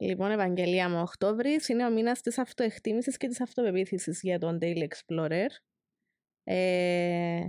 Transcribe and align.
Λοιπόν, 0.00 0.30
Ευαγγελία 0.30 0.88
μου, 0.88 1.00
Οκτώβρης 1.00 1.68
είναι 1.68 1.86
ο 1.86 1.90
μήνας 1.90 2.20
της 2.20 2.38
αυτοεκτίμησης 2.38 3.16
και 3.16 3.28
της 3.28 3.40
αυτοπεποίθησης 3.40 4.20
για 4.22 4.38
τον 4.38 4.58
Daily 4.62 4.86
Explorer. 4.88 5.48
Ε, 6.44 7.46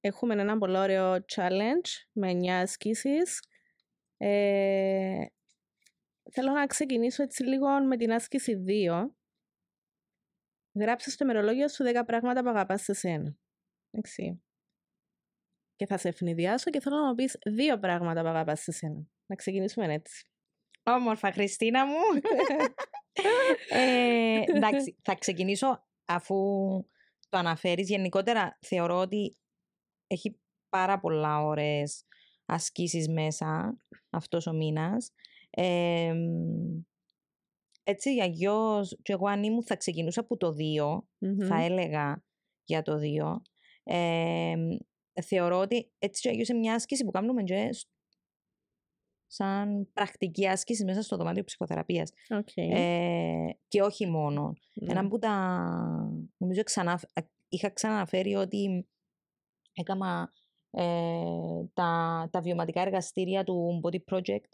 έχουμε 0.00 0.34
ένα 0.34 0.58
πολύ 0.58 0.76
ωραίο 0.76 1.16
challenge 1.34 1.88
με 2.12 2.30
9 2.30 2.46
ασκήσει. 2.48 3.16
Ε, 4.16 5.26
θέλω 6.30 6.52
να 6.52 6.66
ξεκινήσω 6.66 7.22
έτσι 7.22 7.44
λίγο 7.44 7.68
με 7.68 7.96
την 7.96 8.12
άσκηση 8.12 8.64
2. 8.66 9.06
Γράψε 10.74 11.10
στο 11.10 11.24
ημερολόγιο 11.24 11.68
σου 11.68 11.84
10 11.84 12.02
πράγματα 12.06 12.42
που 12.42 12.48
αγαπάς 12.48 12.82
σε 12.82 12.92
σένα. 12.92 13.36
Εντάξει. 13.90 14.45
Και 15.76 15.86
θα 15.86 15.98
σε 15.98 16.08
ευνηδιάσω 16.08 16.70
και 16.70 16.80
θέλω 16.80 16.96
να 16.96 17.06
μου 17.06 17.14
πεις 17.14 17.38
δύο 17.44 17.78
πράγματα 17.78 18.22
που 18.22 18.28
αγαπάς 18.28 18.60
σε 18.60 18.72
σένα. 18.72 19.06
Να 19.26 19.36
ξεκινήσουμε 19.36 19.92
έτσι. 19.94 20.26
Όμορφα, 20.82 21.32
Χριστίνα 21.32 21.86
μου. 21.86 21.98
ε, 23.68 24.42
εντάξει, 24.46 24.96
θα 25.02 25.14
ξεκινήσω 25.14 25.86
αφού 26.04 26.36
το 27.28 27.38
αναφέρεις. 27.38 27.88
Γενικότερα 27.88 28.58
θεωρώ 28.60 28.96
ότι 28.96 29.36
έχει 30.06 30.40
πάρα 30.68 31.00
πολλά 31.00 31.44
ώρες 31.44 32.04
ασκήσεις 32.46 33.08
μέσα 33.08 33.76
αυτός 34.10 34.46
ο 34.46 34.52
μήνας. 34.52 35.12
Ε, 35.50 36.14
έτσι 37.84 38.14
για 38.14 38.24
γιος 38.24 38.98
και 39.02 39.12
εγώ 39.12 39.26
αν 39.26 39.42
ήμουν 39.42 39.64
θα 39.64 39.76
ξεκινούσα 39.76 40.20
από 40.20 40.36
το 40.36 40.54
2, 40.54 41.02
θα 41.46 41.62
έλεγα 41.62 42.24
για 42.64 42.82
το 42.82 42.98
2. 42.98 43.42
Ε, 43.82 44.54
θεωρώ 45.22 45.58
ότι 45.58 45.90
έτσι 45.98 46.22
και 46.22 46.28
αγιώς 46.28 46.48
είναι 46.48 46.58
μια 46.58 46.74
άσκηση 46.74 47.04
που 47.04 47.10
κάνουμε 47.10 47.42
και 47.42 47.70
σαν 49.26 49.90
πρακτική 49.92 50.48
άσκηση 50.48 50.84
μέσα 50.84 51.02
στο 51.02 51.16
δωμάτιο 51.16 51.44
ψυχοθεραπείας. 51.44 52.12
Okay. 52.28 52.70
Ε, 52.74 53.48
και 53.68 53.82
όχι 53.82 54.06
μόνο. 54.06 54.52
Ναι. 54.74 54.90
Ένα 54.92 55.08
που 55.08 55.18
τα... 55.18 55.32
Νομίζω 56.36 56.62
ξανά, 56.62 57.00
είχα 57.48 57.70
ξαναναφέρει 57.70 58.34
ότι 58.34 58.88
έκανα 59.72 60.32
ε, 60.70 60.84
τα, 61.74 62.28
τα 62.32 62.40
βιωματικά 62.40 62.80
εργαστήρια 62.80 63.44
του 63.44 63.80
Body 63.84 63.98
Project 64.14 64.48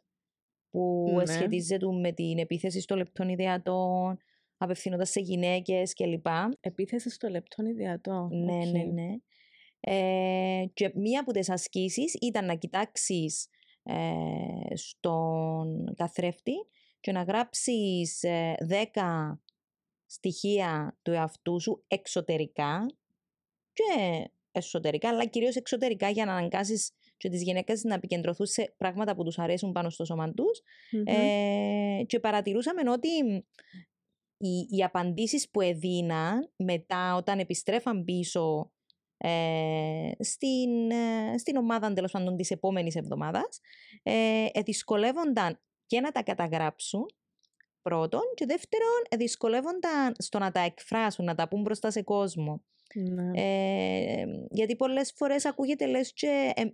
που 0.70 1.12
Ναι. 1.16 1.26
σχετίζεται 1.26 1.86
με 1.86 2.12
την 2.12 2.38
επίθεση 2.38 2.80
στο 2.80 2.96
λεπτών 2.96 3.28
ιδεατών, 3.28 4.18
απευθύνοντας 4.56 5.10
σε 5.10 5.20
γυναίκες 5.20 5.94
κλπ. 5.94 6.26
Επίθεση 6.60 7.10
στο 7.10 7.28
λεπτό 7.28 7.64
ιδεατό. 7.64 8.28
Ναι, 8.32 8.56
Οκ. 8.56 8.66
ναι, 8.72 8.82
ναι. 8.82 9.16
Ε, 9.84 10.64
και 10.74 10.92
μία 10.94 11.20
από 11.20 11.32
τις 11.32 11.50
ασκήσεις 11.50 12.14
ήταν 12.20 12.44
να 12.44 12.54
κοιτάξεις 12.54 13.48
ε, 13.82 14.76
στον 14.76 15.94
καθρέφτη 15.96 16.52
και 17.00 17.12
να 17.12 17.22
γράψεις 17.22 18.22
ε, 18.22 18.54
10 18.94 19.36
στοιχεία 20.06 20.98
του 21.02 21.10
εαυτού 21.10 21.60
σου 21.60 21.84
εξωτερικά 21.88 22.86
και 23.72 24.30
εσωτερικά, 24.52 25.08
αλλά 25.08 25.26
κυρίως 25.26 25.56
εξωτερικά 25.56 26.10
για 26.10 26.24
να 26.24 26.32
αναγκάσεις 26.32 26.92
και 27.16 27.28
τις 27.28 27.42
γυναίκες 27.42 27.84
να 27.84 27.94
επικεντρωθούν 27.94 28.46
σε 28.46 28.74
πράγματα 28.76 29.14
που 29.14 29.24
τους 29.24 29.38
αρέσουν 29.38 29.72
πάνω 29.72 29.90
στο 29.90 30.04
σώμα 30.04 30.32
τους 30.32 30.60
Μμμ. 30.90 31.02
ε, 31.06 32.04
και 32.06 32.20
παρατηρούσαμε 32.20 32.90
ότι 32.90 33.08
οι, 34.36 34.66
οι 34.70 34.84
απαντήσεις 34.84 35.50
που 35.50 35.60
έδιναν 35.60 36.52
μετά 36.56 37.14
όταν 37.14 37.38
επιστρέφαν 37.38 38.04
πίσω 38.04 38.72
ε, 39.24 40.10
στην, 40.18 40.90
ε, 40.90 41.38
στην 41.38 41.56
ομάδα 41.56 41.92
τέλος 41.92 42.10
πάντων 42.12 42.36
της 42.36 42.50
επόμενης 42.50 42.96
εβδομάδας 42.96 43.60
ε, 44.02 44.46
ε, 44.52 44.62
δυσκολεύονταν 44.62 45.60
και 45.86 46.00
να 46.00 46.12
τα 46.12 46.22
καταγράψουν 46.22 47.06
πρώτον 47.82 48.20
και 48.34 48.46
δεύτερον 48.46 49.02
ε, 49.08 49.16
δυσκολεύονταν 49.16 50.14
στο 50.18 50.38
να 50.38 50.50
τα 50.50 50.60
εκφράσουν, 50.60 51.24
να 51.24 51.34
τα 51.34 51.48
πούν 51.48 51.60
μπροστά 51.60 51.90
σε 51.90 52.02
κόσμο. 52.02 52.64
Ναι. 52.94 53.30
Ε, 53.34 54.24
γιατί 54.50 54.76
πολλές 54.76 55.12
φορές 55.16 55.44
ακούγεται 55.44 55.86
λες 55.86 56.12
και 56.12 56.52
ε, 56.56 56.64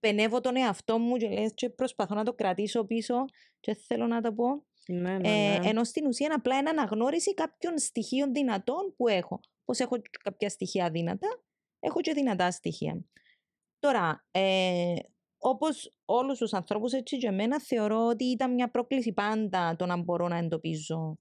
πενεύω 0.00 0.40
τον 0.40 0.56
εαυτό 0.56 0.98
μου 0.98 1.16
και 1.16 1.28
λες 1.28 1.52
και 1.54 1.70
προσπαθώ 1.70 2.14
να 2.14 2.24
το 2.24 2.32
κρατήσω 2.34 2.84
πίσω 2.84 3.24
και 3.60 3.74
θέλω 3.74 4.06
να 4.06 4.20
το 4.20 4.32
πω. 4.32 4.64
ναι, 4.88 5.18
ναι, 5.18 5.28
Ε, 5.28 5.58
ναι. 5.58 5.68
ενώ 5.68 5.84
στην 5.84 6.06
ουσία 6.06 6.26
είναι 6.26 6.34
απλά 6.34 6.58
είναι 6.58 6.70
αναγνώριση 6.70 7.34
κάποιων 7.34 7.78
στοιχείων 7.78 8.32
δυνατών 8.32 8.94
που 8.96 9.08
έχω. 9.08 9.40
Πώς 9.64 9.78
έχω 9.78 9.96
και 9.96 10.10
κάποια 10.22 10.48
στοιχεία 10.48 10.90
δύνατα, 10.90 11.28
έχω 11.84 12.00
και 12.00 12.12
δυνατά 12.12 12.50
στοιχεία. 12.50 13.04
Τώρα, 13.78 14.26
ε, 14.30 14.94
όπως 15.38 15.96
όλους 16.04 16.38
τους 16.38 16.52
ανθρώπους 16.52 16.92
έτσι 16.92 17.18
και 17.18 17.26
εμένα 17.26 17.60
θεωρώ 17.60 18.06
ότι 18.06 18.24
ήταν 18.24 18.54
μια 18.54 18.70
πρόκληση 18.70 19.12
πάντα 19.12 19.76
το 19.76 19.86
να 19.86 20.02
μπορώ 20.02 20.28
να 20.28 20.36
εντοπίζω 20.36 21.18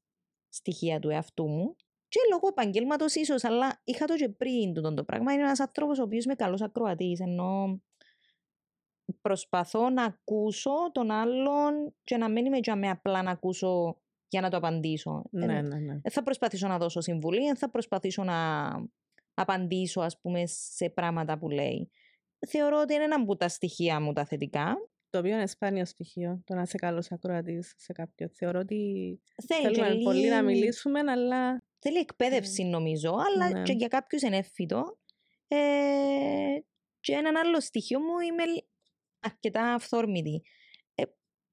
στοιχεία 0.49 0.99
του 0.99 1.09
εαυτού 1.09 1.47
μου. 1.47 1.75
Και 2.07 2.19
λόγω 2.31 2.47
επαγγέλματος 2.47 3.15
ίσως, 3.15 3.43
αλλά 3.43 3.81
είχα 3.83 4.05
το 4.05 4.15
και 4.15 4.29
πριν 4.29 4.73
τούτο 4.73 4.93
το 4.93 5.03
πράγμα. 5.03 5.33
Είναι 5.33 5.41
ένας 5.41 5.59
άνθρωπος 5.59 5.99
ο 5.99 6.03
οποίος 6.03 6.25
είμαι 6.25 6.35
καλός 6.35 6.61
ακροατής. 6.61 7.19
Ενώ 7.19 7.81
προσπαθώ 9.21 9.89
να 9.89 10.03
ακούσω 10.03 10.91
τον 10.91 11.11
άλλον 11.11 11.95
και 12.03 12.17
να 12.17 12.29
μην 12.29 12.45
είμαι 12.45 12.57
για 12.57 12.75
με 12.75 12.89
απλά 12.89 13.21
να 13.23 13.31
ακούσω 13.31 13.97
για 14.27 14.41
να 14.41 14.49
το 14.49 14.57
απαντήσω. 14.57 15.23
ναι, 15.31 15.45
Ε, 15.45 15.61
ναι, 15.61 15.77
ναι. 15.79 15.99
δεν 15.99 16.11
θα 16.11 16.23
προσπαθήσω 16.23 16.67
να 16.67 16.77
δώσω 16.77 17.01
συμβουλή, 17.01 17.45
δεν 17.45 17.55
θα 17.55 17.69
προσπαθήσω 17.69 18.23
να 18.23 18.69
απαντήσω 19.33 20.01
ας 20.01 20.19
πούμε 20.19 20.43
σε 20.45 20.89
πράγματα 20.89 21.37
που 21.37 21.49
λέει. 21.49 21.91
Θεωρώ 22.47 22.79
ότι 22.81 22.93
είναι 22.93 23.03
ένα 23.03 23.15
από 23.15 23.35
τα 23.37 23.47
στοιχεία 23.47 23.99
μου 23.99 24.13
τα 24.13 24.25
θετικά. 24.25 24.75
Το 25.09 25.19
οποίο 25.19 25.31
είναι 25.33 25.47
σπάνιο 25.47 25.85
στοιχείο, 25.85 26.41
το 26.45 26.53
να 26.55 26.61
είσαι 26.61 26.77
καλός 26.77 27.11
ακροατής 27.11 27.73
σε 27.77 27.93
κάποιον. 27.93 28.29
Θεωρώ 28.33 28.59
ότι 28.59 28.75
Θέλει, 29.47 29.61
θέλουμε 29.75 29.95
και 29.95 30.03
πολύ 30.03 30.29
να 30.29 30.41
λίγη- 30.41 30.59
μιλήσουμε, 30.59 30.99
αλλά. 30.99 31.61
Θέλει 31.79 31.97
εκπαίδευση 31.97 32.63
νομίζω, 32.63 33.15
αλλά 33.27 33.49
Ναι. 33.49 33.61
και 33.63 33.73
για 33.73 33.87
κάποιους 33.87 34.21
είναι 34.21 34.37
εύφυτο. 34.37 34.97
Ε, 35.47 35.57
και 36.99 37.13
έναν 37.13 37.35
άλλο 37.35 37.59
στοιχείο 37.61 37.99
μου 37.99 38.19
είμαι 38.19 38.45
λ- 38.45 38.65
αρκετά 39.19 39.73
αυθόρμητη. 39.73 40.41
Ε, 40.95 41.03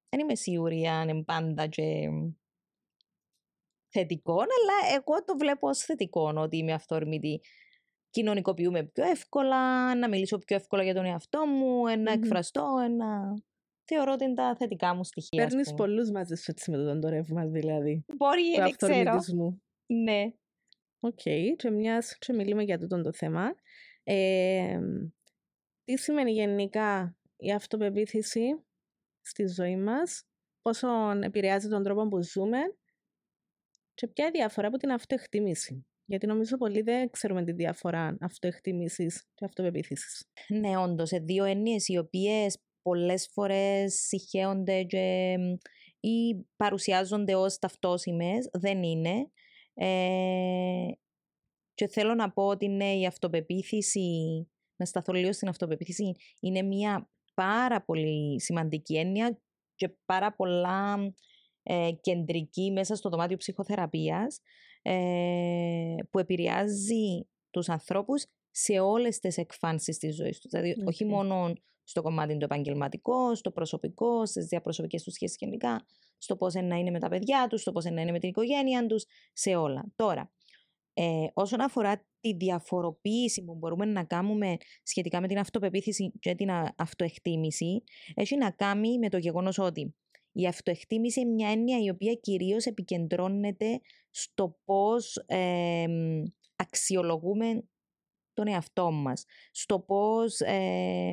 δεν 0.09 0.21
είμαι 0.21 0.35
σίγουρη 0.35 0.87
αν 0.87 1.09
είναι 1.09 1.23
πάντα 1.25 1.67
και 1.67 2.09
θετικό, 3.89 4.33
αλλά 4.35 4.95
εγώ 4.97 5.25
το 5.25 5.37
βλέπω 5.37 5.69
ως 5.69 5.79
θετικό 5.79 6.33
ότι 6.37 6.57
είμαι 6.57 6.73
αυθόρμητη. 6.73 7.41
Κοινωνικοποιούμε 8.11 8.85
πιο 8.85 9.05
εύκολα, 9.05 9.95
να 9.95 10.09
μιλήσω 10.09 10.39
πιο 10.39 10.57
εύκολα 10.57 10.83
για 10.83 10.95
τον 10.95 11.05
εαυτό 11.05 11.47
μου, 11.47 11.87
ε, 11.87 11.97
να 11.97 12.13
Μμμ. 12.13 12.23
εκφραστώ, 12.23 12.67
ε, 12.85 12.89
να... 12.89 13.35
Θεωρώ 13.85 14.13
ότι 14.13 14.25
είναι 14.25 14.35
τα 14.35 14.57
θετικά 14.59 14.95
μου 14.95 15.05
στοιχεία. 15.05 15.45
ας 15.45 15.49
Παίρνεις 15.49 15.69
πούμε. 15.71 15.77
πολλούς 15.77 16.11
μαζί 16.11 16.35
σου 16.35 16.51
έτσι 16.51 16.71
με 16.71 16.77
τον 16.77 17.01
το 17.01 17.09
ρεύμα, 17.09 17.47
δηλαδή. 17.47 18.05
Μπορεί, 18.17 18.43
Του 18.55 18.61
δεν 18.61 18.77
ξέρω. 18.77 18.93
αυθορμητισμού. 18.95 19.63
Ναι. 19.87 20.33
Οκ, 21.01 21.21
και 21.57 21.71
μιας 21.71 22.19
και 22.19 22.33
μιλούμε 22.33 22.63
για 22.63 22.79
τούτο 22.79 23.03
το 23.03 23.13
θέμα. 23.13 23.55
Ε, 24.05 24.81
τι 25.85 25.97
σημαίνει 25.97 26.31
γενικά 26.33 27.17
η 27.37 27.53
αυτοπεποίθηση 27.53 28.65
στη 29.21 29.47
ζωή 29.47 29.77
μας, 29.77 30.25
πόσο 30.63 30.89
επηρεάζει 31.23 31.69
τον 31.69 31.83
τρόπο 31.83 32.09
που 32.09 32.23
ζούμε 32.23 32.59
και 33.95 34.07
ποια 34.09 34.25
είναι 34.27 34.37
η 34.37 34.41
διαφορά 34.41 34.67
από 34.69 34.77
την 34.77 34.93
αυτοεκτίμηση; 34.93 35.87
Γιατί 36.11 36.27
νομίζω 36.27 36.57
πολλοί 36.57 36.83
δεν 36.83 37.11
ξέρουμε 37.11 37.45
τη 37.45 37.53
διαφορά 37.53 38.17
αυτοεκτίμησης 38.21 39.29
και 39.35 39.45
αυτοπεποίθησης. 39.45 40.31
Ναι, 40.49 40.77
όντως, 40.77 41.09
εν 41.09 41.19
δύο 41.19 41.45
έννοιες 41.45 41.89
οι 41.89 41.99
οποίες 41.99 42.59
πολλές 42.83 43.29
φορές 43.33 43.95
συγχέονται 43.95 44.83
και, 44.83 45.35
μ, 45.39 45.53
ή 46.01 46.47
παρουσιάζονται 46.57 47.35
ως 47.35 47.59
ταυτόσημες, 47.59 48.49
δεν 48.53 48.83
είναι. 48.83 49.31
Ε, 49.75 50.87
και 51.75 51.89
θέλω 51.89 52.15
να 52.15 52.33
πω 52.33 52.47
ότι 52.47 52.69
ναι, 52.69 52.95
η 52.95 53.07
αυτοπεποίθηση, 53.07 54.01
να 54.77 54.87
σταθώ 54.87 55.13
λίγο 55.13 55.33
στην 55.33 55.49
αυτοπεποίθηση, 55.49 56.13
είναι 56.41 56.63
μια 56.63 57.11
πάρα 57.35 57.85
πολύ 57.85 58.41
σημαντική 58.41 58.97
έννοια 58.97 59.41
και 59.75 59.89
πάρα 60.05 60.35
πολλά 60.35 61.13
ε, 61.63 61.91
κεντρική 62.01 62.71
μέσα 62.73 62.95
στο 62.95 63.09
δωμάτιο 63.09 63.37
ψυχοθεραπείας 63.37 64.41
ε, 64.83 65.95
που 66.11 66.19
επηρεάζει 66.19 67.29
τους 67.51 67.69
ανθρώπους 67.69 68.27
σε 68.51 68.79
όλες 68.79 69.19
τις 69.19 69.37
εκφάνσεις 69.37 69.99
της 69.99 70.15
ζωής 70.15 70.41
τους. 70.41 70.51
Δηλαδή 70.51 70.83
όχι 70.87 71.05
Οκ. 71.05 71.11
μόνο 71.11 71.53
στο 71.85 72.03
κομμάτι 72.03 72.37
το 72.37 72.45
επαγγελματικό, 72.45 73.35
στο 73.35 73.51
προσωπικό, 73.51 74.27
στις 74.27 74.47
διαπροσωπικές 74.47 75.03
τους 75.03 75.13
σχέσεις 75.15 75.37
γενικά, 75.41 75.87
στο 76.19 76.37
πώς 76.37 76.55
είναι 76.55 76.67
να 76.67 76.77
είναι 76.77 76.91
με 76.91 76.99
τα 76.99 77.09
παιδιά 77.09 77.47
τους, 77.49 77.61
στο 77.61 77.73
πώς 77.73 77.85
είναι 77.85 77.95
να 77.95 78.01
είναι 78.01 78.13
με 78.13 78.19
την 78.19 78.29
οικογένεια 78.29 78.87
τους, 78.87 79.05
σε 79.33 79.57
όλα. 79.57 79.93
Τώρα, 79.97 80.33
ε, 80.95 81.27
όσον 81.33 81.61
αφορά 81.61 82.07
τη 82.21 82.35
διαφοροποίηση 82.35 83.45
που 83.45 83.55
μπορούμε 83.55 83.85
να 83.85 84.05
κάνουμε 84.05 84.57
σχετικά 84.83 85.21
με 85.21 85.29
την 85.29 85.39
αυτοπεποίθηση 85.39 86.13
και 86.19 86.35
την 86.35 86.51
α- 86.51 86.75
αυτοεκτίμηση, 86.77 87.83
έχει 88.15 88.37
να 88.37 88.51
κάνει 88.51 88.99
με 88.99 89.09
το 89.09 89.19
γεγονός 89.19 89.59
ότι 89.59 89.95
η 90.41 90.47
αυτοεκτίμηση 90.47 91.21
είναι 91.21 91.31
μια 91.31 91.51
έννοια 91.51 91.79
η 91.83 91.89
οποία 91.89 92.15
κυρίως 92.15 92.65
επικεντρώνεται 92.65 93.81
στο 94.11 94.59
πώς 94.65 95.17
ε, 95.27 95.85
μ, 95.89 96.23
αξιολογούμε 96.57 97.65
τον 98.33 98.47
εαυτό 98.47 98.91
μας, 98.91 99.25
στο 99.51 99.81
πώς, 99.81 100.41
ε, 100.41 101.13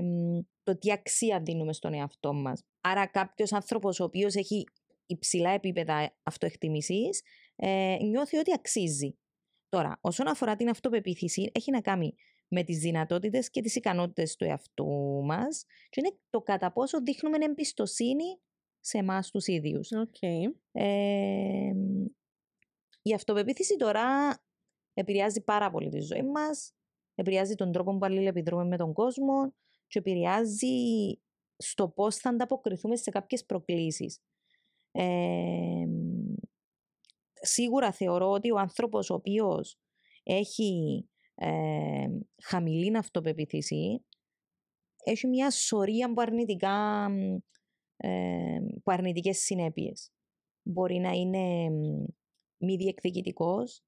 το 0.64 0.78
τι 0.78 0.92
αξία 0.92 1.42
δίνουμε 1.42 1.74
στον 1.74 1.94
εαυτό 1.94 2.34
μας. 2.34 2.64
Άρα 2.82 3.08
κάποιος 3.08 3.54
άνθρωπος 3.54 4.00
ο 4.00 4.04
οποίος 4.04 4.36
έχει 4.36 4.64
υψηλά 5.06 5.50
επίπεδα 5.50 6.16
αυτοεκτιμησής 6.24 7.22
ε, 7.56 7.98
νιώθει 8.02 8.38
ότι 8.38 8.54
αξίζει. 8.54 9.18
Τώρα, 9.70 9.98
όσον 10.02 10.28
αφορά 10.28 10.56
την 10.56 10.70
αυτοπεποίθηση, 10.70 11.52
έχει 11.54 11.72
να 11.72 11.82
κάνει 11.82 12.16
με 12.48 12.64
τις 12.64 12.80
δυνατότητες 12.80 13.50
και 13.50 13.62
τις 13.62 13.76
ικανότητες 13.76 14.36
του 14.36 14.44
εαυτού 14.44 15.22
μας 15.24 15.66
και 15.90 16.00
είναι 16.00 16.18
το 16.30 16.42
κατά 16.42 16.72
πόσο 16.72 17.02
δείχνουμε 17.02 17.38
εμπιστοσύνη 17.46 18.40
σε 18.80 18.98
εμάς 18.98 19.32
τους 19.32 19.48
ίδιους. 19.48 19.90
Okay. 19.94 20.54
Ε, 20.72 21.72
η 23.02 23.14
αυτοπεποίθηση 23.14 23.76
τώρα 23.76 24.38
επηρεάζει 24.94 25.44
πάρα 25.44 25.72
πολύ 25.72 25.90
τη 25.90 26.00
ζωή 26.00 26.24
μας, 26.24 26.74
επηρεάζει 27.16 27.56
τον 27.56 27.72
τρόπο 27.72 27.98
που 27.98 28.06
αλληλεπιδρούμε 28.06 28.66
με 28.66 28.78
τον 28.78 28.94
κόσμο 28.94 29.54
και 29.88 30.00
επηρεάζει 30.00 30.68
στο 31.58 31.90
πώς 31.90 32.16
θα 32.16 32.30
ανταποκριθούμε 32.30 32.96
σε 32.96 33.10
κάποιες 33.10 33.46
προκλήσεις. 33.46 34.22
Ε, 34.92 35.86
σίγουρα 37.34 37.92
θεωρώ 37.92 38.30
ότι 38.30 38.52
ο 38.52 38.58
άνθρωπος 38.58 39.10
ο 39.10 39.14
οποίος 39.14 39.80
έχει 40.24 41.06
ε, 41.36 42.08
χαμηλή 42.44 42.98
αυτοπεποίθηση 42.98 44.02
έχει 45.10 45.28
μια 45.28 45.52
σωρία 45.52 46.06
από, 46.06 46.22
αρνητικά, 46.22 47.08
ε, 47.98 48.56
από 48.78 48.92
αρνητικές 48.92 49.38
συνέπειες. 49.38 50.12
Μπορεί 50.64 50.98
να 50.98 51.12
είναι 51.12 51.70
μη 52.58 52.76
διεκδικητικός, 52.76 53.82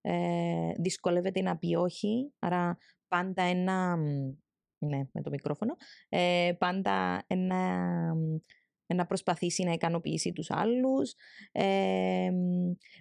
ε, 0.00 0.72
δυσκολεύεται 0.78 1.42
να 1.42 1.58
πει 1.58 1.74
όχι, 1.74 2.32
άρα 2.38 2.78
πάντα 3.08 3.42
ένα... 3.42 3.96
Ναι, 4.78 4.98
με 5.12 5.22
το 5.22 5.30
μικρόφωνο. 5.30 5.76
Ε, 6.08 6.52
πάντα 6.58 7.24
ένα 7.26 8.14
να 8.92 9.06
προσπαθήσει 9.06 9.64
να 9.64 9.72
ικανοποιήσει 9.72 10.32
τους 10.32 10.50
άλλους. 10.50 11.14
Ε, 11.52 12.30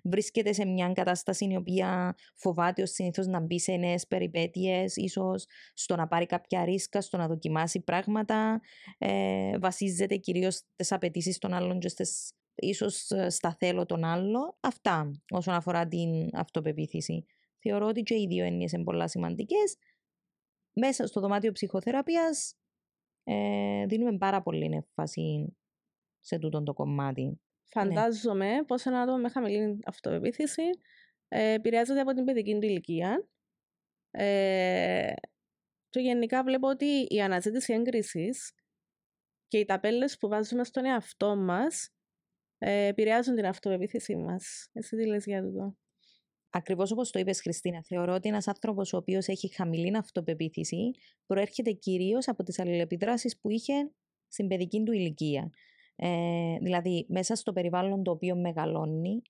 βρίσκεται 0.03 0.53
σε 0.53 0.65
μια 0.65 0.91
κατάσταση 0.93 1.45
η 1.45 1.55
οποία 1.55 2.15
φοβάται 2.35 2.81
ως 2.81 2.91
συνήθως 2.91 3.27
να 3.27 3.39
μπει 3.39 3.59
σε 3.59 3.75
νέες 3.75 4.07
περιπέτειες, 4.07 4.95
ίσως 4.95 5.45
στο 5.73 5.95
να 5.95 6.07
πάρει 6.07 6.25
κάποια 6.25 6.63
ρίσκα, 6.63 7.01
στο 7.01 7.17
να 7.17 7.27
δοκιμάσει 7.27 7.81
πράγματα. 7.81 8.61
Ε, 8.97 9.57
βασίζεται 9.59 10.15
κυρίως 10.15 10.55
στις 10.55 10.91
απαιτήσεις 10.91 11.37
των 11.37 11.53
άλλων 11.53 11.79
και 11.79 11.89
στις, 11.89 12.33
ίσως 12.55 13.11
ε, 13.11 13.29
στα 13.29 13.55
θέλω 13.59 13.85
των 13.85 14.03
άλλων. 14.03 14.55
Αυτά 14.59 15.11
όσον 15.29 15.53
αφορά 15.53 15.87
την 15.87 16.29
αυτοπεποίθηση. 16.33 17.25
Θεωρώ 17.59 17.87
ότι 17.87 18.01
και 18.01 18.15
οι 18.15 18.27
δύο 18.27 18.45
έννοιες 18.45 18.71
είναι 18.71 18.83
πολλά 18.83 19.07
σημαντικές. 19.07 19.77
Μέσα 20.73 21.07
στο 21.07 21.21
δωμάτιο 21.21 21.51
ψυχοθεραπείας 21.51 22.55
ε, 23.23 23.85
δίνουμε 23.85 24.17
πάρα 24.17 24.41
πολύ 24.41 24.65
έμφαση 24.65 25.55
σε 26.21 26.37
τούτο 26.37 26.63
το 26.63 26.73
κομμάτι. 26.73 27.23
Ναι. 27.23 27.33
Φαντάζομαι 27.69 28.53
ναι. 28.53 28.63
πως 28.63 28.85
ένα 28.85 29.01
άτομο 29.01 29.17
με 29.17 29.29
χαμηλή 29.29 29.79
αυτοπεποίθηση 29.85 30.69
ε, 31.27 31.53
επηρεάζεται 31.53 31.99
από 31.99 32.13
την 32.13 32.25
παιδική 32.25 32.53
του 32.53 32.65
ηλικία. 32.65 33.27
Ε, 34.11 35.13
και 35.89 35.99
γενικά 35.99 36.43
βλέπω 36.43 36.67
ότι 36.67 37.05
η 37.09 37.21
αναζήτηση 37.21 37.73
έγκρισης 37.73 38.53
και 39.47 39.57
οι 39.57 39.65
ταπέλες 39.65 40.17
που 40.17 40.27
βάζουμε 40.27 40.63
στον 40.63 40.85
εαυτό 40.85 41.35
μας 41.35 41.89
ε, 42.57 42.85
επηρεάζουν 42.85 43.35
την 43.35 43.45
αυτοπεποίθησή 43.45 44.15
μας. 44.15 44.69
Εσύ 44.73 44.95
τι 44.95 45.05
λες 45.05 45.25
για 45.25 45.39
αυτό. 45.39 45.75
Ακριβώς 46.49 46.91
όπως 46.91 47.11
το 47.11 47.19
είπες, 47.19 47.41
Χριστίνα, 47.41 47.83
θεωρώ 47.83 48.13
ότι 48.13 48.29
ένας 48.29 48.47
άνθρωπος 48.47 48.93
ο 48.93 48.97
οποίος 48.97 49.27
έχει 49.27 49.53
χαμηλή 49.53 49.97
αυτοπεποίθηση 49.97 50.91
προέρχεται 51.25 51.71
κυρίως 51.71 52.27
από 52.27 52.43
τις 52.43 52.59
αλληλεπιδράσεις 52.59 53.39
που 53.39 53.49
είχε 53.49 53.91
στην 54.27 54.47
παιδική 54.47 54.83
του 54.83 54.91
ηλικία. 54.91 55.49
Ε, 56.03 56.57
δηλαδή, 56.61 57.05
μέσα 57.09 57.35
στο 57.35 57.53
περιβάλλον 57.53 58.03
το 58.03 58.11
οποίο 58.11 58.35
μεγαλώνει, 58.35 59.21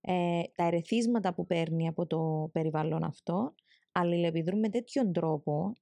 ε, 0.00 0.42
τα 0.54 0.64
ερεθίσματα 0.64 1.34
που 1.34 1.46
παίρνει 1.46 1.88
από 1.88 2.06
το 2.06 2.48
περιβάλλον 2.52 3.04
αυτό 3.04 3.54
αλληλεπιδρούν 3.92 4.58
με 4.58 4.68
τέτοιον 4.68 5.12
τρόπο 5.12 5.72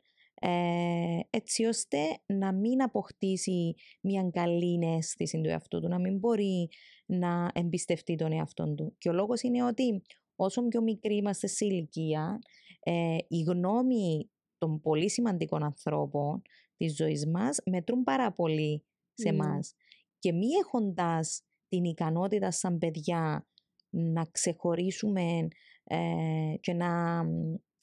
ε, 0.40 1.20
έτσι 1.30 1.64
ώστε 1.64 1.98
να 2.26 2.52
μην 2.52 2.82
αποκτήσει 2.82 3.74
μια 4.00 4.30
καλή 4.32 4.96
αίσθηση 4.96 5.40
του 5.40 5.48
εαυτού 5.48 5.80
του, 5.80 5.88
να 5.88 5.98
μην 5.98 6.18
μπορεί 6.18 6.68
να 7.06 7.50
εμπιστευτεί 7.54 8.14
τον 8.14 8.32
εαυτό 8.32 8.74
του. 8.74 8.94
Και 8.98 9.08
ο 9.08 9.12
λόγος 9.12 9.42
είναι 9.42 9.64
ότι 9.64 10.02
όσο 10.36 10.62
πιο 10.62 10.82
μικροί 10.82 11.16
είμαστε 11.16 11.46
σε 11.46 11.64
ηλικία, 11.64 12.38
ε, 12.80 13.16
η 13.28 13.42
γνώμη 13.42 14.30
των 14.58 14.80
πολύ 14.80 15.10
σημαντικών 15.10 15.62
ανθρώπων 15.62 16.42
της 16.76 16.96
ζωής 16.96 17.26
μας 17.26 17.58
μετρούν 17.64 18.02
πάρα 18.02 18.32
πολύ 18.32 18.84
σε 19.14 19.28
εμά 19.28 19.60
και 20.26 20.32
μη 20.32 20.46
έχοντας 20.64 21.42
την 21.68 21.84
ικανότητα 21.84 22.50
σαν 22.50 22.78
παιδιά 22.78 23.46
να 23.90 24.24
ξεχωρίσουμε 24.30 25.48
ε, 25.84 26.54
και 26.60 26.72
να, 26.72 27.22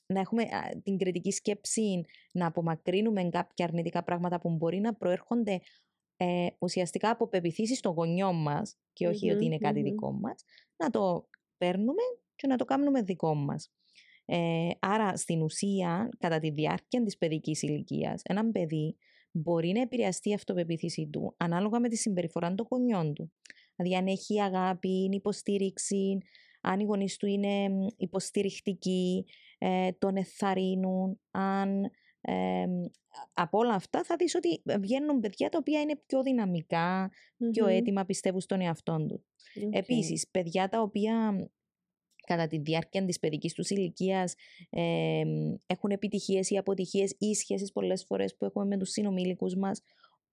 να 0.06 0.20
έχουμε 0.20 0.44
την 0.84 0.98
κριτική 0.98 1.32
σκέψη, 1.32 2.02
να 2.32 2.46
απομακρύνουμε 2.46 3.30
κάποια 3.30 3.66
αρνητικά 3.66 4.04
πράγματα 4.04 4.40
που 4.40 4.50
μπορεί 4.56 4.80
να 4.80 4.96
προέρχονται 4.96 5.60
ε, 6.18 6.48
ουσιαστικά 6.60 7.10
από 7.10 7.28
πεπιθήσεις 7.28 7.80
των 7.80 7.94
γονιών 7.94 8.42
μας 8.42 8.78
και 8.94 9.08
οχι 9.08 9.32
ότι 9.32 9.46
είναι 9.46 9.58
κάτι 9.58 9.82
δικό 9.82 10.12
μας, 10.12 10.44
να 10.78 10.90
το 10.90 11.30
παίρνουμε 11.58 12.02
και 12.36 12.48
να 12.48 12.56
το 12.56 12.66
κάνουμε 12.66 13.02
δικό 13.02 13.36
μας. 13.36 13.74
Ε, 14.26 14.70
άρα 14.80 15.18
στην 15.18 15.42
ουσία, 15.42 16.10
κατά 16.20 16.40
τη 16.40 16.50
διάρκεια 16.50 17.04
της 17.04 17.18
παιδικής 17.18 17.62
ηλικίας, 17.62 18.22
έναν 18.24 18.52
παιδί 18.52 18.98
μπορεί 19.34 19.72
να 19.72 19.82
επηρεαστεί 19.82 20.30
η 20.30 20.34
αυτοπεποίθησή 20.34 21.10
του 21.12 21.36
ανάλογα 21.38 21.80
με 21.80 21.90
τη 21.90 21.96
συμπεριφορά 21.96 22.54
των 22.54 22.68
γονιών 22.70 23.14
του. 23.14 23.32
Δηλαδή, 23.76 23.96
αν 23.96 24.08
έχει 24.08 24.42
αγάπη, 24.42 25.10
υποστήριξη, 25.12 26.18
αν 26.62 26.80
οι 26.80 26.84
γονείς 26.84 27.18
του 27.18 27.26
είναι 27.26 27.70
υποστηρικτικοί, 27.98 29.26
ε, 29.58 29.92
τον 29.92 30.16
εθαρρύνουν, 30.16 31.20
αν 31.32 31.84
ε, 32.22 32.66
από 33.34 33.58
όλα 33.58 33.74
αυτά 33.74 34.04
θα 34.04 34.16
δεις 34.16 34.36
ότι 34.36 34.62
βγαίνουν 34.80 35.20
παιδιά 35.20 35.50
τα 35.50 35.58
οποία 35.58 35.82
είναι 35.82 36.02
πιο 36.06 36.22
δυναμικά, 36.24 37.12
πιο 37.52 37.68
έτοιμα 37.68 38.06
πιστεύουν 38.06 38.42
στον 38.42 38.62
εαυτό 38.62 39.06
του. 39.08 39.26
Okay. 39.56 39.70
Επίσης, 39.72 40.28
παιδιά 40.32 40.70
τα 40.70 40.82
οποία 40.82 41.36
κατά 42.26 42.48
τη 42.48 42.58
διάρκεια 42.58 43.06
της 43.06 43.20
παιδικής 43.20 43.54
τους 43.54 43.70
ηλικίας 43.70 44.36
ε, 44.70 45.22
έχουν 45.66 45.92
επιτυχίες 45.92 46.50
ή 46.50 46.58
αποτυχίες 46.58 47.16
ή 47.20 47.34
σχέσεις 47.34 47.72
πολλές 47.72 48.04
φορές 48.04 48.36
που 48.36 48.46
έχουμε 48.46 48.66
με 48.66 48.78
τους 48.78 48.90
συνομήλικους 48.90 49.56
μας. 49.56 49.82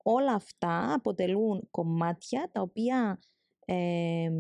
Όλα 0.03 0.33
αυτά 0.33 0.95
αποτελούν 0.95 1.69
κομμάτια 1.71 2.51
τα 2.53 2.61
οποία 2.61 3.19
ε, 3.65 4.31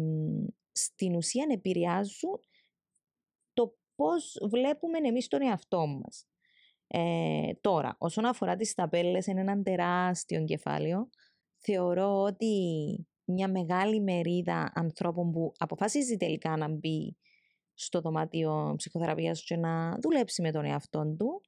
στην 0.73 1.14
ουσία 1.14 1.47
επηρεάζουν 1.50 2.40
το 3.52 3.76
πώς 3.95 4.38
βλέπουμε 4.50 4.99
εμείς 4.99 5.28
τον 5.28 5.42
εαυτό 5.42 5.87
μας. 5.87 6.25
Ε, 6.87 7.52
τώρα, 7.61 7.97
όσον 7.99 8.25
αφορά 8.25 8.57
τις 8.57 8.75
ταπέλες, 8.75 9.26
είναι 9.26 9.40
ένα 9.40 9.62
τεράστιο 9.62 10.45
κεφάλαιο. 10.45 11.09
Θεωρώ 11.59 12.23
ότι 12.23 12.54
μια 13.25 13.49
μεγάλη 13.49 14.00
μερίδα 14.00 14.73
ανθρώπων 14.75 15.33
που 15.33 15.52
αποφασίζει 15.59 16.16
τελικά 16.16 16.57
να 16.57 16.69
μπει 16.69 17.16
στο 17.85 18.01
δωμάτιο 18.01 18.75
ψυχοθεραπείας 18.77 19.45
και 19.45 19.57
να 19.57 19.99
δουλέψει 20.03 20.43
με 20.43 20.53
τον 20.53 20.65
εαυτό 20.65 21.15
του, 21.19 21.41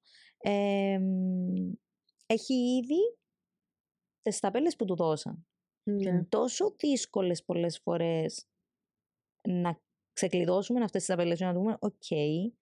έχει 2.26 2.54
ήδη 2.54 3.18
τις 4.22 4.40
ταπέλες 4.40 4.76
που 4.76 4.84
του 4.84 4.94
δώσαν. 4.94 5.46
Και 5.84 5.90
είναι 5.90 6.10
ναι. 6.10 6.24
τόσο 6.24 6.74
δύσκολες 6.78 7.44
πολλές 7.44 7.80
φορές 7.82 8.46
να 9.48 9.80
ξεκλειδώσουμε 10.12 10.84
αυτές 10.84 11.04
τις 11.04 11.14
ταμπέλες 11.14 11.38
και 11.38 11.44
να 11.44 11.52
δούμε, 11.52 11.76
OK, 11.80 11.92
okay, 12.08 12.52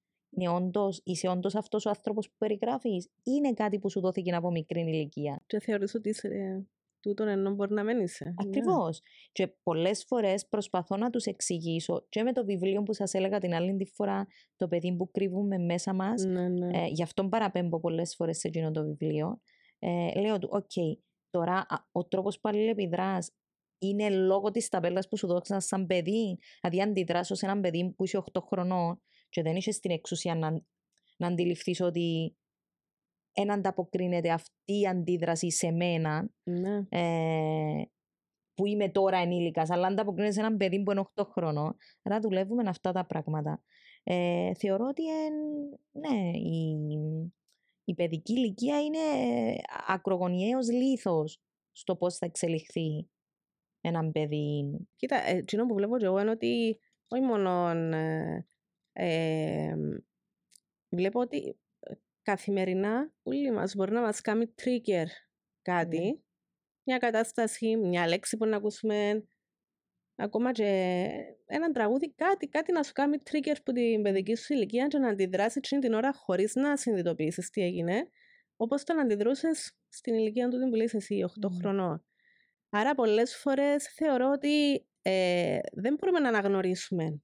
είσαι 1.03 1.29
όντως 1.29 1.55
αυτός 1.55 1.87
ο 1.87 1.89
άνθρωπος 1.89 2.29
που 2.29 2.35
περιγράφεις, 2.39 3.09
είναι 3.23 3.53
κάτι 3.53 3.79
που 3.79 3.91
σου 3.91 4.01
δόθηκε 4.01 4.35
από 4.35 4.51
μικρή 4.51 4.81
ηλικία. 4.81 5.43
Και 5.47 5.61
θεωρείς 5.61 5.95
ότι 5.95 6.09
είσαι 6.09 6.67
τούτον 7.01 7.29
ενώ 7.29 7.55
μπορεί 7.55 7.73
να 7.73 7.85
μεν 7.85 7.92
είσαι. 7.92 8.05
Ακριβώς. 8.37 8.85
Ναι. 8.85 8.91
Και 9.33 9.47
πολλές 9.63 10.05
φορές 10.05 10.47
προσπαθώ 10.49 10.97
να 10.97 11.11
τους 11.11 11.25
εξηγήσω 11.25 12.07
και 12.09 12.23
με 12.23 12.33
το 12.33 12.45
βιβλίο 12.45 12.83
που 12.83 12.93
σας 12.93 13.15
έλεγα 13.15 13.39
την 13.39 13.55
άλλη 13.55 13.77
τη 13.77 13.85
φορά, 13.85 14.27
το 14.57 14.69
παιδί 14.69 14.97
που 14.97 15.11
κρύβουμε 15.11 15.59
μέσα 15.59 15.95
μας. 15.95 16.25
Ναι, 16.25 16.49
ναι. 16.49 16.79
ε, 16.79 16.87
γι' 16.87 17.03
αυτό 17.03 17.29
παραπέμπω 17.29 17.81
πολλές 17.81 18.15
φορές 18.15 18.39
σε 18.39 18.49
εκείνο 18.49 18.71
το 18.71 18.85
βιβλίο. 18.85 19.41
Ε, 19.79 20.21
λέω 20.21 20.39
του, 20.39 20.49
οκ, 20.53 20.99
τώρα 21.31 21.67
ο 21.93 22.05
τρόπος 22.05 22.41
που 22.41 22.49
αλληλεπιδράς 22.49 23.31
είναι 23.79 24.11
λόγω 24.11 24.51
της 24.51 24.69
ταπέλα 24.69 25.07
που 25.11 25.17
σου 25.17 25.27
δόξας 25.27 25.65
σαν 25.65 25.87
παιδί. 25.87 26.39
Δηλαδή, 26.61 26.91
αντιδράσω 26.91 27.35
σε 27.35 27.47
έναν 27.47 27.61
παιδί 27.61 27.95
που 27.97 28.05
είσαι 28.05 28.23
8 28.33 28.41
χρονών 28.47 29.01
και 29.29 29.43
δεν 29.43 29.57
είσαι 29.57 29.71
στην 29.71 29.91
εξουσία 29.91 30.35
να, 30.35 30.63
να 31.17 31.27
αντιληφθείς 31.27 31.81
ότι 31.81 32.37
δεν 33.33 33.53
ανταποκρίνεται 33.53 34.31
αυτή 34.31 34.81
η 34.81 34.87
αντίδραση 34.87 35.51
σε 35.51 35.71
μένα 35.71 36.31
ναι. 36.43 36.87
ε, 36.89 37.83
που 38.55 38.67
είμαι 38.67 38.89
τώρα 38.89 39.19
ενήλικας, 39.19 39.71
αλλά 39.71 39.87
ανταποκρίνεται 39.87 40.33
σε 40.33 40.41
έναν 40.41 40.57
παιδί 40.57 40.83
που 40.83 40.91
είναι 40.91 41.05
8 41.15 41.23
χρονών. 41.33 41.77
Άρα 42.03 42.21
δουλεύουμε 42.21 42.63
αυτά 42.69 42.93
τα 42.93 43.07
πράγματα. 43.07 43.63
Ε, 44.03 44.55
θεωρώ 44.55 44.87
ότι 44.87 45.03
ναι, 45.93 46.31
η, 46.31 46.79
η 47.85 47.95
παιδική 47.95 48.33
ηλικία 48.33 48.83
είναι 48.83 48.99
ακρογωνιαίος 49.87 50.71
λίθος 50.71 51.41
στο 51.73 51.97
πώς 51.97 52.17
θα 52.17 52.27
εξελιχθεί 52.27 53.09
έναν 53.81 54.13
παιδί. 54.13 54.71
Κοίτα, 54.97 55.29
ε, 55.29 55.37
εκείνο 55.37 55.67
που 55.67 55.75
βλέπω 55.75 55.99
και 55.99 56.05
εγώ 56.05 56.21
είναι 56.21 56.31
ότι 56.31 56.81
όχι 57.09 57.23
μόνο 57.23 57.69
ε, 57.69 58.47
ε, 58.93 59.75
βλέπω 60.89 61.21
ότι 61.21 61.59
καθημερινά 62.23 63.13
όλοι 63.23 63.51
μας 63.51 63.75
μπορεί 63.75 63.93
να 63.93 64.01
μας 64.01 64.21
κάνει 64.21 64.55
trigger 64.63 65.07
κάτι, 65.63 65.99
ναι. 65.99 66.13
μια 66.83 66.99
κατάσταση, 66.99 67.77
μια 67.77 68.09
λέξη 68.09 68.37
που 68.37 68.47
να 68.47 68.57
ακούσουμε, 68.57 69.29
ακόμα 70.17 70.53
και 70.53 71.09
ένα 71.47 71.71
τραγούδι, 71.71 72.13
κάτι, 72.15 72.49
κάτι 72.49 72.73
να 72.73 72.83
σου 72.83 72.93
κάνει 72.93 73.17
trigger 73.31 73.55
που 73.65 73.73
την 73.73 74.03
παιδική 74.03 74.37
σου 74.37 74.53
ηλικία 74.53 74.87
και 74.87 74.99
να 74.99 75.09
αντιδράσεις 75.09 75.69
την 75.69 75.93
ώρα 75.93 76.13
χωρίς 76.13 76.55
να 76.55 76.77
συνειδητοποιήσεις 76.77 77.51
τι 77.51 77.63
έγινε, 77.63 78.09
όπως 78.57 78.85
το 78.85 78.95
να 78.95 79.03
αντιδρούσες 79.03 79.77
στην 79.89 80.15
ηλικία 80.15 80.49
του 80.49 80.59
που 80.69 80.75
λέει 80.75 80.89
εσύ, 80.93 81.25
8 81.43 81.47
mm. 81.47 81.51
χρονών. 81.61 82.05
Άρα 82.71 82.95
πολλές 82.95 83.37
φορές 83.37 83.93
θεωρώ 83.95 84.31
ότι 84.31 84.87
ε, 85.03 85.59
δεν 85.73 85.95
μπορούμε 85.95 86.21
να 86.21 86.29
αναγνωρίσουμε 86.29 87.23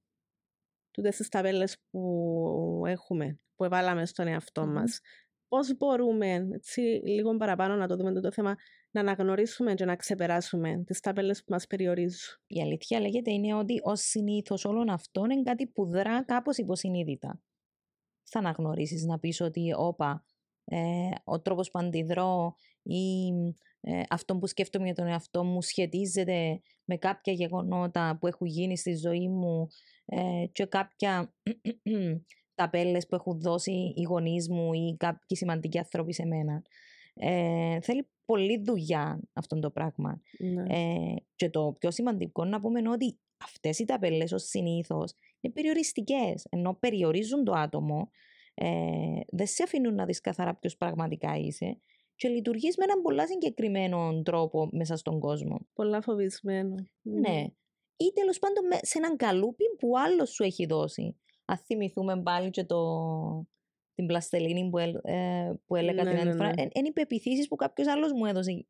τούτες 0.91 1.15
τις 1.15 1.29
ταβέλες 1.29 1.77
που 1.89 2.83
έχουμε, 2.87 3.39
που 3.57 3.63
εβάλαμε 3.63 4.05
στον 4.05 4.27
εαυτό 4.27 4.63
mm. 4.63 4.67
μας. 4.67 4.99
Πώς 5.47 5.77
μπορούμε, 5.77 6.47
έτσι, 6.53 6.81
λίγο 7.03 7.37
παραπάνω 7.37 7.75
να 7.75 7.87
το 7.87 7.95
δούμε 7.95 8.21
το 8.21 8.31
θέμα, 8.31 8.55
να 8.91 9.01
αναγνωρίσουμε 9.01 9.73
και 9.73 9.85
να 9.85 9.95
ξεπεράσουμε 9.95 10.83
τις 10.85 10.99
τάπελες 10.99 11.39
που 11.39 11.51
μας 11.51 11.67
περιορίζουν. 11.67 12.39
Η 12.47 12.61
αλήθεια 12.61 12.99
λέγεται 12.99 13.31
είναι 13.31 13.53
ότι 13.53 13.79
ως 13.83 14.01
συνήθως 14.01 14.65
όλων 14.65 14.89
αυτών 14.89 15.29
είναι 15.29 15.43
κάτι 15.43 15.67
που 15.67 15.85
δρά 15.85 16.23
κάπως 16.23 16.57
υποσυνείδητα. 16.57 17.41
Θα 18.23 18.39
αναγνωρίσεις 18.39 19.05
να 19.05 19.19
πεις 19.19 19.41
ότι, 19.41 19.73
όπα, 19.75 20.23
ε, 20.65 21.09
ο 21.23 21.41
τρόπος 21.41 21.71
που 21.71 21.79
αντιδρώ 21.79 22.55
ή 22.81 23.27
ε, 23.81 24.01
αυτό 24.09 24.37
που 24.37 24.47
σκέφτομαι 24.47 24.85
για 24.85 24.95
τον 24.95 25.07
εαυτό 25.07 25.43
μου 25.43 25.61
σχετίζεται 25.61 26.61
με 26.85 26.97
κάποια 26.97 27.33
γεγονότα 27.33 28.17
που 28.19 28.27
έχουν 28.27 28.47
γίνει 28.47 28.77
στη 28.77 28.95
ζωή 28.95 29.27
μου 29.27 29.67
ε, 30.05 30.45
και 30.51 30.65
κάποια 30.65 31.33
ταπέλες 32.57 33.07
που 33.07 33.15
έχουν 33.15 33.41
δώσει 33.41 33.93
οι 33.95 34.01
γονείς 34.01 34.49
μου 34.49 34.73
ή 34.73 34.95
κάποιοι 34.99 35.37
σημαντικοί 35.37 35.77
άνθρωποι 35.77 36.13
σε 36.13 36.25
μένα. 36.25 36.61
Ε, 37.13 37.79
θέλει 37.81 38.07
πολλή 38.25 38.61
δουλειά 38.65 39.19
αυτό 39.33 39.59
το 39.59 39.71
πράγμα. 39.71 40.21
Ναι. 40.39 40.63
Ε, 40.75 41.15
και 41.35 41.49
το 41.49 41.75
πιο 41.79 41.91
σημαντικό 41.91 42.45
να 42.45 42.61
πούμε 42.61 42.79
είναι 42.79 42.89
ότι 42.89 43.19
αυτές 43.43 43.79
οι 43.79 43.85
ταπέλε 43.85 44.23
ως 44.33 44.43
συνήθως 44.43 45.13
είναι 45.39 45.53
περιοριστικές. 45.53 46.45
Ενώ 46.49 46.77
περιορίζουν 46.79 47.43
το 47.43 47.51
άτομο, 47.51 48.09
ε, 48.53 48.67
δεν 49.27 49.47
σε 49.47 49.63
αφήνουν 49.63 49.95
να 49.95 50.05
δεις 50.05 50.21
καθαρά 50.21 50.55
ποιος 50.55 50.77
πραγματικά 50.77 51.37
είσαι 51.37 51.77
και 52.15 52.27
λειτουργείς 52.27 52.77
με 52.77 52.83
έναν 52.83 53.01
πολλά 53.01 53.27
συγκεκριμένο 53.27 54.21
τρόπο 54.21 54.69
μέσα 54.71 54.95
στον 54.95 55.19
κόσμο. 55.19 55.59
Πολλά 55.73 56.01
φοβισμένο. 56.01 56.75
Ναι. 57.01 57.45
Ή 57.97 58.11
τέλος 58.13 58.39
πάντων 58.39 58.63
σε 58.81 58.97
έναν 58.97 59.15
καλούπι 59.15 59.63
που 59.77 59.97
άλλος 59.97 60.29
σου 60.29 60.43
έχει 60.43 60.65
δώσει. 60.65 61.15
Αν 61.49 61.57
θυμηθούμε 61.57 62.21
πάλι 62.21 62.49
και 62.49 62.63
το, 62.63 62.77
την 63.93 64.05
πλαστελίνη 64.05 64.69
που, 64.69 64.77
ε, 64.77 65.53
που 65.65 65.75
έλεγα 65.75 66.03
ναι, 66.03 66.09
την 66.09 66.19
άλλη 66.19 66.29
ναι, 66.29 66.35
φορά, 66.35 66.49
είναι 66.49 66.87
οι 66.87 66.91
πεπιθήσει 66.91 67.47
που 67.47 67.55
κάποιος 67.55 67.87
άλλος 67.87 68.11
μου 68.11 68.25
έδωσε 68.25 68.65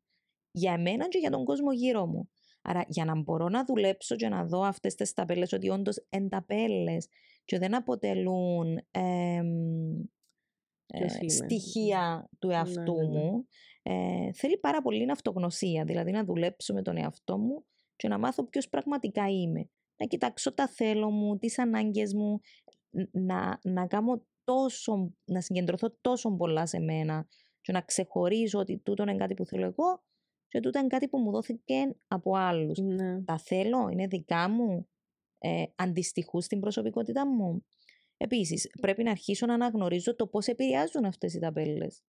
για 0.50 0.72
εμένα 0.72 1.08
και 1.08 1.18
για 1.18 1.30
τον 1.30 1.44
κόσμο 1.44 1.72
γύρω 1.72 2.06
μου. 2.06 2.30
Άρα 2.62 2.84
για 2.88 3.04
να 3.04 3.20
μπορώ 3.20 3.48
να 3.48 3.64
δουλέψω 3.64 4.16
και 4.16 4.28
να 4.28 4.44
δω 4.44 4.60
αυτές 4.60 4.94
τις 4.94 5.12
ταπέλες 5.12 5.52
ότι 5.52 5.68
όντως 5.68 6.06
ενταπέλες 6.08 7.08
και 7.44 7.58
δεν 7.58 7.74
αποτελούν 7.74 8.76
ε, 8.90 9.42
στοιχεία 11.26 12.28
του 12.38 12.50
εαυτού 12.50 12.94
ναι, 12.94 13.08
μου, 13.08 13.46
ε, 13.82 14.32
θέλει 14.32 14.58
πάρα 14.58 14.82
πολύ 14.82 15.10
αυτογνωσία, 15.10 15.84
δηλαδή 15.84 16.10
να 16.10 16.24
δουλέψω 16.24 16.74
με 16.74 16.82
τον 16.82 16.96
εαυτό 16.96 17.38
μου 17.38 17.64
και 17.96 18.08
να 18.08 18.18
μάθω 18.18 18.48
ποιος 18.48 18.68
πραγματικά 18.68 19.28
είμαι. 19.28 19.70
Να 19.96 20.06
κοιτάξω 20.06 20.54
τα 20.54 20.68
θέλω 20.68 21.10
μου, 21.10 21.38
τις 21.38 21.58
ανάγκες 21.58 22.14
μου, 22.14 22.40
να, 23.10 23.58
να 23.62 23.86
κάνω 23.86 24.26
τόσο, 24.44 25.14
να 25.24 25.40
συγκεντρωθώ 25.40 25.96
τόσο 26.00 26.36
πολλά 26.36 26.66
σε 26.66 26.78
μένα 26.78 27.28
και 27.60 27.72
να 27.72 27.80
ξεχωρίζω 27.80 28.58
ότι 28.58 28.78
τούτο 28.78 29.02
είναι 29.02 29.16
κάτι 29.16 29.34
που 29.34 29.44
θέλω 29.44 29.64
εγώ 29.64 30.02
και 30.48 30.60
τούτο 30.60 30.78
είναι 30.78 30.88
κάτι 30.88 31.08
που 31.08 31.18
μου 31.18 31.30
δόθηκε 31.30 31.96
από 32.08 32.36
άλλους. 32.36 32.78
Ναι. 32.78 33.22
Τα 33.22 33.38
θέλω, 33.38 33.88
είναι 33.88 34.06
δικά 34.06 34.48
μου, 34.48 34.88
ε, 35.38 35.64
αντιστοιχούν 35.74 36.40
στην 36.40 36.60
προσωπικότητά 36.60 37.26
μου. 37.26 37.64
Επίσης, 38.16 38.70
πρέπει 38.80 39.02
να 39.02 39.10
αρχίσω 39.10 39.46
να 39.46 39.54
αναγνωρίζω 39.54 40.14
το 40.16 40.26
πώς 40.26 40.46
επηρεάζουν 40.46 41.04
αυτές 41.04 41.34
οι 41.34 41.38
ταπέλες. 41.38 42.02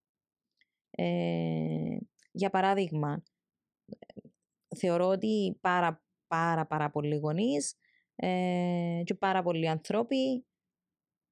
Ε, 0.92 1.98
για 2.32 2.50
παράδειγμα, 2.50 3.24
θεωρώ 4.76 5.08
ότι 5.08 5.58
πάρα 5.62 6.04
πάρα 6.28 6.66
πάρα 6.66 6.90
πολλοί 6.90 7.16
γονείς 7.16 7.76
ε, 8.16 9.02
και 9.04 9.16
πάρα 9.16 9.44
πολλοί 9.44 9.70
άνθρωποι 9.70 10.46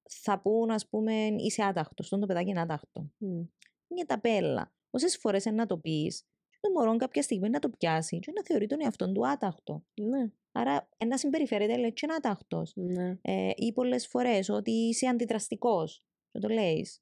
θα 0.09 0.39
πούν, 0.39 0.71
ας 0.71 0.87
πούμε, 0.89 1.13
είσαι 1.37 1.63
άταχτος. 1.63 2.05
Αυτό 2.05 2.19
το 2.19 2.25
παιδάκι 2.25 2.49
είναι 2.49 2.61
άταχτο. 2.61 3.11
Mm. 3.19 3.47
Μια 3.87 4.05
ταπέλα. 4.05 4.73
Όσες 4.89 5.17
φορές 5.17 5.45
να 5.45 5.65
το 5.65 5.77
πεις, 5.77 6.27
το 6.59 6.71
μωρό 6.71 6.95
κάποια 6.95 7.21
στιγμή 7.21 7.49
να 7.49 7.59
το 7.59 7.69
πιάσει 7.69 8.19
και 8.19 8.31
να 8.35 8.43
θεωρεί 8.43 8.67
τον 8.67 8.81
εαυτό 8.81 9.11
του 9.11 9.27
άταχτο. 9.27 9.83
Ναι. 9.93 10.31
Άρα, 10.51 10.89
ένα 10.97 11.17
συμπεριφέρεται 11.17 11.77
λέει 11.77 11.93
και 11.93 12.01
είναι 12.05 12.13
άταχτος. 12.13 12.71
Ναι. 12.75 13.17
Ε, 13.21 13.51
ή 13.55 13.73
πολλές 13.73 14.07
φορές 14.07 14.49
ότι 14.49 14.71
είσαι 14.71 15.07
αντιδραστικός. 15.07 16.03
Δεν 16.31 16.41
το 16.41 16.47
λέεις. 16.47 17.01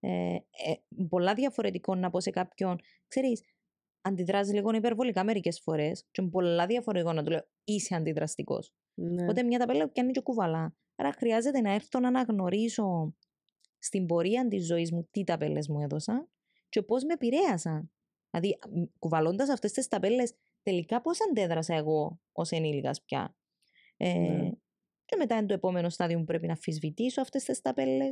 Ε, 0.00 0.34
ε, 0.34 0.42
πολλά 1.08 1.34
διαφορετικό 1.34 1.94
να 1.94 2.10
πω 2.10 2.20
σε 2.20 2.30
κάποιον, 2.30 2.80
ξέρεις, 3.08 3.42
αντιδράζει 4.00 4.52
λίγο 4.52 4.74
υπερβολικά 4.74 5.24
μερικές 5.24 5.60
φορές, 5.60 6.06
και 6.10 6.22
πολλά 6.22 6.66
διαφορετικό 6.66 7.12
να 7.12 7.22
του 7.22 7.30
λέω 7.30 7.48
είσαι 7.64 7.94
αντιδραστικός. 7.94 8.72
Ναι. 8.94 9.22
Οπότε 9.22 9.42
μια 9.42 9.58
ταπέλα 9.58 9.88
πιάνει 9.88 10.12
και 10.12 10.20
κουβαλά. 10.20 10.76
Άρα 10.96 11.12
χρειάζεται 11.12 11.60
να 11.60 11.72
έρθω 11.72 12.00
να 12.00 12.08
αναγνωρίσω 12.08 13.14
στην 13.78 14.06
πορεία 14.06 14.48
της 14.48 14.66
ζωής 14.66 14.92
μου 14.92 15.08
τι 15.10 15.24
ταπέλε 15.24 15.60
μου 15.68 15.80
έδωσαν 15.80 16.28
και 16.68 16.82
πώς 16.82 17.04
με 17.04 17.12
επηρέασαν. 17.12 17.90
Δηλαδή, 18.30 18.58
κουβαλώντας 18.98 19.48
αυτές 19.48 19.72
τις 19.72 19.88
ταπέλε, 19.88 20.22
τελικά 20.62 21.00
πώς 21.00 21.18
αντέδρασα 21.28 21.74
εγώ 21.74 22.20
ως 22.32 22.50
ενήλικας 22.50 23.02
πια. 23.02 23.36
Ε, 23.96 24.18
ναι. 24.18 24.50
Και 25.04 25.16
μετά 25.16 25.36
είναι 25.36 25.46
το 25.46 25.54
επόμενο 25.54 25.88
στάδιο 25.88 26.18
που 26.18 26.24
πρέπει 26.24 26.46
να 26.46 26.52
αμφισβητήσω 26.52 27.20
αυτές 27.20 27.44
τις 27.44 27.60
ταπέλε, 27.60 28.08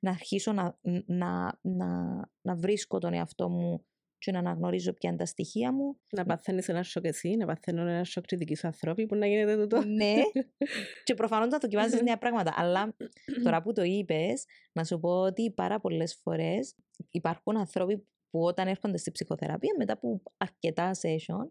να 0.00 0.10
αρχίσω 0.10 0.52
να, 0.52 0.78
να, 1.06 1.58
να, 1.62 2.20
να 2.40 2.56
βρίσκω 2.56 2.98
τον 2.98 3.12
εαυτό 3.12 3.48
μου 3.48 3.86
και 4.18 4.32
να 4.32 4.38
αναγνωρίζω 4.38 4.92
ποια 4.92 5.08
είναι 5.08 5.18
τα 5.18 5.26
στοιχεία 5.26 5.72
μου. 5.72 5.96
Να 6.10 6.24
παθαίνεις 6.24 6.68
ένα 6.68 6.82
σοκ 6.82 7.04
εσύ, 7.04 7.36
να 7.36 7.46
παθαίνω 7.46 7.80
ένα 7.80 8.04
σοκ 8.04 8.24
και 8.24 8.36
δικής 8.36 8.58
σου 8.58 8.66
ανθρώπη 8.66 9.06
που 9.06 9.14
να 9.14 9.26
γίνεται 9.26 9.56
τούτο. 9.56 9.84
ναι. 9.84 10.14
και 11.04 11.14
προφανώς 11.14 11.48
να 11.48 11.58
δοκιμάζεις 11.58 12.02
νέα 12.02 12.18
πράγματα. 12.18 12.54
Αλλά 12.56 12.96
τώρα 13.44 13.62
που 13.62 13.72
το 13.72 13.82
είπες, 13.82 14.44
να 14.72 14.84
σου 14.84 14.98
πω 14.98 15.10
ότι 15.10 15.52
πάρα 15.52 15.80
πολλές 15.80 16.18
φορές 16.22 16.74
υπάρχουν 17.10 17.56
άνθρωποι 17.56 18.06
που 18.30 18.40
όταν 18.42 18.68
έρχονται 18.68 18.96
στη 18.96 19.10
ψυχοθεραπεία, 19.10 19.74
μετά 19.78 19.92
από 19.92 20.22
αρκετά 20.36 20.90
session, 20.90 21.50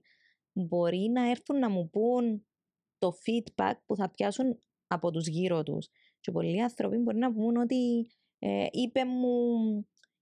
μπορεί 0.51 1.09
να 1.13 1.29
έρθουν 1.29 1.59
να 1.59 1.69
μου 1.69 1.89
πούν 1.89 2.45
το 2.97 3.11
feedback 3.25 3.73
που 3.85 3.95
θα 3.95 4.09
πιάσουν 4.09 4.59
από 4.87 5.11
τους 5.11 5.27
γύρω 5.27 5.63
τους. 5.63 5.89
Και 6.19 6.31
πολλοί 6.31 6.61
άνθρωποι 6.61 6.97
μπορεί 6.97 7.17
να 7.17 7.33
πούν 7.33 7.57
ότι 7.57 8.07
ε, 8.39 8.65
είπε 8.71 9.05
μου 9.05 9.27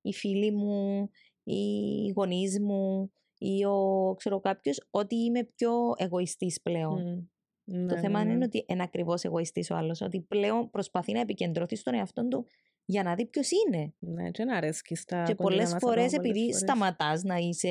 η 0.02 0.14
φίλη 0.14 0.52
μου 0.52 1.10
ή 1.33 1.33
οι 1.44 2.10
γονείς 2.16 2.60
μου 2.60 3.12
ή 3.38 3.66
ο, 3.66 4.14
ξέρω 4.18 4.40
κάποιος 4.40 4.88
ότι 4.90 5.16
είμαι 5.16 5.44
πιο 5.44 5.72
εγωιστής 5.98 6.62
πλέον. 6.62 7.32
το 7.66 7.78
ναι, 7.78 8.00
θέμα 8.00 8.24
ναι, 8.24 8.30
είναι 8.30 8.38
ναι. 8.38 8.46
ότι 8.46 8.66
είναι 8.68 8.84
ακριβώς 8.84 9.24
εγωιστής 9.24 9.70
ο 9.70 9.76
άλλος, 9.76 10.02
ότι 10.02 10.22
πλέον 10.22 10.70
προσπαθεί 10.70 11.14
να 11.14 11.20
επικεντρωθεί 11.20 11.76
στον 11.76 11.94
εαυτό 11.94 12.28
του 12.28 12.46
για 12.86 13.04
να 13.04 13.16
δει 13.16 13.26
ποιος 13.26 13.50
είναι. 13.52 13.94
Ναι, 14.00 14.32
και 14.32 14.44
να 14.44 14.58
αρέσει 14.58 14.96
στα 14.96 15.24
Και 15.24 15.36
πολλές 15.36 15.76
φορές, 15.80 16.14
επειδή 16.14 16.54
σταματάς 16.54 17.24
να 17.24 17.36
είσαι 17.36 17.70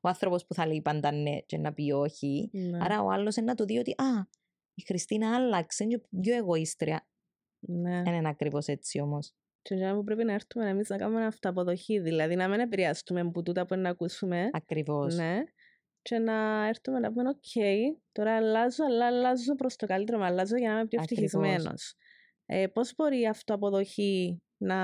ο 0.00 0.08
άνθρωπος 0.08 0.46
που 0.46 0.54
θα 0.54 0.66
λέει 0.66 0.82
πάντα 0.82 1.12
ναι 1.12 1.38
και 1.38 1.58
να 1.58 1.72
πει 1.72 1.92
όχι, 1.92 2.50
ναι. 2.52 2.78
άρα 2.80 3.02
ο 3.02 3.10
άλλος 3.10 3.36
είναι 3.36 3.46
να 3.46 3.54
του 3.54 3.64
δει 3.64 3.78
ότι 3.78 3.90
Α, 3.90 4.28
η 4.74 4.82
Χριστίνα 4.86 5.34
άλλαξε, 5.34 5.84
είναι 5.84 6.00
πιο 6.20 6.34
εγωίστρια. 6.34 7.08
Ναι. 7.60 8.02
Δεν 8.02 8.14
είναι 8.14 8.28
ακριβώς 8.28 8.66
έτσι 8.66 9.00
όμως. 9.00 9.34
Και 9.62 9.74
για 9.74 9.94
που 9.94 10.04
πρέπει 10.04 10.24
να 10.24 10.32
έρθουμε 10.32 10.68
εμείς 10.68 10.88
να 10.88 10.96
κάνουμε 10.96 11.26
αυτοαποδοχή, 11.26 11.98
δηλαδή 11.98 12.36
να 12.36 12.48
μην 12.48 12.60
επηρεαστούμε 12.60 13.20
από 13.20 13.42
τούτα 13.42 13.66
που 13.66 13.76
να 13.76 13.90
ακούσουμε. 13.90 14.48
Ακριβώς. 14.52 15.14
Ναι. 15.14 15.42
Και 16.02 16.18
να 16.18 16.66
έρθουμε 16.66 16.98
να 16.98 17.12
πούμε: 17.12 17.28
Οκ, 17.28 17.84
τώρα 18.12 18.36
αλλάζω, 18.36 18.84
αλλά 18.84 19.06
αλλάζω 19.06 19.54
προς 19.54 19.76
το 19.76 19.86
καλύτερο, 19.86 20.18
μα 20.18 20.26
αλλάζω 20.26 20.56
για 20.56 20.68
να 20.68 20.74
είμαι 20.74 20.86
πιο 20.86 21.00
ευτυχισμένος. 21.00 21.94
Ε, 22.46 22.66
Πώς 22.66 22.94
μπορεί 22.96 23.20
η 23.20 23.26
αυτοαποδοχή 23.26 24.42
να 24.56 24.78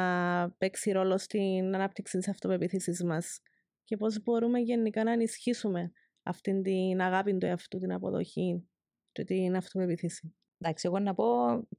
παίξει 0.59 0.91
ρόλο 0.91 1.19
στην 1.19 1.75
ανάπτυξη 1.75 2.19
της 2.19 2.29
αυτοπεποίθησης 2.29 3.05
μας 3.05 3.41
και 3.85 3.97
πώς 3.97 4.23
μπορούμε 4.23 4.59
γενικά 4.59 5.05
να 5.05 5.13
ενισχύσουμε 5.13 5.93
αυτή 6.23 6.61
την 6.61 7.01
αγάπη 7.01 7.37
του 7.37 7.47
εαυτού, 7.47 7.79
την 7.79 7.93
αποδοχή 7.93 8.69
και 9.13 9.25
την 9.25 9.57
αυτοπεποίθηση. 9.57 10.35
Εντάξει, 10.59 10.87
εγώ 10.87 10.99
να 10.99 11.15
πω 11.15 11.25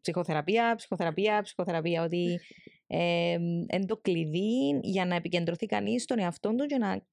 ψυχοθεραπεία, 0.02 0.76
ψυχοθεραπεία, 0.76 1.42
ψυχοθεραπεία, 1.42 2.04
ότι 2.04 2.40
εν 3.68 3.86
το 3.88 3.98
κλειδί 3.98 4.80
για 4.84 5.06
να 5.06 5.16
επικεντρωθεί 5.16 5.66
κανείς 5.66 6.04
στον 6.04 6.20
εαυτό 6.20 6.56
του 6.56 6.66
και 6.66 6.78
να, 6.78 7.06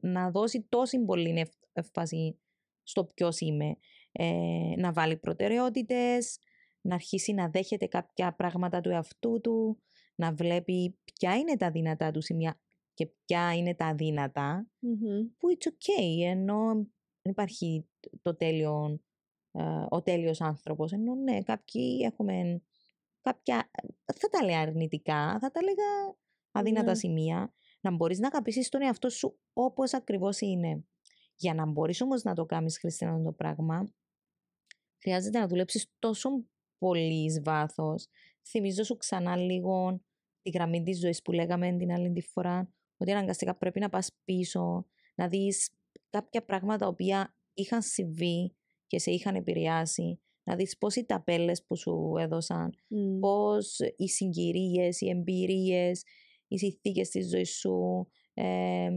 να 0.00 0.30
δώσει 0.30 0.66
τόση 0.68 1.04
πολύ 1.04 1.46
έμφαση 1.72 2.38
στο 2.82 3.04
ποιος 3.04 3.40
είμαι. 3.40 3.76
Ε, 4.12 4.74
να 4.76 4.92
βάλει 4.92 5.16
προτεραιότητες, 5.16 6.38
να 6.80 6.94
αρχίσει 6.94 7.32
να 7.32 7.48
δέχεται 7.48 7.86
κάποια 7.86 8.34
πράγματα 8.34 8.80
του 8.80 8.90
εαυτού 8.90 9.40
του, 9.40 9.82
να 10.14 10.32
βλέπει 10.32 10.98
ποια 11.14 11.36
είναι 11.36 11.56
τα 11.56 11.70
δυνατά 11.70 12.10
του 12.10 12.20
σημεία 12.20 12.60
και 12.94 13.06
ποια 13.24 13.54
είναι 13.54 13.74
τα 13.74 13.86
αδυνατα 13.86 14.66
που 15.38 15.48
it's 15.58 15.68
okay, 15.68 16.24
ενώ 16.24 16.72
δεν 17.22 17.32
υπάρχει 17.32 17.88
το 18.22 18.36
τέλειο, 18.36 19.00
ε, 19.52 19.62
ο 19.88 20.02
τέλειος 20.02 20.40
άνθρωπος, 20.40 20.92
ενώ 20.92 21.14
ναι, 21.14 21.42
κάποιοι 21.42 22.00
έχουμε 22.04 22.62
κάποια, 23.22 23.70
θα 24.20 24.28
τα 24.28 24.44
λέω 24.44 24.58
αρνητικά, 24.58 25.38
θα 25.40 25.50
τα 25.50 25.62
λέγα 25.62 26.16
αδύνατα 26.50 26.90
ναι. 26.90 26.94
σημεία, 26.94 27.54
να 27.80 27.90
μπορείς 27.90 28.18
να 28.18 28.26
αγαπήσεις 28.26 28.68
τον 28.68 28.82
εαυτό 28.82 29.08
σου 29.08 29.38
όπως 29.52 29.94
ακριβώς 29.94 30.40
είναι. 30.40 30.84
Για 31.36 31.54
να 31.54 31.66
μπορείς 31.66 32.00
όμως 32.00 32.22
να 32.22 32.34
το 32.34 32.44
κάνεις 32.44 32.78
Χριστίνα 32.78 33.22
το 33.22 33.32
πράγμα, 33.32 33.92
χρειάζεται 35.02 35.38
να 35.38 35.46
δουλέψεις 35.46 35.92
τόσο 35.98 36.28
πολύ 36.78 37.24
εις 37.24 37.42
βάθος. 37.42 38.08
Θυμίζω 38.48 38.84
σου 38.84 38.96
ξανά 38.96 39.36
λίγο 39.36 40.02
τη 40.42 40.50
γραμμή 40.50 40.82
της 40.82 40.98
ζωής 40.98 41.22
που 41.22 41.32
λέγαμε 41.32 41.76
την 41.76 41.92
άλλη 41.92 42.12
τη 42.12 42.20
φορά, 42.20 42.72
ότι 42.96 43.12
αναγκαστικά 43.12 43.56
πρέπει 43.56 43.80
να 43.80 43.88
πας 43.88 44.10
πίσω, 44.24 44.86
να 45.14 45.28
δεις 45.28 45.70
κάποια 46.10 46.44
πράγματα 46.44 46.78
τα 46.78 46.86
οποία 46.86 47.34
είχαν 47.54 47.82
συμβεί 47.82 48.56
και 48.86 48.98
σε 48.98 49.10
είχαν 49.10 49.34
επηρεάσει, 49.34 50.20
να 50.44 50.56
δεις 50.56 50.78
πώς 50.78 50.96
οι 50.96 51.04
ταπέλες 51.04 51.64
που 51.64 51.76
σου 51.76 52.14
έδωσαν, 52.18 52.70
mm. 52.70 53.20
πώς 53.20 53.78
οι 53.96 54.08
συγκυρίες, 54.08 55.00
οι 55.00 55.08
εμπειρίες, 55.08 56.04
οι 56.46 56.58
συνθήκες 56.58 57.08
της 57.08 57.28
ζωής 57.28 57.56
σου, 57.56 58.06
ε, 58.34 58.90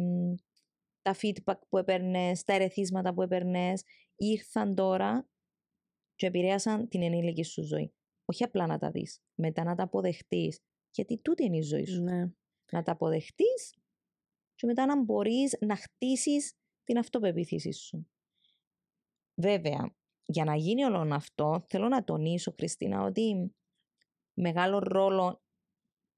τα 1.01 1.15
feedback 1.21 1.59
που 1.69 1.77
έπαιρνες, 1.77 2.43
τα 2.43 2.53
ερεθίσματα 2.53 3.13
που 3.13 3.21
έπαιρνες, 3.21 3.83
ήρθαν 4.15 4.75
τώρα 4.75 5.29
και 6.15 6.25
επηρέασαν 6.25 6.87
την 6.87 7.01
ενήλικη 7.01 7.43
σου 7.43 7.63
ζωή. 7.63 7.93
Όχι 8.25 8.43
απλά 8.43 8.67
να 8.67 8.77
τα 8.77 8.91
δεις, 8.91 9.21
μετά 9.35 9.63
να 9.63 9.75
τα 9.75 9.83
αποδεχτείς, 9.83 10.59
γιατί 10.91 11.17
τούτη 11.17 11.43
είναι 11.43 11.57
η 11.57 11.61
ζωή 11.61 11.85
σου. 11.85 12.01
Ναι. 12.01 12.31
Να 12.71 12.83
τα 12.83 12.91
αποδεχτείς 12.91 13.75
και 14.55 14.65
μετά 14.65 14.85
να 14.85 15.03
μπορείς 15.03 15.57
να 15.59 15.75
χτίσεις 15.75 16.53
την 16.83 16.97
αυτοπεποίθηση 16.97 17.71
σου. 17.71 18.07
Βέβαια, 19.41 19.95
για 20.25 20.43
να 20.43 20.55
γίνει 20.55 20.83
όλο 20.83 21.07
αυτό, 21.13 21.65
θέλω 21.67 21.87
να 21.87 22.03
τονίσω, 22.03 22.53
Χριστίνα, 22.57 23.03
ότι 23.03 23.55
μεγάλο 24.33 24.79
ρόλο, 24.79 25.41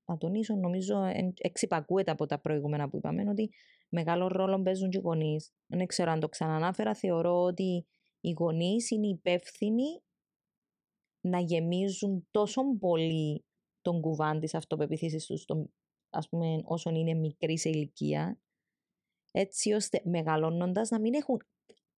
να 0.05 0.17
τονίσω, 0.17 0.55
νομίζω, 0.55 1.03
εξυπακούεται 1.37 2.11
από 2.11 2.25
τα 2.25 2.39
προηγούμενα 2.39 2.89
που 2.89 2.97
είπαμε, 2.97 3.29
ότι 3.29 3.49
μεγάλο 3.89 4.27
ρόλο 4.27 4.61
παίζουν 4.61 4.89
και 4.89 4.97
οι 4.97 5.01
γονείς. 5.01 5.53
Δεν 5.65 5.85
ξέρω 5.85 6.11
αν 6.11 6.19
το 6.19 6.29
ξανανάφερα, 6.29 6.93
θεωρώ 6.93 7.41
ότι 7.41 7.85
οι 8.21 8.31
γονείς 8.31 8.91
είναι 8.91 9.07
υπεύθυνοι 9.07 10.01
να 11.21 11.39
γεμίζουν 11.39 12.27
τόσο 12.31 12.61
πολύ 12.79 13.45
τον 13.81 14.01
κουβάν 14.01 14.39
της 14.39 14.53
αυτοπεποίθησης 14.53 15.25
τους, 15.25 15.45
ας 16.09 16.29
πούμε, 16.29 16.61
όσον 16.63 16.95
είναι 16.95 17.13
μικρή 17.13 17.57
σε 17.57 17.69
ηλικία, 17.69 18.39
έτσι 19.31 19.73
ώστε 19.73 20.01
μεγαλώνοντας 20.03 20.89
να 20.89 20.99
μην 20.99 21.13
έχουν 21.13 21.41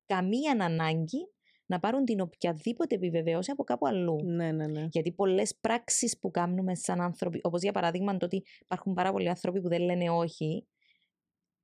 καμία 0.06 0.58
ανάγκη 0.60 1.32
να 1.70 1.80
πάρουν 1.80 2.06
την 2.06 2.22
οποιαδήποτε 2.22 2.96
επιβεβαίωση 2.96 3.52
από 3.52 3.64
κάπου 3.64 3.88
αλλού. 3.88 4.24
Ναι, 4.24 4.52
ναι, 4.52 4.68
ναι. 4.68 4.88
Γιατί 4.92 5.12
πολλές 5.12 5.56
πράξεις 5.62 6.20
που 6.20 6.32
κάνουμε 6.32 6.76
σαν 6.76 7.02
άνθρωποι, 7.02 7.40
όπως 7.44 7.62
για 7.62 7.72
παράδειγμα 7.72 8.18
το 8.18 8.26
ότι 8.26 8.44
υπάρχουν 8.60 8.94
πάρα 8.94 9.12
πολλοί 9.12 9.30
άνθρωποι 9.30 9.62
που 9.62 9.68
δεν 9.68 9.82
λένε 9.82 10.10
όχι, 10.10 10.68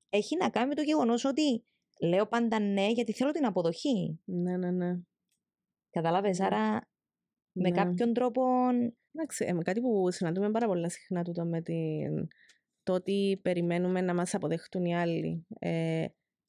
έχει 0.09 0.37
να 0.37 0.49
κάνει 0.49 0.67
με 0.67 0.75
το 0.75 0.81
γεγονός 0.81 1.25
ότι 1.25 1.65
λέω 2.01 2.27
πάντα 2.27 2.59
ναι 2.59 2.87
γιατί 2.87 3.13
θέλω 3.13 3.31
την 3.31 3.45
αποδοχή. 3.45 4.19
Ναι, 4.25 4.57
ναι, 4.57 4.71
ναι. 4.71 4.99
Κατάλαβες, 5.89 6.39
ναι. 6.39 6.45
άρα 6.45 6.89
με 7.51 7.69
ναι. 7.69 7.75
κάποιον 7.75 8.13
τρόπο. 8.13 8.41
Εντάξει, 9.11 9.53
με 9.53 9.61
κάτι 9.61 9.81
που 9.81 10.11
συναντούμε 10.11 10.51
πάρα 10.51 10.67
πολύ 10.67 10.91
συχνά 10.91 11.23
τούτο 11.23 11.45
με 11.45 11.61
την... 11.61 12.27
το 12.83 12.93
ότι 12.93 13.39
περιμένουμε 13.41 14.01
να 14.01 14.13
μας 14.13 14.33
αποδεχτούν 14.33 14.85
οι 14.85 14.95
άλλοι. 14.95 15.45
Ε, 15.59 16.05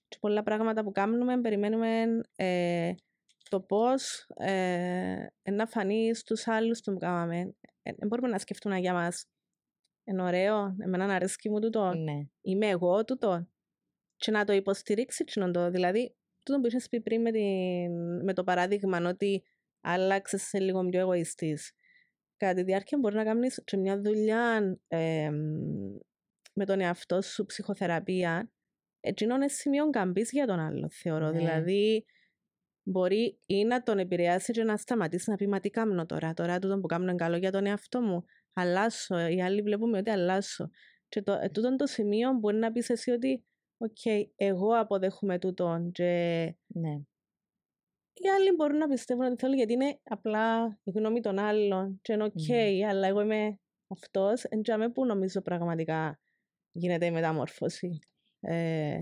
και 0.09 0.17
πολλά 0.21 0.43
πράγματα 0.43 0.85
που 0.85 0.93
κάνουμε 0.93 1.41
περιμένουμε 1.41 2.05
ε, 2.37 2.93
το 3.49 3.61
πώς 3.61 4.27
ε, 4.37 5.27
να 5.51 5.67
φανείς 5.67 6.19
στους 6.19 6.47
άλλους 6.47 6.81
το 6.81 6.93
που 6.93 6.99
κάναμε. 6.99 7.55
Δεν 7.83 7.97
ε, 7.99 8.07
μπορούμε 8.07 8.29
να 8.29 8.39
σκεφτούμε 8.39 8.79
για 8.79 8.93
μας. 8.93 9.27
Είναι 10.05 10.23
ωραίο, 10.23 10.77
εμένα 10.79 11.15
αρέσει 11.15 11.49
μου 11.49 11.61
τούτο. 11.61 11.95
Ναι. 11.95 12.27
Είμαι 12.41 12.67
εγώ 12.67 13.05
τούτο. 13.05 13.49
Και 14.17 14.31
να 14.31 14.45
το 14.45 14.53
υποστηρίξει 14.53 15.25
το. 15.53 15.71
Δηλαδή, 15.71 16.17
τούτο 16.43 16.61
που 16.61 16.67
είχες 16.67 16.89
πει 16.89 17.01
πριν 17.01 17.21
με, 17.21 17.31
την, 17.31 18.25
με 18.25 18.33
το 18.33 18.45
παράδειγμα 18.45 18.99
ότι 19.09 19.43
άλλαξες 19.81 20.43
σε 20.43 20.61
λίγο 20.61 20.85
πιο 20.85 21.01
εγωιστής. 21.01 21.73
Κατά 22.37 22.55
τη 22.55 22.63
διάρκεια 22.63 22.99
μπορεί 22.99 23.15
να 23.15 23.25
κάνεις 23.25 23.63
και 23.65 23.77
μια 23.77 24.01
δουλειά 24.01 24.79
ε, 24.89 25.31
με 26.55 26.65
τον 26.65 26.81
εαυτό 26.81 27.23
σου, 27.23 27.45
ψυχοθεραπεία, 27.45 28.51
έτσι 29.01 29.25
είναι 29.25 29.49
σημείο 29.49 29.91
καμπής 29.91 30.31
για 30.31 30.47
τον 30.47 30.59
άλλο, 30.59 30.89
θεωρώ. 30.91 31.31
Ναι. 31.31 31.39
Δηλαδή, 31.39 32.05
μπορεί 32.87 33.39
ή 33.47 33.65
να 33.65 33.83
τον 33.83 33.99
επηρεάσει 33.99 34.53
και 34.53 34.65
να 34.65 34.77
σταματήσει 34.77 35.31
να 35.31 35.37
πει 35.37 35.49
Μα 35.49 35.61
τι 35.61 35.71
κάνω 35.71 36.07
τώρα, 36.07 36.35
τώρα 36.35 36.59
τούτο 36.59 36.79
που 36.79 36.87
κάνω 36.87 37.05
είναι 37.05 37.15
καλό 37.15 37.37
για 37.37 37.51
τον 37.53 37.67
εαυτό 37.67 38.01
μου. 38.01 38.25
Αλλάσσω. 38.53 39.27
Οι 39.27 39.43
άλλοι 39.43 39.63
βλέπουμε 39.63 39.99
ότι 39.99 40.11
αλλάσσω. 40.11 40.71
Και 41.09 41.23
το, 41.23 41.33
ε, 41.33 41.49
τούτο 41.49 41.77
το 41.77 41.87
σημείο 41.87 42.33
μπορεί 42.33 42.57
να 42.57 42.73
πεις 42.73 42.91
εσύ 42.91 43.11
ότι 43.11 43.45
OK, 43.79 43.97
okay, 44.05 44.23
εγώ 44.37 44.79
αποδέχομαι 44.79 45.39
τούτον 45.39 45.93
και 45.93 46.05
ναι. 46.67 46.93
οι 48.15 48.29
άλλοι 48.37 48.55
μπορούν 48.57 48.77
να 48.77 48.89
πιστεύουν 48.89 49.25
ό,τι 49.25 49.37
θέλουν 49.37 49.55
γιατί 49.55 49.73
είναι 49.73 50.01
απλά 50.03 50.67
η 50.83 50.91
γνώμη 50.91 51.21
των 51.21 51.39
άλλων 51.39 51.99
και 52.03 52.13
είναι 52.13 52.25
OK, 52.25 52.33
okay, 52.49 52.79
ναι. 52.79 52.87
αλλά 52.89 53.07
εγώ 53.07 53.21
είμαι 53.21 53.59
αυτός, 53.89 54.45
εντιαμε 54.45 54.91
που 54.91 55.07
νομίζω 55.07 55.43
πραγματικά 55.43 56.21
γίνεται 56.73 57.07
η 57.07 57.11
μεταμόρφωση. 57.11 57.99
Ε, 58.41 59.01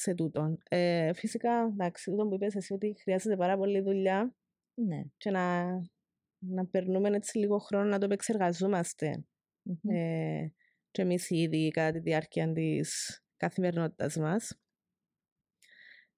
σε 0.00 0.14
τούτον. 0.14 0.62
Ε, 0.68 1.12
φυσικά, 1.12 1.62
εντάξει, 1.72 2.10
τούτο 2.10 2.26
που 2.26 2.34
είπες 2.34 2.54
εσύ 2.54 2.72
ότι 2.72 2.96
χρειάζεται 3.02 3.36
πάρα 3.36 3.56
πολύ 3.56 3.80
δουλειά 3.80 4.34
ναι. 4.74 5.02
και 5.16 5.30
να, 5.30 5.66
να 6.38 6.66
περνούμε 6.66 7.08
έτσι 7.08 7.38
λίγο 7.38 7.58
χρόνο 7.58 7.84
να 7.84 7.98
το 7.98 8.04
επεξεργαζόμαστε. 8.04 9.24
Mm-hmm. 9.64 9.94
Ε, 9.94 10.46
και 10.90 11.02
εμείς 11.02 11.30
ήδη 11.30 11.70
κατά 11.70 11.92
τη 11.92 11.98
διάρκεια 11.98 12.52
της 12.52 13.20
καθημερινότητας 13.36 14.16
μας. 14.16 14.60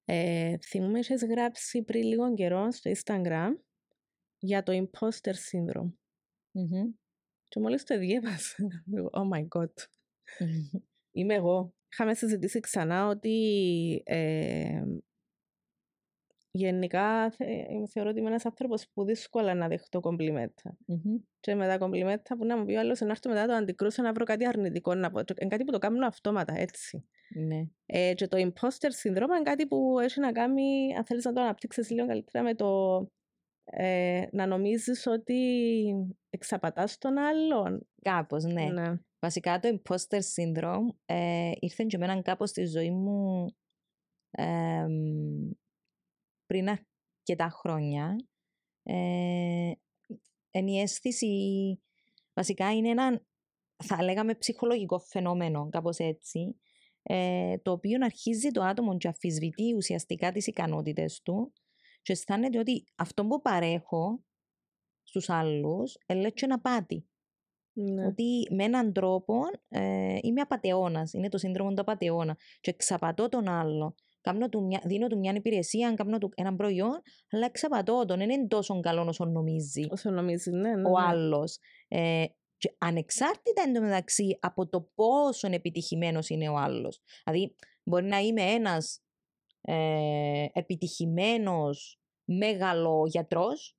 Ε, 0.05 0.57
θυμούμε 0.57 0.99
είχες 0.99 1.23
γράψει 1.23 1.83
πριν 1.83 2.03
λίγο 2.03 2.33
καιρό 2.33 2.71
στο 2.71 2.91
Instagram 2.91 3.49
για 4.37 4.63
το 4.63 4.73
imposter 4.73 5.33
syndrome. 5.33 5.93
Mm-hmm. 6.53 6.93
Και 7.47 7.59
μόλις 7.59 7.83
το 7.83 7.99
διέβασα, 7.99 8.55
oh 9.17 9.37
my 9.37 9.47
god, 9.47 9.73
είμαι 11.13 11.33
εγώ 11.33 11.73
είχαμε 11.93 12.13
συζητήσει 12.13 12.59
ξανά 12.59 13.07
ότι 13.07 14.03
ε, 14.05 14.81
γενικά 16.51 17.29
θεωρώ 17.91 18.09
ότι 18.09 18.19
είμαι 18.19 18.29
ένας 18.29 18.45
άνθρωπος 18.45 18.89
που 18.93 19.03
δύσκολα 19.03 19.53
να 19.53 19.67
δεχτώ 19.67 19.99
κομπλιμέντα. 19.99 20.77
Mm-hmm. 20.87 21.23
Και 21.39 21.55
με 21.55 21.67
τα 21.67 21.77
κομπλιμέντα 21.77 22.37
που 22.37 22.45
να 22.45 22.57
μου 22.57 22.65
πει 22.65 22.73
ο 22.73 22.79
άλλος 22.79 22.99
να 22.99 23.09
έρθω 23.09 23.29
μετά 23.29 23.45
το 23.45 23.53
αντικρούσω 23.53 24.01
να 24.01 24.13
βρω 24.13 24.25
κάτι 24.25 24.47
αρνητικό 24.47 24.95
να 24.95 25.11
πω. 25.11 25.19
Είναι 25.39 25.49
κάτι 25.49 25.63
που 25.63 25.71
το 25.71 25.77
κάνω 25.77 26.07
αυτόματα 26.07 26.53
έτσι. 26.57 27.05
Ναι. 27.35 27.63
Ε, 27.85 28.13
και 28.13 28.27
το 28.27 28.37
imposter 28.37 28.89
syndrome 29.03 29.15
είναι 29.15 29.41
κάτι 29.43 29.67
που 29.67 29.99
έχει 29.99 30.19
να 30.19 30.31
κάνει, 30.31 30.95
αν 30.97 31.05
θέλεις 31.05 31.25
να 31.25 31.33
το 31.33 31.41
αναπτύξεις 31.41 31.89
λίγο 31.89 32.07
καλύτερα 32.07 32.43
με 32.43 32.55
το 32.55 32.99
ε, 33.65 34.23
να 34.31 34.45
νομίζεις 34.45 35.05
ότι 35.07 35.39
εξαπατάς 36.29 36.97
τον 36.97 37.17
άλλον. 37.17 37.87
Κάπως, 38.01 38.43
ναι. 38.43 38.63
ναι. 38.63 38.93
Βασικά 39.23 39.59
το 39.59 39.69
imposter 39.69 40.19
syndrome 40.35 40.87
ε, 41.05 41.51
ήρθε 41.59 41.85
και 41.87 41.95
εμένα 41.95 42.21
κάπως 42.21 42.49
στη 42.49 42.65
ζωή 42.65 42.91
μου 42.91 43.45
ε, 44.31 44.85
πριν 46.45 46.69
αρκετά 46.69 47.49
χρόνια. 47.49 48.15
Ε, 48.83 49.71
η 50.51 50.79
αίσθηση 50.79 51.27
βασικά 52.33 52.73
είναι 52.73 52.89
ένα, 52.89 53.25
θα 53.83 54.03
λέγαμε, 54.03 54.35
ψυχολογικό 54.35 54.99
φαινόμενο, 54.99 55.69
κάπως 55.69 55.97
έτσι, 55.97 56.59
ε, 57.03 57.57
το 57.57 57.71
οποίο 57.71 57.97
αρχίζει 58.03 58.51
το 58.51 58.63
άτομο 58.63 58.97
και 58.97 59.07
αφισβητεί 59.07 59.73
ουσιαστικά 59.75 60.31
τις 60.31 60.47
ικανότητες 60.47 61.21
του 61.21 61.53
και 62.01 62.11
αισθάνεται 62.11 62.59
ότι 62.59 62.83
αυτό 62.95 63.25
που 63.25 63.41
παρέχω 63.41 64.23
στους 65.03 65.29
άλλους 65.29 65.97
ελέγχει 66.05 66.43
ένα 66.43 66.59
πάτη. 66.59 67.07
Ναι. 67.73 68.05
Ότι 68.05 68.47
με 68.51 68.63
έναν 68.63 68.93
τρόπο 68.93 69.41
ε, 69.69 70.17
είμαι 70.21 70.41
απαταιώνας. 70.41 71.13
Είναι 71.13 71.29
το 71.29 71.37
σύνδρομο 71.37 71.73
του 71.73 71.81
απαταιώνα. 71.81 72.37
Και 72.59 72.69
εξαπατώ 72.69 73.29
τον 73.29 73.47
άλλο. 73.47 73.95
Κάνω 74.21 74.49
του 74.49 74.63
μια, 74.63 74.81
δίνω 74.85 75.07
του 75.07 75.17
μια 75.17 75.33
υπηρεσία, 75.35 75.93
κάνω 75.93 76.17
του 76.17 76.31
ένα 76.35 76.55
προϊόν, 76.55 77.01
αλλά 77.29 77.45
εξαπατώ 77.45 78.05
τον. 78.05 78.17
Δεν 78.17 78.29
είναι 78.29 78.47
τόσο 78.47 78.79
καλό 78.79 79.05
όσο 79.07 79.25
νομίζει. 79.25 79.87
Όσο 79.89 80.09
νομίζει, 80.11 80.51
ναι, 80.51 80.75
ναι, 80.75 80.89
Ο 80.89 80.99
ναι. 80.99 81.05
άλλος. 81.07 81.57
Ε, 81.87 82.25
Και 82.57 82.75
ανεξάρτητα 82.77 83.61
εντωμεταξύ 83.67 84.37
από 84.41 84.69
το 84.69 84.89
πόσο 84.95 85.47
επιτυχημένος 85.51 86.29
είναι 86.29 86.49
ο 86.49 86.55
άλλος. 86.57 87.01
Δηλαδή, 87.23 87.55
μπορεί 87.83 88.05
να 88.05 88.19
είμαι 88.19 88.41
ένας 88.41 89.01
ε, 89.61 90.45
επιτυχημένος 90.53 91.99
μέγαλο 92.25 93.03
γιατρός 93.07 93.77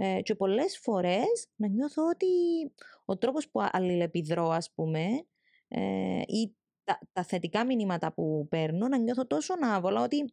ε, 0.00 0.20
και 0.22 0.34
πολλές 0.34 0.78
φορές 0.78 1.46
να 1.56 1.68
νιώθω 1.68 2.08
ότι 2.08 2.26
ο 3.04 3.16
τρόπος 3.16 3.48
που 3.48 3.60
αλληλεπιδρώ 3.70 4.48
ας 4.48 4.72
πούμε 4.74 5.04
ε, 5.68 6.20
ή 6.26 6.56
τα, 6.84 6.98
τα, 7.12 7.22
θετικά 7.22 7.66
μηνύματα 7.66 8.12
που 8.12 8.46
παίρνω 8.48 8.88
να 8.88 8.98
νιώθω 8.98 9.26
τόσο 9.26 9.54
άβολα 9.62 10.02
ότι 10.02 10.24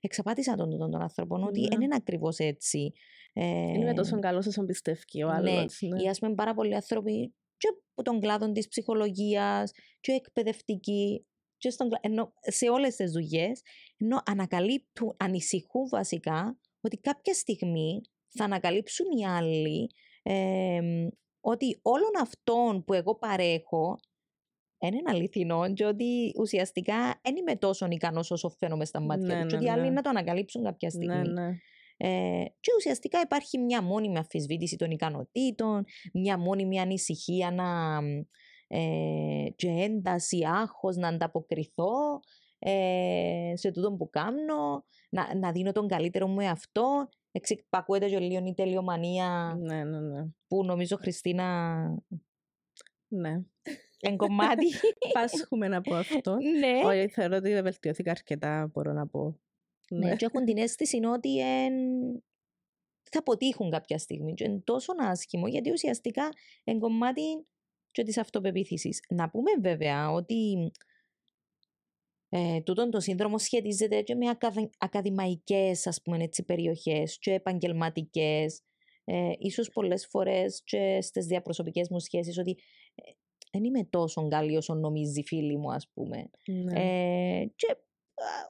εξαπάτησα 0.00 0.54
τον, 0.54 0.78
τον, 0.78 0.90
τον 0.90 1.02
άνθρωπο, 1.02 1.34
ότι 1.46 1.60
δεν 1.68 1.78
ναι. 1.78 1.84
είναι 1.84 1.94
ακριβώς 1.94 2.38
έτσι. 2.38 2.92
Ε, 3.32 3.72
είναι 3.72 3.94
τόσο 3.94 4.18
καλό 4.18 4.38
όσο 4.38 4.64
πιστεύει 4.64 5.22
ο 5.22 5.28
άλλος. 5.28 5.80
Ναι, 5.80 5.88
ναι. 5.88 6.02
Ή 6.02 6.08
ας 6.08 6.18
πούμε 6.18 6.34
πάρα 6.34 6.54
πολλοί 6.54 6.74
άνθρωποι 6.74 7.34
και 7.56 7.68
από 7.68 8.02
τον 8.02 8.20
κλάδο 8.20 8.52
της 8.52 8.68
ψυχολογίας, 8.68 9.72
και 10.00 10.12
εκπαιδευτικοί, 10.12 11.26
και 11.56 11.70
στον, 11.70 11.88
ενώ, 12.00 12.32
σε 12.40 12.68
όλες 12.68 12.96
τις 12.96 13.12
δουλειές, 13.12 13.62
ενώ 13.96 14.22
ανακαλύπτουν, 14.24 15.14
ανησυχούν 15.16 15.88
βασικά 15.88 16.58
ότι 16.80 16.96
κάποια 16.96 17.34
στιγμή 17.34 18.00
θα 18.34 18.44
ανακαλύψουν 18.44 19.06
οι 19.18 19.26
άλλοι 19.26 19.90
ε, 20.22 20.80
ότι 21.40 21.78
όλων 21.82 22.10
αυτών 22.20 22.84
που 22.84 22.92
εγώ 22.92 23.18
παρέχω 23.18 23.98
είναι 24.78 25.00
αληθινό 25.04 25.72
και 25.72 25.84
ότι 25.84 26.32
ουσιαστικά 26.38 27.20
δεν 27.22 27.36
είμαι 27.36 27.56
τόσο 27.56 27.86
ικανός 27.90 28.30
όσο 28.30 28.48
φαίνομαι 28.48 28.84
στα 28.84 29.00
μάτια 29.00 29.34
ναι, 29.34 29.42
τους. 29.42 29.50
Και 29.50 29.56
ότι 29.56 29.64
ναι, 29.64 29.70
άλλοι 29.70 29.82
ναι. 29.82 29.90
να 29.90 30.02
το 30.02 30.08
ανακαλύψουν 30.08 30.62
κάποια 30.62 30.90
ναι, 30.92 31.04
στιγμή. 31.04 31.32
Ναι, 31.32 31.42
ναι. 31.42 31.56
Ε, 31.96 32.44
και 32.60 32.70
ουσιαστικά 32.76 33.20
υπάρχει 33.20 33.58
μια 33.58 33.82
μόνιμη 33.82 34.16
αμφισβήτηση 34.16 34.76
των 34.76 34.90
ικανοτήτων, 34.90 35.84
μια 36.12 36.38
μόνιμη 36.38 36.80
ανησυχία 36.80 37.50
να, 37.50 37.98
ε, 38.68 39.46
και 39.56 39.68
ένταση, 39.68 40.44
άγχος 40.46 40.96
να 40.96 41.08
ανταποκριθώ 41.08 42.20
ε, 42.58 43.52
σε 43.54 43.70
τούτο 43.70 43.92
που 43.92 44.10
κάνω, 44.10 44.84
να, 45.10 45.34
να 45.36 45.52
δίνω 45.52 45.72
τον 45.72 45.88
καλύτερο 45.88 46.26
μου 46.26 46.40
εαυτό. 46.40 47.08
Εξυπακούεται 47.36 48.08
και 48.08 48.18
λίγο 48.18 48.46
η 48.46 48.54
τελειομανία 48.54 49.56
ναι, 49.60 49.84
ναι, 49.84 50.00
ναι. 50.00 50.26
που 50.46 50.64
νομίζω 50.64 50.96
Χριστίνα 50.96 51.78
ναι. 53.08 53.42
Εν 54.00 54.16
κομμάτι. 54.16 54.66
Πάσχουμε 55.14 55.76
από 55.76 55.94
αυτό. 55.94 56.36
ναι. 56.58 56.80
Όχι, 56.84 57.08
θεωρώ 57.08 57.36
ότι 57.36 57.62
βελτιώθηκα 57.62 58.10
αρκετά, 58.10 58.70
μπορώ 58.72 58.92
να 58.92 59.06
πω. 59.06 59.40
Ναι, 59.90 60.08
ναι. 60.08 60.16
και 60.16 60.24
έχουν 60.24 60.44
την 60.44 60.58
αίσθηση 60.58 61.04
ότι 61.04 61.40
εν... 61.40 61.72
θα 63.10 63.18
αποτύχουν 63.18 63.70
κάποια 63.70 63.98
στιγμή. 63.98 64.34
Και 64.34 64.44
είναι 64.44 64.60
τόσο 64.64 64.92
άσχημο, 64.98 65.48
γιατί 65.48 65.70
ουσιαστικά 65.70 66.28
εν 66.64 66.78
κομμάτι 66.78 67.46
και 67.90 68.02
της 68.02 68.18
αυτοπεποίθησης. 68.18 69.04
Να 69.08 69.30
πούμε 69.30 69.50
βέβαια 69.60 70.10
ότι 70.10 70.72
ε, 72.36 72.60
τούτον 72.60 72.90
το 72.90 73.00
σύνδρομο 73.00 73.38
σχετίζεται 73.38 74.02
και 74.02 74.14
με 74.14 74.26
ακαδημαϊκές 74.78 75.86
ας 75.86 76.02
πούμε, 76.02 76.24
έτσι, 76.24 76.44
περιοχές 76.44 77.18
και 77.18 77.32
επαγγελματικές. 77.32 78.62
Ε, 79.04 79.32
ίσως 79.38 79.68
πολλές 79.68 80.06
φορές 80.06 80.62
και 80.64 80.98
στις 81.00 81.26
διαπροσωπικές 81.26 81.88
μου 81.88 81.98
σχέσεις 81.98 82.38
ότι 82.38 82.56
ε, 82.94 83.02
δεν 83.50 83.64
είμαι 83.64 83.84
τόσο 83.84 84.28
καλή 84.28 84.56
όσο 84.56 84.74
νομίζει 84.74 85.22
φίλη 85.22 85.56
μου 85.56 85.72
ας 85.72 85.90
πούμε. 85.94 86.30
Ναι. 86.44 86.80
Ε, 86.80 87.44
και 87.56 87.76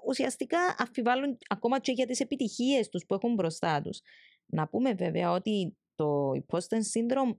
ουσιαστικά 0.06 0.58
αφιβάλλουν 0.78 1.38
ακόμα 1.48 1.80
και 1.80 1.92
για 1.92 2.06
τις 2.06 2.20
επιτυχίες 2.20 2.88
τους 2.88 3.06
που 3.06 3.14
έχουν 3.14 3.34
μπροστά 3.34 3.80
τους. 3.80 4.00
Να 4.46 4.68
πούμε 4.68 4.92
βέβαια 4.92 5.30
ότι 5.30 5.76
το 5.94 6.32
υπόστεν 6.34 6.82
σύνδρομ 6.82 7.32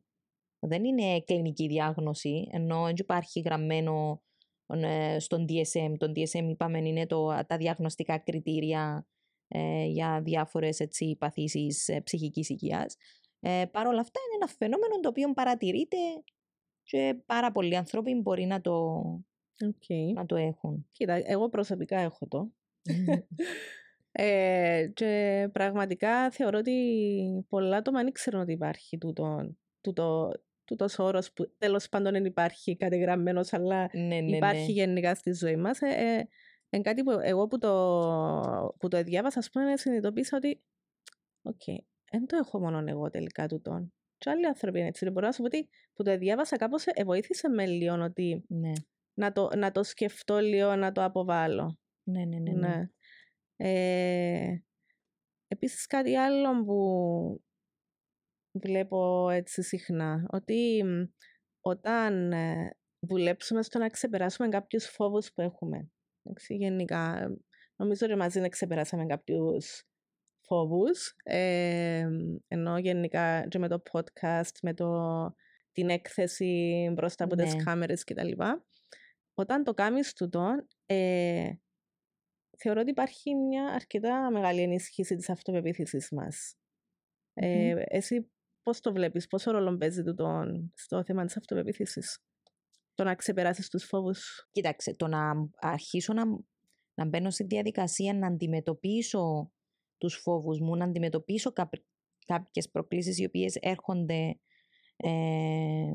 δεν 0.60 0.84
είναι 0.84 1.22
κλινική 1.22 1.68
διάγνωση, 1.68 2.48
ενώ 2.52 2.84
δεν 2.84 2.96
υπάρχει 2.98 3.40
γραμμένο 3.40 4.22
ε, 4.22 4.25
στον 5.18 5.46
DSM. 5.50 5.94
Τον 5.98 6.12
DSM 6.16 6.48
είπαμε 6.50 6.78
είναι 6.78 7.06
το, 7.06 7.44
τα 7.48 7.58
διαγνωστικά 7.58 8.18
κριτήρια 8.18 9.08
ε, 9.48 9.86
για 9.86 10.22
διάφορες 10.24 10.80
έτσι, 10.80 11.16
παθήσεις 11.20 11.88
ε, 11.88 12.02
ψυχικής 12.02 12.50
υγείας. 12.50 12.96
Ε, 13.40 13.66
Παρ' 13.72 13.88
όλα 13.88 14.00
αυτά 14.00 14.20
είναι 14.26 14.36
ένα 14.44 14.48
φαινόμενο 14.58 15.00
το 15.00 15.10
οποίο 15.10 15.34
παρατηρείται 15.34 15.98
και 16.84 17.22
πάρα 17.26 17.52
πολλοί 17.52 17.76
άνθρωποι 17.76 18.16
μπορεί 18.16 18.46
να 18.46 18.62
το, 18.62 19.02
okay. 19.64 20.14
να 20.14 20.26
το 20.26 20.36
έχουν. 20.36 20.88
Κοίτα, 20.92 21.22
εγώ 21.26 21.50
προσωπικά 21.50 22.00
έχω 22.00 22.28
το. 22.28 22.52
ε, 24.12 24.88
και 24.94 25.50
πραγματικά 25.52 26.32
θεωρώ 26.32 26.58
ότι 26.58 27.46
πολλά 27.50 27.78
άτομα 27.78 28.04
δεν 28.04 28.12
ξέρουν 28.12 28.42
ότι 28.42 28.52
υπάρχει 28.52 28.98
τούτο, 28.98 29.56
τούτο, 29.82 30.32
τούτος 30.66 31.00
όρος 31.00 31.32
που 31.34 31.56
τέλος 31.58 31.90
πάντων 31.90 32.12
δεν 32.12 32.26
υπάρχει 32.26 32.76
κατεγραμμένος 32.76 33.54
αλλά 33.54 33.90
ναι, 33.94 34.20
ναι, 34.20 34.36
υπάρχει 34.36 34.66
ναι. 34.66 34.72
γενικά 34.72 35.16
στη 35.16 35.34
ζωή 35.34 35.56
μας. 35.56 35.82
Ε, 35.82 36.28
ε, 36.70 36.82
κάτι 36.82 37.04
που 37.04 37.12
εγώ 37.12 37.48
που 37.48 37.58
το, 37.58 38.76
που 38.80 38.88
το 38.88 39.04
διάβασα, 39.04 39.40
ας 39.40 39.50
πούμε, 39.50 39.78
συνειδητοποίησα 39.78 40.38
ότι 40.38 40.64
OK, 41.42 41.62
okay, 41.66 41.78
δεν 42.12 42.26
το 42.26 42.38
έχω 42.38 42.60
μόνο 42.60 42.84
εγώ 42.88 43.10
τελικά 43.10 43.48
τούτον. 43.48 43.94
Και 44.18 44.30
άλλοι 44.30 44.46
άνθρωποι 44.46 44.80
είναι 44.80 44.88
έτσι. 44.88 45.10
Μπορώ 45.10 45.26
να 45.26 45.32
σου 45.32 45.40
πω 45.40 45.46
ότι 45.46 45.70
που 45.94 46.04
το 46.04 46.18
διάβασα 46.18 46.58
κάπως 46.58 46.86
βοήθησε 47.06 47.50
με 47.50 47.66
λίγο 47.66 48.04
ότι 48.04 48.46
ναι. 48.48 48.72
να, 49.14 49.32
το, 49.32 49.50
να 49.56 49.72
το 49.72 49.84
σκεφτώ 49.84 50.40
λίγο, 50.40 50.76
να 50.76 50.92
το 50.92 51.04
αποβάλω. 51.04 51.78
Ναι, 52.04 52.26
ναι, 52.26 52.38
ναι. 52.38 52.52
ναι. 52.52 52.68
ναι. 52.68 52.90
Ε, 53.58 54.64
επίσης 55.48 55.86
κάτι 55.86 56.16
άλλο 56.16 56.64
που 56.64 57.42
βλέπω 58.64 59.30
έτσι 59.30 59.62
συχνά, 59.62 60.26
ότι 60.30 60.84
όταν 61.62 62.32
ε, 62.32 62.78
δουλέψουμε 63.00 63.64
στο 63.64 63.80
να 63.80 63.90
ξεπεράσουμε 63.90 64.50
κάποιους 64.50 64.86
φόβους 64.86 65.32
που 65.34 65.42
έχουμε, 65.42 65.90
εντάξει, 66.24 66.56
γενικά, 66.56 67.36
νομίζω 67.76 68.06
ότι 68.06 68.16
μαζί 68.16 68.40
να 68.40 68.50
ξεπεράσαμε 68.50 69.06
κάποιους 69.06 69.84
φόβους, 70.48 71.14
ε, 71.24 72.08
ενώ 72.48 72.78
γενικά 72.78 73.48
και 73.48 73.60
με 73.60 73.68
το 73.68 73.82
podcast, 73.92 74.58
με 74.62 74.74
το, 74.74 74.90
την 75.72 75.90
έκθεση 75.90 76.90
μπροστά 76.94 77.24
από 77.24 77.36
ναι. 77.36 77.44
τις 77.44 77.64
κάμερες 77.64 78.04
κτλ. 78.04 78.32
Όταν 79.34 79.64
το 79.64 79.74
κάνεις 79.74 80.14
τούτο, 80.14 80.66
ε, 80.86 81.52
θεωρώ 82.58 82.82
ότι 82.82 82.90
υπάρχει 82.90 83.36
μια 83.36 83.66
αρκετά 83.66 84.32
μεγάλη 84.32 84.62
ενίσχυση 84.62 85.16
της 85.16 85.30
αυτοπεποίθησης 85.30 86.10
μας. 86.12 86.56
Ε, 87.34 87.84
εσύ 87.86 88.30
πώς 88.66 88.80
το 88.80 88.94
βλέπεις, 88.94 89.28
πόσο 89.28 89.52
ρόλο 89.52 89.78
παίζει 89.78 90.04
το 90.04 90.44
στο 90.74 91.04
θέμα 91.04 91.26
της 91.26 91.38
αυτοπεποίθησης, 91.38 92.24
το 92.96 93.04
να 93.04 93.16
ξεπεράσεις 93.16 93.70
τους 93.70 93.84
φόβους; 93.84 94.48
Κοίταξε, 94.52 94.96
το 94.96 95.08
να 95.08 95.50
αρχίσω 95.56 96.14
να, 96.14 96.24
να 96.94 97.06
μπαίνω 97.06 97.30
στη 97.30 97.44
διαδικασία 97.44 98.14
να 98.14 98.28
αντιμετωπίσω 98.28 99.52
τους 99.98 100.16
φόβους 100.16 100.60
μου, 100.60 100.76
να 100.76 100.86
αντιμετωπίσω 100.86 101.52
κάποιες 102.26 102.70
προκλήσεις 102.72 103.18
οι 103.18 103.26
οποίες 103.26 103.56
έρχονται 103.56 104.40
ε, 104.98 105.92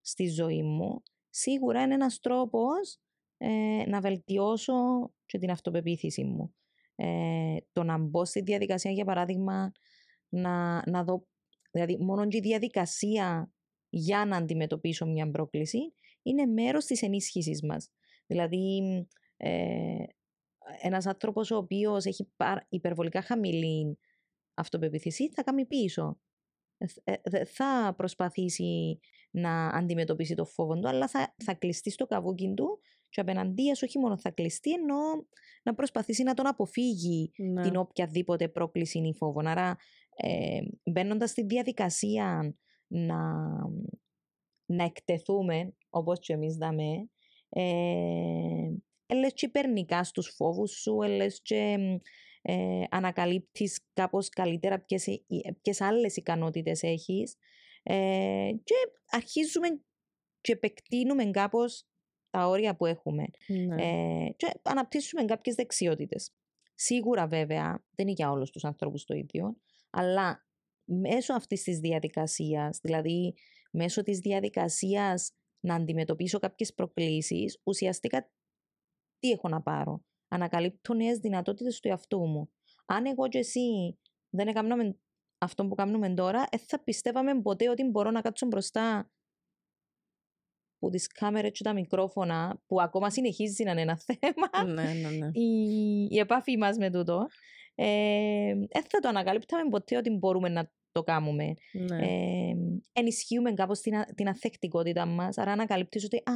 στη 0.00 0.28
ζωή 0.28 0.62
μου, 0.62 1.02
σίγουρα 1.30 1.82
είναι 1.82 1.94
ένας 1.94 2.18
τρόπος 2.18 2.98
ε, 3.36 3.84
να 3.86 4.00
βελτιώσω 4.00 4.74
και 5.26 5.38
την 5.38 5.50
αυτοπεποίθηση 5.50 6.24
μου. 6.24 6.54
Ε, 6.96 7.56
το 7.72 7.82
να 7.82 7.98
μπω 7.98 8.24
στη 8.24 8.40
διαδικασία, 8.40 8.90
για 8.90 9.04
παράδειγμα, 9.04 9.72
να, 10.28 10.82
να 10.90 11.04
δω, 11.04 11.26
δηλαδή 11.74 11.96
μόνο 11.96 12.28
και 12.28 12.36
η 12.36 12.40
διαδικασία 12.40 13.52
για 13.88 14.24
να 14.24 14.36
αντιμετωπίσω 14.36 15.06
μια 15.06 15.30
πρόκληση 15.30 15.92
είναι 16.22 16.46
μέρος 16.46 16.84
της 16.84 17.02
ενίσχυσης 17.02 17.62
μας. 17.62 17.90
Δηλαδή, 18.26 18.82
ε, 19.36 20.04
ένας 20.82 21.06
άνθρωπος 21.06 21.50
ο 21.50 21.56
οποίος 21.56 22.04
έχει 22.04 22.32
υπερβολικά 22.68 23.22
χαμηλή 23.22 23.98
αυτοπεποίθηση 24.54 25.30
θα 25.30 25.42
κάνει 25.42 25.66
πίσω. 25.66 26.18
Δεν 27.22 27.40
ε, 27.40 27.44
θα 27.44 27.94
προσπαθήσει 27.96 29.00
να 29.30 29.66
αντιμετωπίσει 29.66 30.34
το 30.34 30.44
φόβο 30.44 30.78
του, 30.78 30.88
αλλά 30.88 31.08
θα, 31.08 31.34
θα 31.44 31.54
κλειστεί 31.54 31.90
στο 31.90 32.06
καβούκι 32.06 32.52
του 32.56 32.80
και 33.14 33.20
απέναντίας 33.20 33.82
όχι 33.82 33.98
μόνο 33.98 34.18
θα 34.18 34.30
κλειστεί, 34.30 34.72
ενώ 34.72 35.26
να 35.62 35.74
προσπαθήσει 35.74 36.22
να 36.22 36.34
τον 36.34 36.46
αποφύγει 36.46 37.32
ναι. 37.36 37.62
την 37.62 37.76
οποιαδήποτε 37.76 38.48
πρόκληση 38.48 38.98
ή 38.98 39.14
φόβο. 39.14 39.40
Άρα, 39.44 39.76
ε, 40.16 40.60
μπαίνοντας 40.90 41.30
στη 41.30 41.44
διαδικασία 41.44 42.56
να, 42.86 43.20
να 44.66 44.84
εκτεθούμε, 44.84 45.74
όπως 45.90 46.18
και 46.18 46.32
εμείς 46.32 46.56
δάμε, 46.56 47.10
ε, 47.48 47.62
έλες 49.06 49.32
και 49.32 49.46
υπερνικά 49.46 50.04
στους 50.04 50.28
φόβους 50.36 50.70
σου, 50.70 51.02
έλες 51.02 51.40
και 51.42 51.76
ε, 52.42 52.82
ανακαλύπτεις 52.90 53.86
κάπως 53.92 54.28
καλύτερα 54.28 54.80
ποιες, 54.80 55.24
ποιες 55.62 55.80
άλλες 55.80 56.16
ικανότητες 56.16 56.82
έχεις 56.82 57.36
ε, 57.82 58.50
και 58.64 58.74
αρχίζουμε 59.06 59.68
και 60.40 60.52
επεκτείνουμε 60.52 61.24
κάπως 61.24 61.86
τα 62.34 62.46
όρια 62.48 62.76
που 62.76 62.86
έχουμε 62.86 63.24
ναι. 63.46 63.82
ε, 63.82 64.30
και 64.36 64.60
αναπτύσσουμε 64.62 65.24
κάποιες 65.24 65.54
δεξιότητες. 65.54 66.34
Σίγουρα 66.74 67.26
βέβαια 67.26 67.84
δεν 67.94 68.06
είναι 68.06 68.12
για 68.12 68.30
όλους 68.30 68.50
τους 68.50 68.64
ανθρώπους 68.64 69.04
το 69.04 69.14
ίδιο, 69.14 69.56
αλλά 69.90 70.46
μέσω 70.84 71.34
αυτής 71.34 71.62
της 71.62 71.78
διαδικασίας, 71.78 72.78
δηλαδή 72.82 73.34
μέσω 73.70 74.02
της 74.02 74.18
διαδικασίας 74.18 75.32
να 75.60 75.74
αντιμετωπίσω 75.74 76.38
κάποιες 76.38 76.74
προκλήσεις, 76.74 77.60
ουσιαστικά 77.64 78.30
τι 79.18 79.30
έχω 79.30 79.48
να 79.48 79.62
πάρω; 79.62 80.04
Ανακαλύπτω 80.28 80.94
νέες 80.94 81.18
δυνατότητες 81.18 81.80
του 81.80 81.88
εαυτού 81.88 82.26
μου. 82.26 82.50
Αν 82.86 83.06
εγώ 83.06 83.28
και 83.28 83.38
εσύ 83.38 83.98
δεν 84.28 84.48
έκαναμε 84.48 84.98
αυτό 85.38 85.66
που 85.66 85.74
κάνουμε 85.74 86.14
τώρα, 86.14 86.46
δεν 86.50 86.60
θα 86.60 86.82
πιστεύαμε 86.82 87.40
ποτέ 87.40 87.68
ότι 87.68 87.84
μπορώ 87.84 88.10
να 88.10 88.20
κάτσω 88.20 88.46
μπροστά 88.46 89.10
που 90.84 90.90
τις 90.90 91.06
κάμερες 91.06 91.50
και 91.50 91.62
τα 91.64 91.72
μικρόφωνα, 91.72 92.60
που 92.66 92.80
ακόμα 92.80 93.10
συνεχίζει 93.10 93.64
να 93.64 93.70
είναι 93.70 93.80
ένα 93.80 93.98
θέμα, 94.06 94.64
Ναι, 94.72 94.92
ναι, 94.92 95.08
ναι. 95.16 95.26
η, 95.32 96.06
η 96.10 96.18
επαφή 96.18 96.56
μας 96.56 96.76
με 96.76 96.90
τούτο, 96.90 97.26
ε, 97.74 98.54
δεν 98.54 98.82
θα 98.88 98.98
το 99.00 99.08
ανακαλύπταμε 99.08 99.70
ποτέ 99.70 99.96
ότι 99.96 100.10
μπορούμε 100.10 100.48
να 100.48 100.70
το 100.92 101.02
κάνουμε. 101.02 101.54
ναι. 101.72 101.96
Ε, 102.06 102.54
ενισχύουμε 102.92 103.52
κάπως 103.52 103.80
την, 103.80 103.96
α- 103.96 104.08
την 104.14 104.28
αθεκτικότητα 104.28 105.06
μας, 105.06 105.38
άρα 105.38 105.52
ανακαλύπτεις 105.52 106.04
ότι 106.04 106.16
α, 106.16 106.32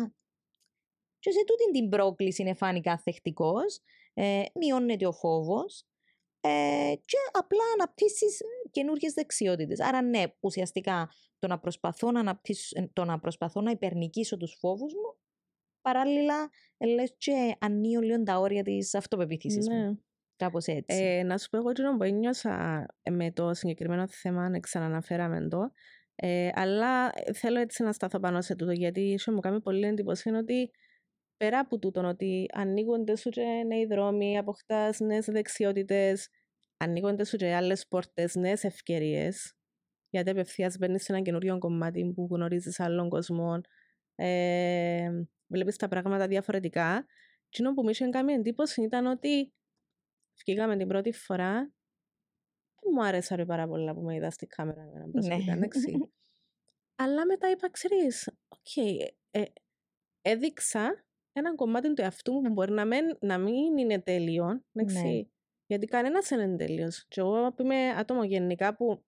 και 1.19 1.31
σε 1.31 1.39
τούτη 1.47 1.71
την 1.81 1.89
πρόκληση 1.89 2.43
είναι 2.43 2.55
φάνηκα 2.55 2.93
αθεκτικός, 2.93 3.79
ε, 4.15 4.43
μειώνεται 4.55 5.07
ο 5.07 5.13
φόβος 5.13 5.85
ε, 6.49 6.95
και 6.95 7.17
απλά 7.33 7.63
αναπτύσσεις 7.75 8.41
καινούργιες 8.71 9.13
δεξιότητες. 9.13 9.81
Άρα 9.81 10.03
ναι, 10.03 10.23
ουσιαστικά 10.41 11.11
το 11.39 11.47
να 11.47 11.59
προσπαθώ 11.59 12.11
να, 12.11 12.21
αναπτύσσω, 12.21 12.81
ε, 12.81 12.91
το 12.93 13.05
να, 13.05 13.19
προσπαθώ 13.19 13.61
να 13.61 13.71
υπερνικήσω 13.71 14.37
τους 14.37 14.57
φόβους 14.61 14.93
μου, 14.95 15.17
παράλληλα 15.81 16.51
ε, 16.77 16.87
λες 16.87 17.15
και 17.19 17.57
ανοίγω 17.59 18.01
λίγο 18.01 18.23
τα 18.23 18.39
όρια 18.39 18.63
της 18.63 18.95
αυτοπεποίθησης 18.95 19.69
μου. 19.69 19.77
Ναι. 19.77 19.93
Κάπως 20.37 20.67
έτσι. 20.67 20.97
Ε, 21.03 21.23
να 21.23 21.39
σου 21.39 21.49
πω 21.49 21.57
εγώ 21.57 21.71
εκείνο 21.71 21.97
που 21.97 22.03
ένιωσα 22.03 22.87
με 23.11 23.33
το 23.33 23.55
συγκεκριμένο 23.55 24.09
θέμα, 24.09 24.45
αν 24.45 24.61
ξαναναφέραμε 24.61 25.49
το, 25.49 25.73
ε, 26.15 26.51
αλλά 26.53 27.13
θέλω 27.35 27.61
έτσι 27.61 27.83
να 27.83 27.93
σταθώ 27.93 28.21
πάνω 28.21 28.41
σε 28.41 28.55
τούτο, 28.55 28.73
γιατί 28.73 29.01
ίσως 29.01 29.35
μου 29.35 29.41
κάνει 29.41 29.61
πολύ 29.61 29.87
εντύπωση 29.87 30.29
είναι 30.29 30.39
ότι 30.39 30.71
πέρα 31.37 31.59
από 31.59 31.79
τούτον 31.79 32.05
ότι 32.05 32.47
ανοίγονται 32.53 33.17
σου 33.17 33.31
και 33.31 33.43
νέοι 33.67 33.87
δρόμοι, 33.87 34.39
αποκτάς 34.39 35.01
νέες 35.01 35.27
δεξιότητες, 35.27 36.29
ανοίγονται 36.79 37.25
σου 37.25 37.37
και 37.37 37.55
άλλες 37.55 37.87
πόρτες, 37.87 38.35
νέες 38.35 38.65
ευκαιρίες, 38.65 39.55
γιατί 40.11 40.31
απευθείας 40.31 40.79
μπαίνεις 40.79 41.05
σε 41.05 41.13
ένα 41.13 41.23
καινούριο 41.23 41.59
κομμάτι 41.59 42.13
που 42.15 42.29
γνωρίζεις 42.31 42.81
άλλων 42.81 43.09
κόσμων, 43.09 43.61
ε, 44.15 45.11
βλέπεις 45.47 45.77
τα 45.77 45.89
πράγματα 45.89 46.27
διαφορετικά. 46.29 47.07
Εκείνο 47.47 47.75
που 47.75 47.83
μου 47.83 47.89
είχε 47.89 48.09
κάνει 48.09 48.33
εντύπωση 48.33 48.83
ήταν 48.83 49.07
ότι 49.07 49.53
βγήκαμε 50.45 50.77
την 50.77 50.89
πρώτη 50.89 51.13
φορά 51.13 51.55
δεν 52.81 52.93
μου 52.95 53.05
άρεσε 53.05 53.35
ρε 53.35 53.45
πάρα 53.45 53.67
πολλά 53.69 53.95
που 53.95 54.01
με 54.01 54.15
είδα 54.15 54.31
στη 54.31 54.47
κάμερα 54.47 54.83
εμένα 54.83 55.11
προσωπικά, 55.11 55.45
Ναι. 55.45 55.53
εντάξει. 55.53 56.13
Αλλά 57.01 57.27
μετά 57.27 57.51
είπα, 57.51 57.71
ξέρεις, 57.71 58.31
οκ, 58.49 58.77
ε, 59.31 59.43
έδειξα 60.23 61.05
ένα 61.33 61.55
κομμάτι 61.55 61.95
του 61.95 62.03
εαυτού 62.03 62.33
μου 62.33 62.43
που 62.43 62.53
μπορεί 62.53 62.73
να, 62.73 62.87
μεν, 62.87 63.19
να 63.21 63.39
μην 63.39 63.77
είναι 63.79 64.01
τέλειο, 64.01 64.65
εντάξει. 64.73 65.07
Ναι. 65.07 65.23
Γιατί 65.69 65.87
κανένας 65.87 66.29
δεν 66.29 66.41
είναι 66.41 66.57
τέλειος. 66.57 67.05
Και 67.09 67.21
εγώ 67.21 67.53
που 67.53 67.63
είμαι 67.63 67.89
άτομο 67.89 68.25
γενικά 68.25 68.77
που 68.77 69.05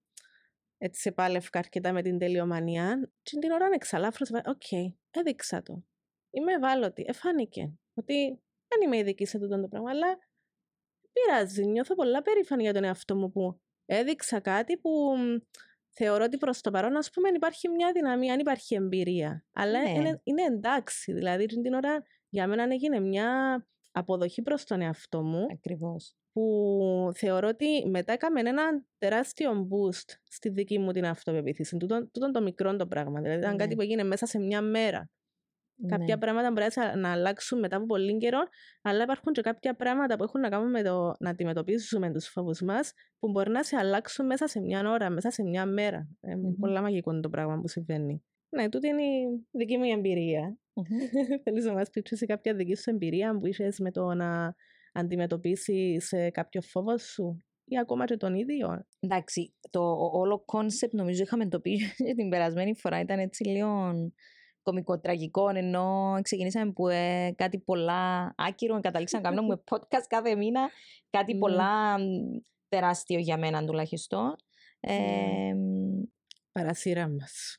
έτσι 0.79 1.09
επάλευκα 1.09 1.59
αρκετά 1.59 1.93
με 1.93 2.03
την 2.03 2.19
τελειομανία, 2.19 3.11
και 3.23 3.39
την 3.39 3.51
ώρα 3.51 3.69
εξαλάφρωσα, 3.73 4.43
οκ, 4.47 4.93
έδειξα 5.11 5.63
το. 5.63 5.85
Είμαι 6.31 6.53
ευάλωτη, 6.53 7.05
εφάνηκε 7.07 7.73
ότι 7.95 8.43
δεν 8.69 8.81
είμαι 8.85 8.97
ειδική 8.97 9.27
σε 9.27 9.39
τούτο 9.39 9.61
το 9.61 9.69
πράγμα, 9.69 9.91
αλλά 9.91 10.19
πειράζει. 11.13 11.67
Νιώθω 11.67 11.95
πολλά 11.95 12.23
περήφανη 12.23 12.63
για 12.63 12.73
τον 12.73 12.85
εαυτό 12.85 13.17
μου 13.17 13.31
που 13.31 13.61
έδειξα 13.87 14.41
κάτι 14.41 14.77
που 14.79 14.91
μ, 15.19 15.37
θεωρώ 15.91 16.25
ότι 16.25 16.37
προς 16.37 16.61
το 16.61 16.71
παρόν, 16.71 16.97
ας 16.97 17.11
πούμε, 17.11 17.29
αν 17.29 17.35
υπάρχει 17.35 17.69
μια 17.69 17.93
δυναμία, 17.93 18.33
αν 18.33 18.39
υπάρχει 18.39 18.75
εμπειρία. 18.75 19.45
Αλλά 19.53 19.83
Ναι. 19.83 19.91
είναι, 19.91 20.21
είναι 20.23 20.43
εντάξει. 20.43 21.13
Δηλαδή, 21.13 21.43
εκείνη 21.43 21.63
την 21.63 21.75
ώρα 21.75 22.03
για 22.29 22.47
μένα 22.47 22.63
έγινε 22.63 23.01
μια 23.01 23.61
αποδοχή 23.93 24.43
προς 24.43 24.65
τον 24.65 24.81
εαυτό 24.81 25.23
μου 25.23 25.47
Ακριβώς. 25.53 26.20
Που 26.33 27.11
θεωρώ 27.15 27.49
ότι 27.49 27.89
μετά 27.89 28.13
έκαμε 28.13 28.41
ένα 28.41 28.85
τεράστιο 28.99 29.69
boost 29.71 30.15
στη 30.29 30.49
δική 30.49 30.79
μου 30.79 30.93
την 30.93 31.05
αυτοπεποίθηση. 31.07 31.77
Τούτον, 31.77 32.11
τούτον 32.13 32.33
το 32.33 32.43
μικρό 32.43 32.77
το 32.77 32.87
πράγμα. 32.87 33.21
Δηλαδή, 33.21 33.39
ήταν 33.39 33.51
Ναι. 33.51 33.57
κάτι 33.57 33.75
που 33.75 33.81
έγινε 33.83 34.03
μέσα 34.03 34.27
σε 34.27 34.39
μια 34.39 34.61
μέρα. 34.63 35.11
Κάποια 35.89 36.15
Ναι. 36.15 36.21
πράγματα 36.21 36.51
μπορεί 36.53 36.67
να- 36.77 36.97
να 36.97 37.13
αλλάξουν 37.13 37.59
μετά 37.59 37.77
από 37.77 37.87
πολύ 37.87 38.17
καιρό, 38.17 38.39
αλλά 38.83 39.03
υπάρχουν 39.03 39.33
και 39.33 39.41
κάποια 39.41 39.75
πράγματα 39.75 40.17
που 40.17 40.23
έχουν 40.25 40.41
να 40.41 40.49
κάνουν 40.49 40.71
με 40.71 40.83
το 40.83 41.13
να 41.19 41.31
αντιμετωπίσουμε 41.31 42.13
τους 42.13 42.27
φόβους 42.29 42.61
μας, 42.61 42.93
που 43.19 43.31
μπορεί 43.31 43.51
να 43.51 43.63
σε 43.63 43.77
αλλάξουν 43.77 44.27
μέσα 44.27 44.47
σε 44.47 44.61
μια 44.61 44.91
ώρα, 44.91 45.11
μέσα 45.11 45.31
σε 45.31 45.43
μια 45.43 45.67
μέρα. 45.67 46.09
Ε, 46.21 46.35
Μμμ. 46.35 46.55
Πολλά 46.59 46.81
μαγικό 46.81 47.13
είναι 47.13 47.21
το 47.21 47.29
πράγμα 47.31 47.61
που 47.61 47.69
συμβαίνει. 47.69 48.25
Ναι, 48.49 48.69
τούτη 48.69 48.89
είναι 48.89 49.03
η 49.03 49.47
δική 49.51 49.77
μου 49.77 49.85
εμπειρία. 49.85 50.57
Μμμ. 50.75 50.85
Θέλεις 51.45 51.65
να 51.65 51.73
μας 51.73 51.91
πεις 51.91 52.03
σε 52.19 52.27
κάποια 52.27 52.55
δική 52.55 52.77
σου 52.77 52.91
εμπειρία 52.91 53.39
που 53.39 53.47
είσαι 53.47 53.69
με 53.79 53.91
το 53.91 54.15
να 54.15 54.55
αντιμετωπίσεις 54.93 56.13
κάποιο 56.33 56.61
φόβο 56.63 56.99
σου 56.99 57.45
ή 57.65 57.79
ακόμα 57.79 58.05
και 58.05 58.17
τον 58.17 58.35
ίδιο; 58.35 58.87
Εντάξει, 59.01 59.55
το 59.71 59.81
ο- 59.81 60.19
όλο 60.19 60.39
concept 60.45 60.95
νομίζω 60.95 61.23
είχαμε 61.23 61.49
το 61.49 61.61
πει 61.61 61.79
και 62.07 62.15
την 62.15 62.29
περασμένη 62.29 62.75
φορά. 62.77 63.01
Ήταν 63.01 63.19
έτσι 63.19 63.45
λίγο 63.45 63.93
κομικοτραγικό, 64.63 65.49
ενώ 65.49 66.19
ξεκινήσαμε 66.23 66.73
που 66.73 66.89
ε, 66.89 67.33
κάτι 67.37 67.59
πολλά 67.59 68.35
άκυρο, 68.37 68.81
καταλήξαμε 68.81 69.23
να 69.29 69.35
κάνουμε 69.35 69.63
podcast 69.71 70.05
κάθε 70.09 70.35
μήνα, 70.37 70.69
κάτι 71.11 71.33
Ναι. 71.33 71.39
πολλά 71.39 71.99
μ, 71.99 72.03
τεράστιο 72.69 73.19
για 73.19 73.39
μένα 73.39 73.65
τουλάχιστον. 73.65 74.37
Ε, 74.81 74.99
Ναι. 74.99 75.55
μ, 75.55 76.03
Παρασύρα 76.53 77.09
μας. 77.09 77.59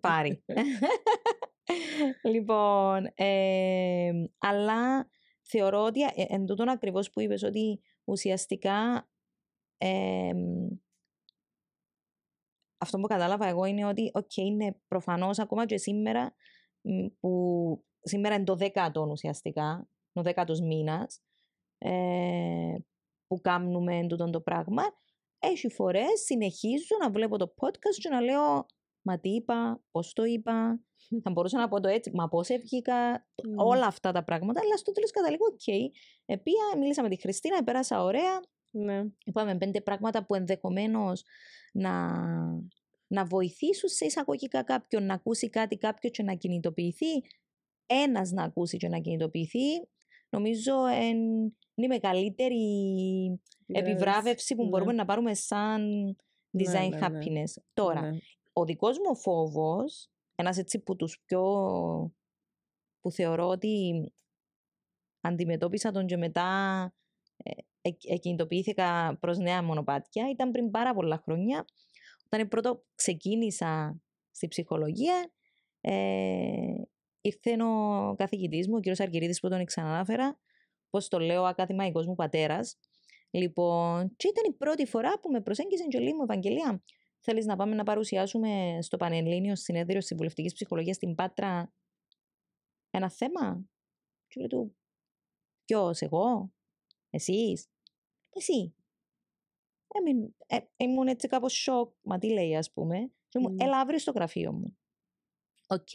πάρει. 0.00 0.44
λοιπόν, 2.32 3.04
ε, 3.14 4.10
αλλά 4.38 5.08
θεωρώ 5.50 5.84
ότι 5.84 6.02
ε, 6.02 6.10
εν 6.14 6.46
τούτον 6.46 6.68
ακριβώς 6.68 7.10
που 7.10 7.20
είπες 7.20 7.42
ότι 7.42 7.80
ουσιαστικά 8.04 9.08
ε, 9.78 10.32
αυτό 12.78 12.98
που 12.98 13.06
κατάλαβα 13.06 13.46
εγώ 13.46 13.64
είναι 13.64 13.84
ότι 13.84 14.10
οκ, 14.14 14.36
είναι 14.36 14.80
προφανώς 14.88 15.38
ακόμα 15.38 15.66
και 15.66 15.78
σήμερα 15.78 16.34
μ, 16.80 17.06
που 17.20 17.84
σήμερα 18.00 18.34
είναι 18.34 18.44
το 18.44 18.56
δέκατο 18.56 19.06
ουσιαστικά, 19.10 19.88
ο 20.12 20.22
δέκατος 20.22 20.60
μήνας 20.60 21.22
ε, 21.78 22.74
που 23.26 23.40
κάνουμε 23.40 24.06
τούτο 24.08 24.30
το 24.30 24.40
πράγμα 24.40 24.82
έχει 25.38 25.70
φορές 25.70 26.20
συνεχίζω 26.24 26.96
να 27.00 27.10
βλέπω 27.10 27.36
το 27.36 27.54
podcast 27.56 27.96
και 28.02 28.08
να 28.08 28.20
λέω 28.20 28.66
Μα 29.02 29.18
τι 29.20 29.28
είπα, 29.28 29.80
πώς 29.90 30.12
το 30.12 30.24
είπα, 30.24 30.80
θα 31.24 31.30
μπορούσα 31.30 31.58
να 31.58 31.68
πω 31.68 31.80
το 31.80 31.88
έτσι, 31.88 32.10
μα 32.14 32.28
πώς 32.28 32.48
έβγηκα, 32.48 33.26
Ναι. 33.48 33.54
όλα 33.56 33.86
αυτά 33.86 34.12
τα 34.12 34.24
πράγματα, 34.24 34.60
αλλά 34.64 34.76
στο 34.76 34.92
τέλος 34.92 35.10
καταλήγω, 35.10 35.44
οκ, 35.46 35.66
επία, 36.24 36.62
μίλησα 36.78 37.02
με 37.02 37.08
τη 37.08 37.20
Χριστίνα, 37.20 37.64
πέρασα 37.64 38.02
ωραία, 38.02 38.40
Ναι. 38.70 39.02
είπαμε 39.24 39.56
πέντε 39.56 39.80
πράγματα 39.80 40.26
που 40.26 40.34
ενδεχομένως 40.34 41.22
να, 41.72 42.14
να 43.06 43.24
βοηθήσουν 43.24 43.88
σε 43.88 44.04
εισαγωγικά 44.04 44.62
κάποιον 44.62 45.04
να 45.06 45.14
ακούσει 45.14 45.48
κάτι 45.48 45.76
κάποιος 45.78 46.12
και 46.12 46.22
να 46.22 46.34
κινητοποιηθεί, 46.34 47.22
ένας 47.86 48.30
να 48.30 48.42
ακούσει 48.42 48.76
και 48.76 48.88
να 48.88 48.98
κινητοποιηθεί, 48.98 49.88
νομίζω 50.28 50.86
εν, 50.86 51.18
είναι 51.74 51.86
η 51.94 51.98
μεγαλύτερη 52.00 52.62
επιβράβευση 53.66 54.54
που 54.54 54.62
Ναι. 54.62 54.68
μπορούμε 54.68 54.92
να 54.92 55.04
πάρουμε 55.04 55.34
σαν 55.34 55.82
design 56.58 56.88
ναι, 56.90 56.98
ναι. 56.98 56.98
happiness. 57.00 57.62
Τώρα, 57.74 58.00
Ναι. 58.10 58.18
Ο 58.52 58.64
δικός 58.64 58.98
μου 58.98 59.16
φόβος, 59.16 60.10
ένας 60.34 60.58
έτσι 60.58 60.78
που 60.80 60.96
τους 60.96 61.22
πιο... 61.24 61.42
που 63.00 63.10
θεωρώ 63.10 63.46
ότι 63.46 64.04
αντιμετώπισα 65.20 65.90
τον 65.90 66.06
και 66.06 66.16
μετά 66.16 66.48
ε, 67.36 67.50
ε, 67.82 67.90
εκκινητοποιήθηκα 68.08 69.18
προς 69.20 69.38
νέα 69.38 69.62
μονοπάτια, 69.62 70.30
ήταν 70.30 70.50
πριν 70.50 70.70
πάρα 70.70 70.94
πολλά 70.94 71.22
χρόνια, 71.24 71.64
όταν 72.24 72.48
πρώτο 72.48 72.84
ξεκίνησα 72.94 74.00
στη 74.30 74.48
ψυχολογία, 74.48 75.30
ε, 75.80 76.74
ήρθε 77.20 77.62
ο 77.62 78.14
καθηγητής 78.18 78.68
μου, 78.68 78.74
ο 78.76 78.80
κύριος 78.80 79.00
Αργυρίδης 79.00 79.40
που 79.40 79.48
τον 79.48 79.64
ξανανάφερα, 79.64 80.38
πώς 80.90 81.08
το 81.08 81.18
λέω, 81.18 81.44
ακαδημαϊκός 81.44 82.06
μου 82.06 82.14
πατέρας. 82.14 82.78
Λοιπόν, 83.30 84.16
και 84.16 84.28
ήταν 84.28 84.52
η 84.52 84.52
πρώτη 84.52 84.86
φορά 84.86 85.20
που 85.20 85.30
με 85.30 85.40
προσέγγισε 85.40 85.84
και 85.84 85.98
λέει 85.98 86.12
μου, 86.12 86.22
Ευαγγελία, 86.22 86.82
θέλεις 87.20 87.46
να 87.46 87.56
πάμε 87.56 87.74
να 87.74 87.84
παρουσιάσουμε 87.84 88.78
στο 88.80 88.96
Πανελλήνιο 88.96 89.56
Συνέδριο 89.56 90.00
Συμβουλευτικής 90.00 90.52
Ψυχολογίας 90.52 90.96
στην 90.96 91.14
Πάτρα 91.14 91.72
ένα 92.90 93.10
θέμα; 93.10 93.64
Και 94.26 94.38
λέει 94.38 94.48
του, 94.48 94.76
ποιος, 95.64 96.00
εγώ, 96.00 96.52
εσείς, 97.10 97.68
εσύ. 98.30 98.74
Έμεινα, 99.94 100.34
ε, 100.46 100.58
ήμουν 100.76 101.08
έτσι 101.08 101.28
κάπως 101.28 101.52
σοκ, 101.52 101.92
μα 102.02 102.18
τι 102.18 102.32
λέει 102.32 102.56
ας 102.56 102.72
πούμε. 102.72 103.12
Και 103.28 103.38
μου, 103.38 103.48
Μμμ. 103.48 103.56
έλα 103.60 103.78
αύριο 103.78 103.98
στο 103.98 104.10
γραφείο 104.10 104.52
μου. 104.52 104.78
Οκ, 105.66 105.88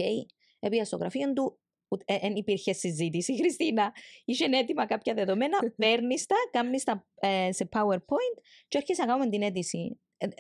έπια 0.60 0.86
στο 0.86 0.98
γραφείο 0.98 1.34
του, 1.34 1.60
δεν 2.06 2.36
υπήρχε 2.36 2.74
συζήτηση, 2.74 3.36
Χριστίνα. 3.40 3.94
Είχε 4.26 4.46
έτοιμα 4.52 4.86
κάποια 4.86 5.14
δεδομένα, 5.14 5.58
παίρνεις 5.78 6.26
τα, 6.26 6.36
κάνει 6.52 6.82
τα 6.82 7.08
ε, 7.16 7.52
σε 7.52 7.70
PowerPoint 7.72 8.42
και 8.68 8.78
έρχεσαι 8.78 9.02
να 9.02 9.08
κάνουμε 9.08 9.30
την 9.30 9.42
αίτηση. 9.42 10.00
Ε, 10.18 10.26
ε, 10.26 10.32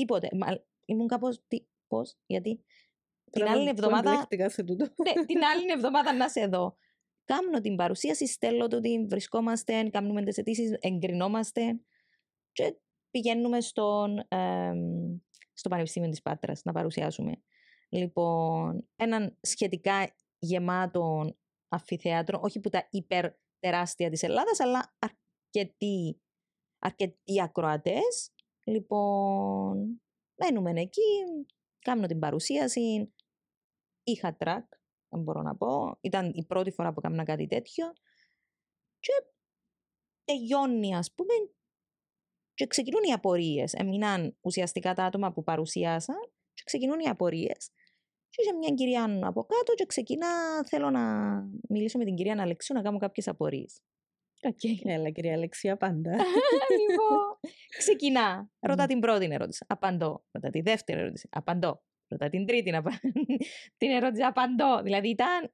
τίποτε. 0.00 0.28
Μα, 0.32 0.46
ήμουν 0.84 1.06
κάπως, 1.06 1.40
τι, 1.48 1.66
πώς, 1.86 2.16
γιατί. 2.26 2.64
την 3.30 3.40
Τώρα 3.40 3.52
άλλη 3.52 3.64
που 3.64 3.70
εβδομάδα 3.70 4.10
εμπλέκτηκα 4.10 4.48
σε 4.48 4.62
τούτο. 4.62 4.84
ναι, 4.84 5.24
την 5.26 5.44
άλλη 5.44 5.70
εβδομάδα 5.70 6.12
να 6.12 6.24
είσαι 6.24 6.40
εδώ. 6.40 6.76
Κάμνω 7.24 7.60
την 7.60 7.76
παρουσίαση, 7.76 8.26
στέλνω 8.26 8.66
το 8.66 8.76
ότι 8.76 9.06
βρισκόμαστε, 9.08 9.88
κάνουμε 9.88 10.22
τις 10.22 10.36
αιτήσεις, 10.36 10.76
εγκρινόμαστε 10.80 11.80
και 12.52 12.76
πηγαίνουμε 13.10 13.60
στον, 13.60 14.24
εμ, 14.28 15.18
στο 15.52 15.68
Πανεπιστήμιο 15.68 16.10
της 16.10 16.22
Πάτρας 16.22 16.62
να 16.64 16.72
παρουσιάσουμε. 16.72 17.42
Λοιπόν, 17.88 18.88
έναν 18.96 19.38
σχετικά 19.40 20.14
γεμάτο 20.38 21.36
αμφιθέατρο, 21.68 22.40
όχι 22.42 22.60
που 22.60 22.68
τα 22.68 22.86
υπερ 22.90 23.30
τεράστια 23.58 24.10
της 24.10 24.22
Ελλάδας, 24.22 24.60
αλλά 24.60 24.94
αρκετοί, 24.98 26.20
αρκετοί 26.78 27.42
ακροατές. 27.42 28.32
Λοιπόν, 28.64 30.02
μένουμε 30.34 30.80
εκεί, 30.80 31.22
κάνω 31.78 32.06
την 32.06 32.18
παρουσίαση, 32.18 33.12
είχα 34.02 34.36
τρακ, 34.36 34.64
αν 35.08 35.22
μπορώ 35.22 35.42
να 35.42 35.56
πω. 35.56 35.98
Ήταν 36.00 36.30
η 36.34 36.44
πρώτη 36.46 36.70
φορά 36.70 36.92
που 36.92 37.00
έκανα 37.04 37.24
κάτι 37.24 37.46
τέτοιο. 37.46 37.92
Και 38.98 39.12
τελειώνει, 40.24 40.94
ας 40.94 41.12
πούμε, 41.14 41.32
και 42.54 42.66
ξεκινούν 42.66 43.02
οι 43.02 43.12
απορίες. 43.12 43.72
Έμειναν 43.72 44.36
ουσιαστικά 44.40 44.94
τα 44.94 45.04
άτομα 45.04 45.32
που 45.32 45.42
παρουσιάσαν 45.42 46.16
και 46.54 46.62
ξεκινούν 46.64 47.00
οι 47.00 47.08
απορίες. 47.08 47.70
Και 48.28 48.42
είχε 48.42 48.52
μια 48.52 48.70
κυρία 48.70 49.04
από 49.22 49.44
κάτω 49.44 49.74
και 49.74 49.86
ξεκινά, 49.86 50.64
θέλω 50.66 50.90
να 50.90 51.02
μιλήσω 51.68 51.98
με 51.98 52.04
την 52.04 52.14
κυρία 52.14 52.42
Αλεξίου 52.42 52.76
να 52.76 52.82
κάνω 52.82 52.98
κάποιες 52.98 53.28
απορίες. 53.28 53.80
Οκ. 54.42 54.84
Έλα, 54.84 55.10
κυρία 55.10 55.32
Αλεξία, 55.32 55.76
πάντα. 55.76 56.10
λοιπόν, 56.78 57.38
ξεκινά. 57.78 58.50
Ρωτά 58.60 58.82
Μμ. 58.82 58.86
την 58.86 59.00
πρώτη 59.00 59.28
ερώτηση. 59.30 59.64
Απαντώ. 59.68 60.24
Ρωτά 60.30 60.50
τη 60.50 60.60
δεύτερη 60.60 61.00
ερώτηση. 61.00 61.28
Απαντώ. 61.32 61.82
Ρωτά 62.08 62.28
την 62.28 62.46
τρίτη. 62.46 62.70
απα- 62.74 63.00
την 63.78 63.90
ερώτηση. 63.90 64.22
Απαντώ. 64.22 64.82
Δηλαδή 64.82 65.08
ήταν, 65.08 65.52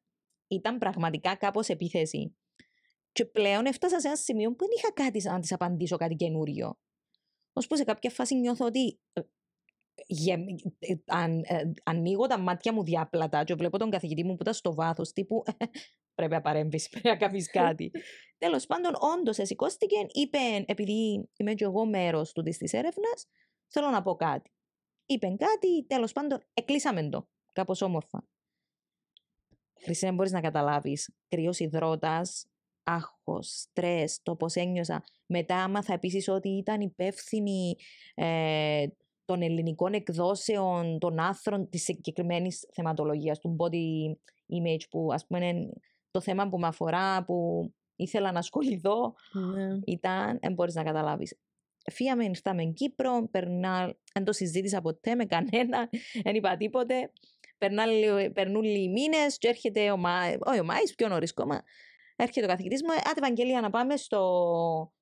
ήταν 0.49 0.79
πραγματικά 0.79 1.35
κάπως 1.37 1.69
επίθεση. 1.69 2.37
Και 3.13 3.25
πλέον 3.25 3.67
έφτασα 3.67 4.01
σε 4.01 4.07
ένα 4.07 4.17
σημείο 4.17 4.51
που 4.51 4.57
δεν 4.59 4.69
είχα 4.77 4.93
κάτι 4.93 5.21
σαν 5.21 5.33
να 5.35 5.41
της 5.41 5.53
απαντήσω 5.53 5.97
κάτι 5.97 6.15
καινούριο. 6.15 6.79
Ώσπου 7.53 7.77
σε 7.77 7.85
κάποια 7.85 8.11
φάση 8.11 8.35
νιώθω 8.35 8.67
ότι 8.67 9.01
ε, 9.13 9.21
γεμ- 10.07 10.61
ε, 10.79 10.95
αν, 11.07 11.39
ε, 11.45 11.73
ανοίγω 11.85 12.27
τα 12.27 12.39
μάτια 12.39 12.73
μου 12.73 12.85
διάπλατα 12.85 13.45
και 13.45 13.55
βλέπω 13.55 13.79
τον 13.79 13.91
καθηγητή 13.91 14.25
μου 14.25 14.35
που 14.35 14.43
ήταν 14.43 14.55
στο 14.55 14.75
βάθος 14.75 15.13
τύπου 15.13 15.43
πρέπει 16.17 16.33
να 16.33 16.41
παρέμβεις, 16.41 16.89
πρέπει 16.91 17.09
να 17.09 17.17
κάνεις 17.17 17.51
κάτι. 17.51 17.91
Τέλος 18.39 18.67
πάντων, 18.67 18.93
όντως 19.17 19.39
εσηκώστηκε, 19.39 19.97
είπε, 20.13 20.39
επειδή 20.67 21.29
είμαι 21.37 21.55
και 21.55 21.65
εγώ 21.65 21.87
μέρος 21.87 22.33
του 22.33 22.43
της 22.43 22.73
έρευνας, 22.73 23.29
θέλω 23.67 23.91
να 23.91 24.03
πω 24.03 24.15
κάτι. 24.15 24.51
Είπε 25.07 25.27
κάτι, 25.27 25.87
τέλος 25.87 26.13
πάντων, 26.13 26.43
εκλείσαμε 26.55 27.09
το, 27.09 27.29
κάπως 27.53 27.83
όμορφα. 27.83 28.29
Χριστίνα, 29.81 30.13
μπορείς 30.13 30.33
να 30.33 30.41
καταλάβεις, 30.41 31.15
κρύος 31.29 31.59
υδρότας, 31.59 32.47
άγχος, 32.83 33.49
στρες, 33.49 34.21
το 34.23 34.37
πώς 34.37 34.55
ένιωσα. 34.55 35.05
Μετά 35.27 35.57
άμαθα 35.57 35.93
επίσης 35.93 36.29
ότι 36.29 36.49
ήταν 36.49 36.81
υπεύθυνη 36.81 37.77
ε, 38.15 38.87
των 39.25 39.43
ελληνικών 39.43 39.93
εκδόσεων 39.93 40.99
των 40.99 41.19
άνθρων 41.19 41.69
της 41.69 41.83
συγκεκριμένης 41.83 42.69
θεματολογίας, 42.73 43.39
του 43.39 43.57
body 43.59 44.11
image 44.57 44.89
που 44.91 45.09
ας 45.13 45.27
πούμε 45.27 45.47
είναι 45.47 45.73
το 46.17 46.23
θέμα 46.23 46.49
που 46.49 46.59
με 46.59 46.67
αφορά, 46.67 47.25
που 47.25 47.71
ήθελα 47.97 48.33
να 48.33 48.39
ασχοληθώ, 48.39 49.15
Ναι. 49.55 49.79
ήταν, 49.87 50.39
δεν 50.41 50.53
μπορείς 50.53 50.75
να 50.75 50.83
καταλάβεις. 50.83 51.39
Φύγαμε, 51.93 52.25
ήρθαμε 52.25 52.63
εν 52.63 52.73
Κύπρο, 52.73 53.29
περνά, 53.31 53.97
δεν 54.15 54.25
το 54.25 54.33
συζήτησα 54.33 54.81
ποτέ 54.81 55.15
με 55.15 55.25
κανένα, 55.25 55.89
δεν 56.25 56.35
είπα 56.35 56.57
τίποτε. 56.57 57.13
Περνά, 57.59 57.87
λίγο- 57.87 58.33
περνούν 58.33 58.63
λίγοι 58.63 58.89
μήνες 58.89 59.39
και 59.39 59.49
έρχεται 59.49 59.91
ο, 59.91 59.97
Μα, 59.97 60.21
όχι 60.47 60.61
ο 60.61 60.65
Μάης, 60.65 60.95
πιο 60.95 61.09
νωρίς 61.09 61.33
κόμμα, 61.35 61.63
έρχεται 62.17 62.47
ο 62.47 62.49
καθηγητής 62.49 62.83
μου, 62.83 62.93
άντε 62.93 63.21
Ευαγγελία 63.21 63.61
να 63.61 63.71
πάμε 63.71 63.97
στο 63.97 64.93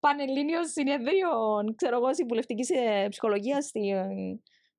Πανελλήνιο 0.00 0.66
Συνεδρίο, 0.66 1.28
ξέρω 1.76 1.96
εγώ, 1.96 2.14
συμβουλευτικής 2.14 2.70
ε, 2.70 3.06
ψυχολογίας 3.10 3.64
στη 3.64 3.88
ε, 3.88 4.06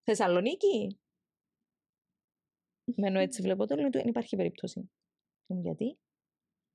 Θεσσαλονίκη. 0.04 1.00
Μένω 3.02 3.20
έτσι, 3.20 3.42
βλέπω 3.42 3.66
το, 3.68 3.76
λέω 3.76 3.90
του, 3.90 3.98
δεν 3.98 4.08
υπάρχει 4.08 4.36
περίπτωση. 4.36 4.92
Λέω, 5.52 5.62
γιατί; 5.62 6.00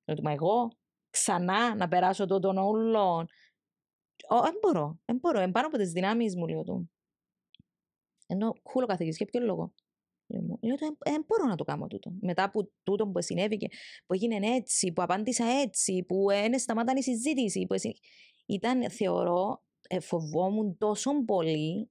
Λέω 0.04 0.16
του, 0.16 0.22
μα 0.22 0.30
εγώ 0.30 0.68
ξανά 1.10 1.74
να 1.74 1.88
περάσω 1.88 2.26
το 2.26 2.38
των 2.38 2.58
όλων. 2.58 3.26
Δεν 4.42 4.58
μπορώ, 4.60 4.98
δεν 5.04 5.16
μπορώ, 5.16 5.40
εν 5.40 5.50
πάνω 5.50 5.66
από 5.66 5.76
τις 5.76 5.92
δυνάμεις 5.92 6.36
μου, 6.36 6.46
λέω 6.46 6.62
του. 6.62 6.90
Ενώ 8.26 8.52
κούλο 8.62 8.86
καθηγητής, 8.86 9.16
για 9.16 9.26
ποιο 9.26 9.40
λόγο; 9.40 9.74
Λέω 10.26 10.42
μου, 10.42 10.58
Λέω 10.62 10.76
του, 10.76 10.96
δεν 10.98 11.24
μπορώ 11.26 11.44
να 11.44 11.56
το 11.56 11.64
κάνω 11.64 11.86
τούτο. 11.86 12.12
Μετά 12.20 12.44
από 12.44 12.70
τούτο 12.82 13.08
που 13.08 13.22
συνέβη 13.22 13.56
και 13.56 13.68
που 14.06 14.14
έγινε 14.14 14.54
έτσι, 14.54 14.92
που 14.92 15.02
απάντησα 15.02 15.44
έτσι, 15.44 16.04
που 16.08 16.24
δεν 16.28 16.58
σταμάταν 16.58 16.96
η 16.96 17.02
συζήτηση. 17.02 17.66
Που 17.66 17.74
εσύ... 17.74 17.94
Ήταν, 18.48 18.90
θεωρώ, 18.90 19.62
ε, 19.88 20.00
φοβόμουν 20.00 20.76
τόσο 20.78 21.24
πολύ. 21.24 21.90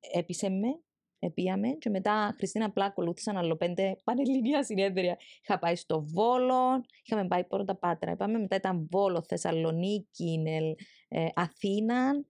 Έπεισε 0.00 0.48
με, 0.48 0.80
επίαμε 1.24 1.68
και 1.68 1.90
μετά 1.90 2.34
Χριστίνα 2.36 2.64
απλά 2.64 2.84
ακολούθησαν 2.84 3.36
άλλο 3.36 3.56
πέντε 3.56 3.96
πανελληνία 4.04 4.64
συνέδρια. 4.64 5.16
Είχα 5.42 5.58
πάει 5.58 5.76
στο 5.76 6.04
Βόλο, 6.06 6.84
είχαμε 7.04 7.26
πάει 7.26 7.44
πρώτα 7.44 7.76
Πάτρα, 7.76 8.10
είπαμε 8.10 8.38
μετά 8.38 8.56
ήταν 8.56 8.88
Βόλο, 8.90 9.24
Θεσσαλονίκη, 9.28 10.38
Νελ, 10.38 10.74
ε, 11.08 11.26
Αθήνα 11.34 12.24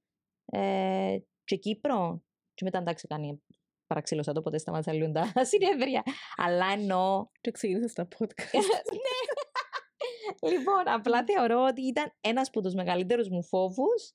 ε, 0.44 1.16
και 1.44 1.56
Κύπρο. 1.56 2.22
Και 2.54 2.64
μετά 2.64 2.78
εντάξει 2.78 3.06
κάνει 3.06 3.42
παραξήλωσα 3.86 4.32
το 4.32 4.42
ποτέ 4.42 4.58
σταμάτησα 4.58 4.92
λίγο 4.92 5.12
τα 5.12 5.32
συνέδρια. 5.50 6.02
Αλλά 6.36 6.66
εννοώ 6.66 7.26
Και 7.40 7.50
ξεκίνησα 7.50 7.88
στα 7.88 8.08
podcast. 8.18 8.52
ναι. 9.04 10.50
λοιπόν, 10.50 10.88
απλά 10.88 11.24
θεωρώ 11.24 11.64
ότι 11.64 11.82
ήταν 11.82 12.12
ένας 12.20 12.48
από 12.48 12.60
τους 12.60 12.74
μεγαλύτερους 12.74 13.28
μου 13.28 13.44
φόβους 13.44 14.14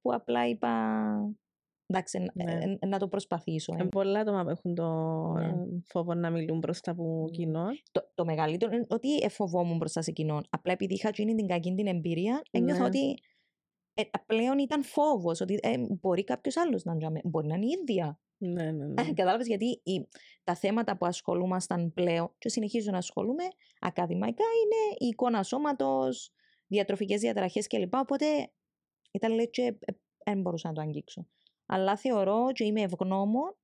που 0.00 0.14
απλά 0.14 0.48
είπα 0.48 0.72
εντάξει, 1.86 2.18
να- 2.18 2.44
Ναι. 2.44 2.52
ε, 2.64 2.76
ε, 2.80 2.86
να 2.86 2.98
το 2.98 3.08
προσπαθήσω. 3.08 3.74
ε. 3.78 3.82
Ε, 3.82 3.84
πολλά 3.86 4.20
άτομα 4.20 4.42
που 4.44 4.48
έχουν 4.50 4.74
το 4.74 4.88
Ναι. 5.32 5.52
φόβο 5.86 6.14
να 6.14 6.30
μιλούν 6.30 6.58
μπροστά 6.58 6.90
από 6.90 7.22
Ναι. 7.24 7.30
κοινό. 7.30 7.66
Το, 7.92 8.10
το 8.14 8.24
μεγαλύτερο 8.24 8.74
είναι 8.74 8.86
ότι 8.88 9.16
εφοβόμουν 9.16 9.76
μπροστά 9.76 10.02
σε 10.02 10.10
κοινόν. 10.12 10.46
Απλά 10.50 10.72
επειδή 10.72 10.94
είχα 10.94 11.08
εκείνη 11.08 11.34
την 11.34 11.46
κακή 11.46 11.74
την 11.74 11.86
εμπειρία, 11.86 12.42
ένιωθα 12.50 12.80
Ναι. 12.80 12.86
ότι 12.86 13.14
ε, 13.94 14.02
πλέον 14.26 14.58
ήταν 14.58 14.84
φόβος, 14.84 15.40
ότι 15.40 15.58
ε, 15.62 15.74
μπορεί 16.00 16.24
κάποιος 16.24 16.56
άλλος 16.56 16.84
να 16.84 16.92
είναι, 16.92 17.20
μπορεί 17.24 17.46
να 17.46 17.54
είναι 17.54 17.66
η 17.66 17.68
ίδια. 17.80 18.20
Ναι, 18.38 18.70
ναι, 18.70 18.86
ναι. 18.86 18.94
Κατάλαβες 19.20 19.46
γιατί 19.46 19.80
η- 19.84 20.08
τα 20.44 20.54
θέματα 20.54 20.96
που 20.96 21.06
ασχολούμασταν 21.06 21.92
πλέον 21.92 22.34
και 22.38 22.48
συνεχίζω 22.48 22.90
να 22.90 22.98
ασχολούμαι 22.98 23.42
ακαδημαϊκά 23.80 24.44
είναι 24.62 24.96
η 24.98 25.06
εικόνα 25.06 25.42
σώματος, 25.42 26.32
διατροφικές 26.66 27.20
διαταραχές 27.20 27.66
κλπ. 27.66 27.94
Οπότε 27.94 28.26
ήταν 29.12 29.32
λέει 29.34 29.50
και 29.50 29.78
δεν 30.24 30.40
μπορούσα 30.40 30.68
να 30.68 30.74
το 30.74 30.80
αγγίξω. 30.80 31.26
Αλλά 31.66 31.96
θεωρώ 31.96 32.46
και 32.52 32.64
είμαι 32.64 32.80
ευγνώμων 32.80 33.56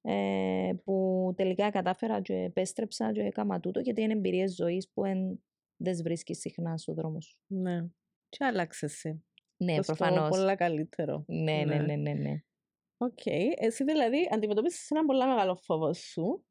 ε, 0.00 0.72
που 0.84 1.32
τελικά 1.36 1.70
κατάφερα 1.70 2.20
και 2.20 2.34
επέστρεψα 2.34 3.12
και 3.12 3.20
έκανα 3.20 3.60
τούτο 3.60 3.80
γιατί 3.80 4.02
είναι 4.02 4.12
εμπειρίες 4.12 4.54
ζωής 4.54 4.90
που 4.92 5.04
εν, 5.04 5.42
δεν 5.76 5.92
τις 5.92 6.02
βρίσκεις 6.02 6.38
συχνά 6.38 6.76
στον 6.76 6.94
δρόμο 6.94 7.20
σου. 7.20 7.38
ναι. 7.46 7.86
Και 8.28 8.44
άλλαξε 8.44 8.84
εσύ. 8.86 9.24
Ναι, 9.56 9.74
Προς 9.74 9.86
το 9.86 9.94
προφανώς. 9.94 10.28
πολλά 10.28 10.54
καλύτερο. 10.54 11.24
Ναι, 11.26 11.52
ναι, 11.52 11.64
Ναι. 11.64 11.82
ναι, 11.82 11.96
ναι, 11.96 12.12
ναι. 12.12 12.42
ΟΚ. 12.96 13.26
Εσύ 13.56 13.84
δηλαδή 13.84 14.28
αντιμετωπίσεις 14.32 14.90
ένα 14.90 15.04
πολύ 15.04 15.26
μεγάλο 15.26 15.56
φόβο 15.56 15.92
σου. 15.94 16.44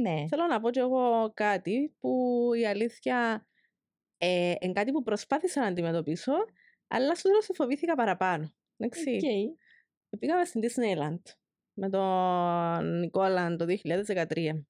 Ναι, 0.00 0.26
Θέλω 0.28 0.46
να 0.46 0.60
πω 0.60 0.70
κι 0.70 0.78
εγώ 0.78 1.30
κάτι 1.34 1.94
που 1.98 2.40
η 2.60 2.66
αλήθεια 2.66 3.46
ε, 4.18 4.54
είναι 4.60 4.72
κάτι 4.72 4.92
που 4.92 5.02
προσπάθησα 5.02 5.60
να 5.60 5.66
αντιμετωπίσω, 5.66 6.32
αλλά 6.88 7.14
στο 7.14 7.28
τέλος 7.28 7.48
φοβήθηκα 7.54 7.94
παραπάνω. 7.94 8.52
Εντάξει. 8.76 9.10
Οκ. 9.10 9.58
Πήγαμε 10.18 10.44
στην 10.44 10.60
Disneyland 10.64 11.22
με 11.72 11.88
τον 11.90 12.98
Νικόλα 12.98 13.56
το 13.56 13.66
2013 13.84 14.64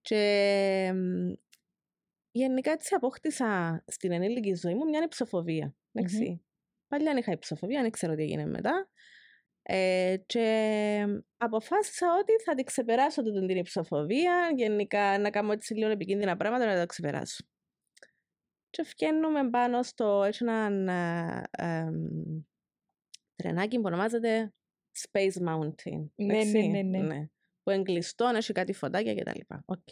και 0.00 0.92
μ, 0.94 1.32
γενικά 2.30 2.70
έτσι 2.70 2.94
απόκτησα 2.94 3.82
στην 3.86 4.12
ενήλικη 4.12 4.54
ζωή 4.54 4.74
μου 4.74 4.84
μια 4.84 5.02
υψοφοβία. 5.02 5.74
Εντάξει. 5.92 6.44
Παλιά 6.88 7.14
είχα 7.18 7.32
υψοφοβία, 7.32 7.82
δεν 7.82 7.90
ξέρω 7.90 8.14
τι 8.14 8.22
έγινε 8.22 8.46
μετά. 8.46 8.88
Ε, 9.62 10.16
και 10.26 11.06
αποφάσισα 11.36 12.06
ότι 12.20 12.32
θα 12.44 12.54
την 12.54 12.64
ξεπεράσω 12.64 13.22
την, 13.22 13.46
την 13.46 13.56
υψοφοβία, 13.56 14.52
γενικά 14.56 15.18
να 15.18 15.30
κάνω 15.30 15.52
έτσι 15.52 15.74
λίγο 15.74 15.90
επικίνδυνα 15.90 16.36
πράγματα 16.36 16.66
να 16.66 16.74
τα 16.74 16.86
ξεπεράσω. 16.86 17.44
Και 18.70 18.82
φτιάχνουμε 18.82 19.50
πάνω 19.50 19.82
στο 19.82 20.22
έτσι 20.24 20.44
έναν 20.44 20.88
ε, 20.88 21.42
εμ, 21.50 22.44
τρενάκι 23.34 23.76
που 23.76 23.82
ονομάζεται 23.84 24.52
Space 24.94 25.48
Mountain. 25.48 26.08
Ναι, 26.14 26.34
εντάξει, 26.34 26.68
ναι, 26.68 26.82
ναι, 26.82 26.98
ναι. 26.98 27.28
Που 27.62 27.70
είναι 27.70 27.82
κλειστό, 27.82 28.32
έχει 28.34 28.52
κάτι 28.52 28.72
φωτάκια 28.72 29.14
κτλ. 29.14 29.40
Οκ. 29.64 29.88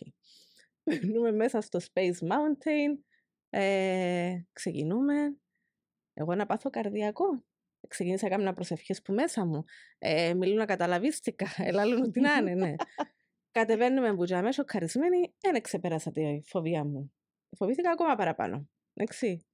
Μπαίνουμε 0.82 1.32
μέσα 1.32 1.60
στο 1.60 1.78
Space 1.92 2.18
Mountain, 2.28 2.98
ε, 3.50 4.40
ξεκινούμε. 4.52 5.36
Εγώ 6.12 6.34
να 6.34 6.46
πάθω 6.46 6.70
καρδιακό. 6.70 7.44
Ξεκίνησα 7.88 8.28
να 8.28 8.36
κάνω 8.36 8.52
προσευχές 8.52 9.02
που 9.02 9.12
μέσα 9.12 9.44
μου. 9.44 9.64
Ε, 9.98 10.34
μιλούν 10.34 10.56
να 10.56 10.66
καταλαβίστηκα. 10.66 11.46
Ελάλουν 11.68 12.02
ότι 12.02 12.20
να 12.20 12.34
είναι, 12.34 12.54
ναι. 12.54 12.74
Κατεβαίνουμε 13.50 14.14
που 14.14 14.24
τζιαμέ, 14.24 14.52
σοκαρισμένοι, 14.52 15.34
δεν 15.40 15.62
ξεπέρασα 15.62 16.10
τη 16.10 16.40
φοβία 16.44 16.84
μου. 16.84 17.12
Φοβήθηκα 17.56 17.90
ακόμα 17.90 18.14
παραπάνω. 18.14 18.68
Εντάξει. 18.94 19.46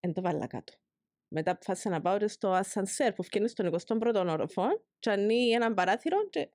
Εν 0.00 0.12
το 0.12 0.20
βάλα 0.20 0.46
κάτω. 0.46 0.72
Μετά 1.28 1.50
αποφάσισα 1.50 1.90
να 1.90 2.00
πάω 2.00 2.28
στο 2.28 2.50
ασανσέρ 2.50 3.12
που 3.12 3.22
φτιάχνει 3.22 3.48
στον 3.48 3.74
21ο 3.98 4.26
όροφο 4.28 4.66
και 4.98 5.10
ανοίγει 5.10 5.52
έναν 5.52 5.74
παράθυρο 5.74 6.28
και 6.28 6.48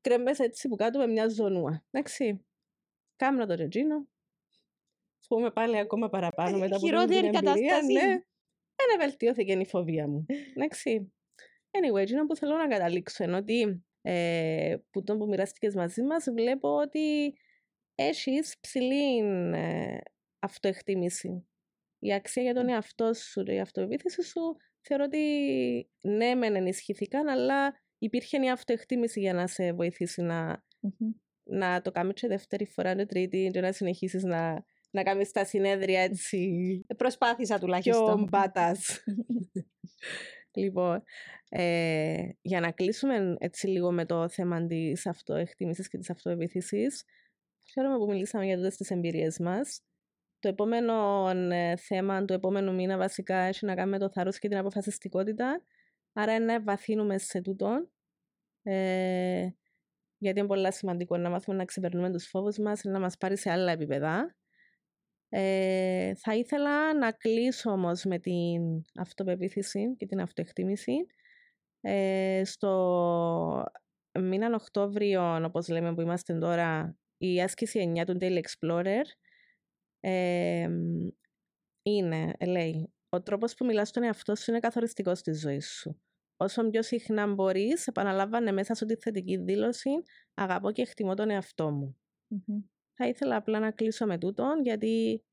κρέμμες 0.00 0.38
έτσι 0.38 0.68
που 0.68 0.76
κάτω 0.76 0.98
με 0.98 1.06
μια 1.06 1.28
ζωνούα. 1.28 1.84
Εντάξει. 1.90 2.44
Κάμνω 3.16 3.46
το 3.46 3.54
ρετζίνο. 3.54 4.08
Φούμε 5.26 5.50
πάλι 5.50 5.78
ακόμα 5.78 6.08
παραπάνω 6.08 6.58
μετά 6.58 6.76
από 6.76 6.84
την 6.84 6.94
Χειρότερη 6.94 7.26
εμπειρία. 7.26 7.40
κατάσταση. 7.40 7.92
Ναι. 7.92 8.22
Δεν 8.76 8.98
βελτιώθηκε 8.98 9.52
η 9.52 9.66
φοβία 9.66 10.08
μου. 10.08 10.26
Εντάξει. 10.54 11.12
Anyway, 11.70 12.00
εκείνο 12.00 12.26
που 12.26 12.36
θέλω 12.36 12.56
να 12.56 12.68
καταλήξω 12.68 13.24
είναι 13.24 13.36
ότι 13.36 13.84
ε, 14.02 14.76
που 14.90 15.02
τον 15.02 15.18
που 15.18 15.26
μοιράστηκε 15.26 15.70
μαζί 15.74 16.02
μας 16.02 16.24
βλέπω 16.34 16.76
ότι 16.76 17.34
έχεις 17.94 18.56
ψηλή 18.60 19.18
ε, 19.54 19.98
αυτοεκτίμηση. 20.38 21.46
Η 22.04 22.12
αξία 22.12 22.42
για 22.42 22.54
τον 22.54 22.68
εαυτό 22.68 23.14
σου, 23.14 23.42
η 23.46 23.60
αυτοπεποίθηση 23.60 24.22
σου 24.22 24.56
θεωρώ 24.80 25.04
ότι 25.04 25.18
ναι 26.00 26.34
μεν 26.34 26.54
ενισχυθήκαν 26.54 27.28
αλλά 27.28 27.80
υπήρχε 27.98 28.44
η 28.44 28.50
αυτοεκτίμηση 28.50 29.20
για 29.20 29.32
να 29.32 29.46
σε 29.46 29.72
βοηθήσει 29.72 30.22
να, 30.22 30.64
Μμμ. 30.80 31.10
να 31.42 31.80
το 31.80 31.90
κάνεις 31.90 32.14
και 32.14 32.28
δεύτερη 32.28 32.66
φορά, 32.66 32.96
και 32.96 33.06
τρίτη 33.06 33.50
και 33.52 33.60
να 33.60 33.72
συνεχίσεις 33.72 34.22
να, 34.22 34.64
να 34.90 35.02
κάνεις 35.02 35.30
τα 35.30 35.44
συνέδρια 35.44 36.00
έτσι 36.00 36.38
Ε, 36.86 36.94
Προσπάθησα 36.94 37.54
πιο 37.54 37.64
τουλάχιστον. 37.64 38.28
μπάτας. 38.30 39.04
λοιπόν, 40.62 41.02
ε, 41.48 42.28
για 42.40 42.60
να 42.60 42.70
κλείσουμε 42.70 43.36
έτσι 43.38 43.66
λίγο 43.66 43.92
με 43.92 44.04
το 44.06 44.28
θέμα 44.28 44.66
της 44.66 45.06
αυτοεκτίμησης 45.06 45.88
και 45.88 45.98
της 45.98 46.10
αυτοεπίθυσης, 46.10 47.04
χαίρομαι 47.72 47.96
που 47.98 48.06
μιλήσαμε 48.06 48.44
για 48.44 48.56
τούτες 48.56 48.76
τις 48.76 48.90
εμπειρίες 48.90 49.38
μας. 49.38 49.82
Το 50.42 50.48
επόμενο 50.48 51.28
ε, 51.50 51.76
θέμα 51.76 52.24
του 52.24 52.32
επόμενου 52.32 52.74
μήνα 52.74 52.96
βασικά 52.96 53.36
έχει 53.36 53.66
να 53.66 53.74
κάνει 53.74 53.90
με 53.90 53.98
το 53.98 54.10
θάρρος 54.10 54.38
και 54.38 54.48
την 54.48 54.56
αποφασιστικότητα. 54.58 55.62
Άρα 56.12 56.34
είναι 56.34 56.44
να 56.44 56.62
βαθύνουμε 56.62 57.18
σε 57.18 57.40
τούτο. 57.40 57.88
Ε, 58.62 59.48
γιατί 60.18 60.38
είναι 60.38 60.48
πολύ 60.48 60.72
σημαντικό 60.72 61.16
να 61.16 61.30
μάθουμε 61.30 61.56
να 61.56 61.64
ξεπερνούμε 61.64 62.10
τους 62.10 62.26
φόβους 62.26 62.58
μας, 62.58 62.84
να 62.84 63.00
μας 63.00 63.16
πάρει 63.16 63.36
σε 63.36 63.50
άλλα 63.50 63.72
επίπεδα. 63.72 64.36
Ε, 65.28 66.14
θα 66.14 66.34
ήθελα 66.34 66.94
να 66.94 67.12
κλείσω 67.12 67.70
όμως 67.70 68.04
με 68.04 68.18
την 68.18 68.84
αυτοπεποίθηση 68.94 69.96
και 69.96 70.06
την 70.06 70.20
αυτοεκτίμηση. 70.20 71.06
Ε, 71.80 72.42
στο 72.44 73.64
μήνα 74.20 74.54
Οκτώβριο, 74.54 75.44
όπως 75.44 75.68
λέμε 75.68 75.94
που 75.94 76.00
είμαστε 76.00 76.38
τώρα, 76.38 76.96
η 77.16 77.42
άσκηση 77.42 77.92
9 77.96 78.04
του 78.04 78.16
Daily 78.20 78.40
Explorer 78.40 79.02
ε, 80.04 80.68
είναι, 81.82 82.32
λέει, 82.46 82.92
ο 83.08 83.22
τρόπος 83.22 83.54
που 83.54 83.64
μιλάς 83.64 83.88
στον 83.88 84.02
εαυτό 84.02 84.34
σου 84.34 84.50
είναι 84.50 84.60
καθοριστικός 84.60 85.18
στη 85.18 85.32
ζωής 85.32 85.70
σου. 85.70 86.00
Όσο 86.36 86.68
πιο 86.68 86.82
συχνά 86.82 87.26
μπορείς, 87.26 87.86
επαναλάβανε 87.86 88.52
μέσα 88.52 88.74
σου 88.74 88.86
τη 88.86 88.96
θετική 88.96 89.36
δήλωση 89.36 89.90
«Αγαπώ 90.34 90.70
και 90.70 90.82
εκτιμώ 90.82 91.14
τον 91.14 91.30
εαυτό 91.30 91.70
μου». 91.70 91.98
Μμμ. 92.28 92.60
Θα 92.94 93.08
ήθελα 93.08 93.36
απλά 93.36 93.58
να 93.58 93.70
κλείσω 93.70 94.06
με 94.06 94.18
τούτον, 94.18 94.62
γιατί 94.62 95.24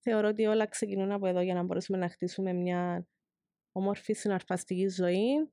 θεωρώ 0.00 0.28
ότι 0.28 0.46
όλα 0.46 0.66
ξεκινούν 0.66 1.12
από 1.12 1.26
εδώ 1.26 1.40
για 1.40 1.54
να 1.54 1.62
μπορέσουμε 1.62 1.98
να 1.98 2.08
χτίσουμε 2.08 2.52
μια 2.52 3.06
όμορφη 3.72 4.12
συναρπαστική 4.12 4.88
ζωή 4.88 5.52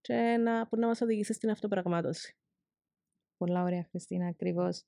και 0.00 0.14
να, 0.14 0.68
που 0.68 0.76
να 0.76 0.86
μας 0.86 1.00
οδηγήσει 1.00 1.32
στην 1.32 1.50
αυτοπραγμάτωση. 1.50 2.36
Πολλά 3.36 3.62
ωραία, 3.62 3.86
Χριστίνα, 3.90 4.26
ακριβώς. 4.26 4.84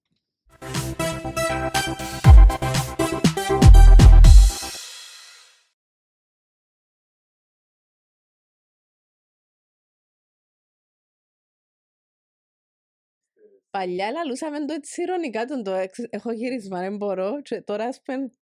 Παλιά 13.71 14.11
λαλούσαμε 14.11 14.65
το 14.65 14.73
έτσι 14.73 15.03
ηρωνικά 15.03 15.45
τον 15.45 15.63
το 15.63 15.71
εξ- 15.71 16.07
έχω 16.11 16.33
γύρισμα, 16.33 16.81
δεν 16.81 16.97
μπορώ 16.97 17.43
και 17.43 17.61
τώρα 17.63 17.85
ας 17.85 18.01
πούμε 18.03 18.33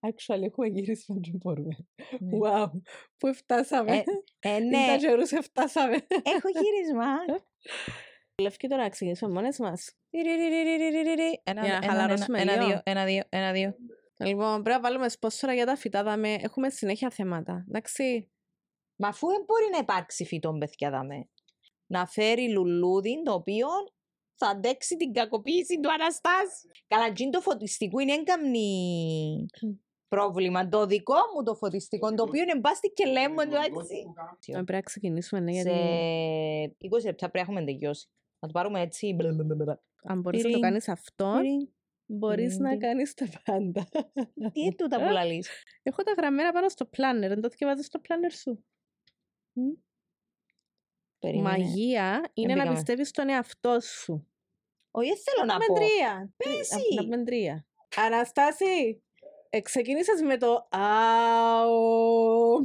actually 0.00 0.42
έχουμε 0.42 0.66
γύρισμα 0.66 1.16
και 1.20 1.30
μπορούμε. 1.34 1.76
Ναι. 2.20 2.38
Wow, 2.42 2.70
πού 3.18 3.34
φτάσαμε. 3.34 3.92
Ε, 3.96 4.02
Ε, 4.40 4.56
Είναι 4.58 4.78
ναι, 4.78 4.86
τα 4.86 4.96
καιρούς 4.96 5.30
φτάσαμε. 5.42 5.94
έχω 6.08 6.48
γύρισμα. 6.48 7.06
Λευκή 8.42 8.68
τώρα 8.68 8.82
να 8.82 8.88
ξεκινήσουμε 8.88 9.32
μόνες 9.32 9.58
μας. 9.58 9.92
Ριριριριριριρι. 10.10 11.40
Ένα, 11.44 11.64
Για 11.64 11.70
να 11.70 11.76
ένα, 11.76 11.86
χαλαρώσουμε 11.86 12.40
ένα, 12.40 12.52
ένα, 12.52 12.62
λίγο. 12.62 12.72
δύο, 12.74 12.80
ένα, 12.92 13.04
δύο, 13.04 13.22
ένα, 13.28 13.52
δύο. 13.52 13.74
Λοιπόν, 14.24 14.62
πρέπει 14.62 14.68
να 14.76 14.80
βάλουμε 14.80 15.08
σπόσορα 15.08 15.54
για 15.54 15.66
τα 15.66 15.76
φυτά, 15.76 16.02
δάμε. 16.02 16.34
έχουμε 16.34 16.70
συνέχεια 16.70 17.10
θέματα. 17.10 17.64
Εντάξει. 17.68 18.30
Μα 18.96 19.08
αφού 19.08 19.26
δεν 19.28 19.42
μπορεί 19.46 19.68
να 19.72 19.78
υπάρξει 19.78 20.24
φυτό, 20.24 20.56
παιδιά, 20.58 20.90
δάμε. 20.90 21.28
Να 21.86 22.06
φέρει 22.06 22.50
λουλούδι 22.50 23.22
το 23.24 23.32
οποίο 23.32 23.66
θα 24.36 24.46
αντέξει 24.46 24.96
την 24.96 25.12
κακοποίηση 25.12 25.80
του 25.80 25.92
Αναστάση. 25.92 26.68
Καλά, 26.86 27.12
τζιν 27.12 27.30
το 27.30 27.40
φωτιστικό 27.40 27.98
είναι 27.98 28.12
έγκαμνη 28.12 29.46
πρόβλημα. 30.08 30.68
Το 30.68 30.86
δικό 30.86 31.14
μου 31.34 31.42
το 31.42 31.54
φωτιστικό, 31.54 32.14
το 32.14 32.22
οποίο 32.22 32.42
είναι 32.42 32.58
μπάστη 32.58 32.88
και 32.88 33.06
λέμε 33.06 33.44
το 33.46 33.56
έτσι. 33.56 34.04
Ε, 34.46 34.52
Πρέπει 34.52 34.72
να 34.72 34.80
ξεκινήσουμε, 34.80 35.40
ναι, 35.40 35.52
Σε 35.52 35.60
γιατί 35.62 36.76
20 36.78 37.04
λεπτά 37.04 37.30
πρέπει 37.30 37.32
να 37.36 37.40
έχουμε 37.40 37.64
τελειώσει. 37.72 38.08
Να 38.38 38.48
το 38.48 38.52
πάρουμε 38.58 38.80
έτσι. 38.80 39.12
μπλα-μπλα-μπλα-μπλα. 39.14 39.82
αν 40.02 40.20
μπορείς 40.20 40.38
να 40.42 40.44
το 40.44 40.48
τιριν, 40.54 40.62
κάνεις 40.62 40.88
αυτό, 40.88 41.32
Τιριν. 41.40 41.68
μπορείς 42.06 42.58
να 42.58 42.66
τιριν. 42.68 42.80
κάνεις 42.80 43.14
τα 43.14 43.26
πάντα. 43.44 43.88
Τι 44.52 44.60
είναι 44.60 44.74
τούτα 44.74 44.96
που 45.04 45.08
λαλείς; 45.18 45.48
Έχω 45.82 46.02
τα 46.02 46.12
γραμμένα 46.16 46.52
πάνω 46.52 46.68
στο 46.68 46.88
planner, 46.96 47.28
δεν 47.28 47.40
το 47.40 47.48
διαβάζεις 47.48 47.86
στο 47.86 48.00
planner 48.08 48.32
σου; 48.40 48.64
Περίμενε. 51.24 51.48
Μαγεία 51.58 52.30
είναι 52.34 52.48
να 52.54 52.54
μπήκαμε. 52.60 52.74
πιστεύεις 52.74 53.08
στον 53.08 53.28
εαυτό 53.28 53.80
σου. 53.80 54.28
Όχι, 54.90 55.08
δεν 55.08 55.18
θέλω 55.24 55.46
να 55.46 55.52
Να 55.52 55.58
πω. 55.58 55.66
πούμε 55.66 55.78
τρία. 55.78 56.32
Πες 56.36 56.48
Να- 56.48 56.58
εσύ. 56.78 56.94
Να 56.94 57.02
πούμε 57.02 57.24
τρία. 57.24 57.66
Αναστάση, 57.96 59.02
ε, 59.50 59.60
ξεκίνησες 59.60 60.20
με 60.22 60.36
το 60.36 60.68
αου. 60.70 62.64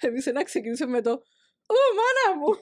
Εμείς 0.00 0.26
να 0.26 0.42
ξεκινήσουμε 0.42 0.90
με 0.90 1.00
το 1.02 1.10
ου, 1.10 1.74
μάνα 1.96 2.38
μου. 2.38 2.58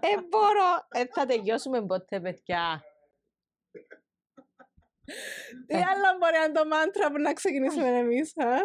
Ε, 0.00 0.20
μπορώ. 0.28 0.86
Ε, 0.90 1.04
θα 1.12 1.26
τελειώσουμε 1.26 1.86
ποτέ, 1.86 2.20
παιδιά. 2.20 2.82
Τι 5.66 5.74
άλλο 5.74 6.18
μπορεί 6.18 6.32
να 6.38 6.44
είναι 6.44 6.52
το 6.52 6.66
μάντρα 6.66 7.10
που 7.10 7.18
να 7.18 7.32
ξεκινήσουμε 7.32 7.98
εμείς, 7.98 8.38
α; 8.38 8.56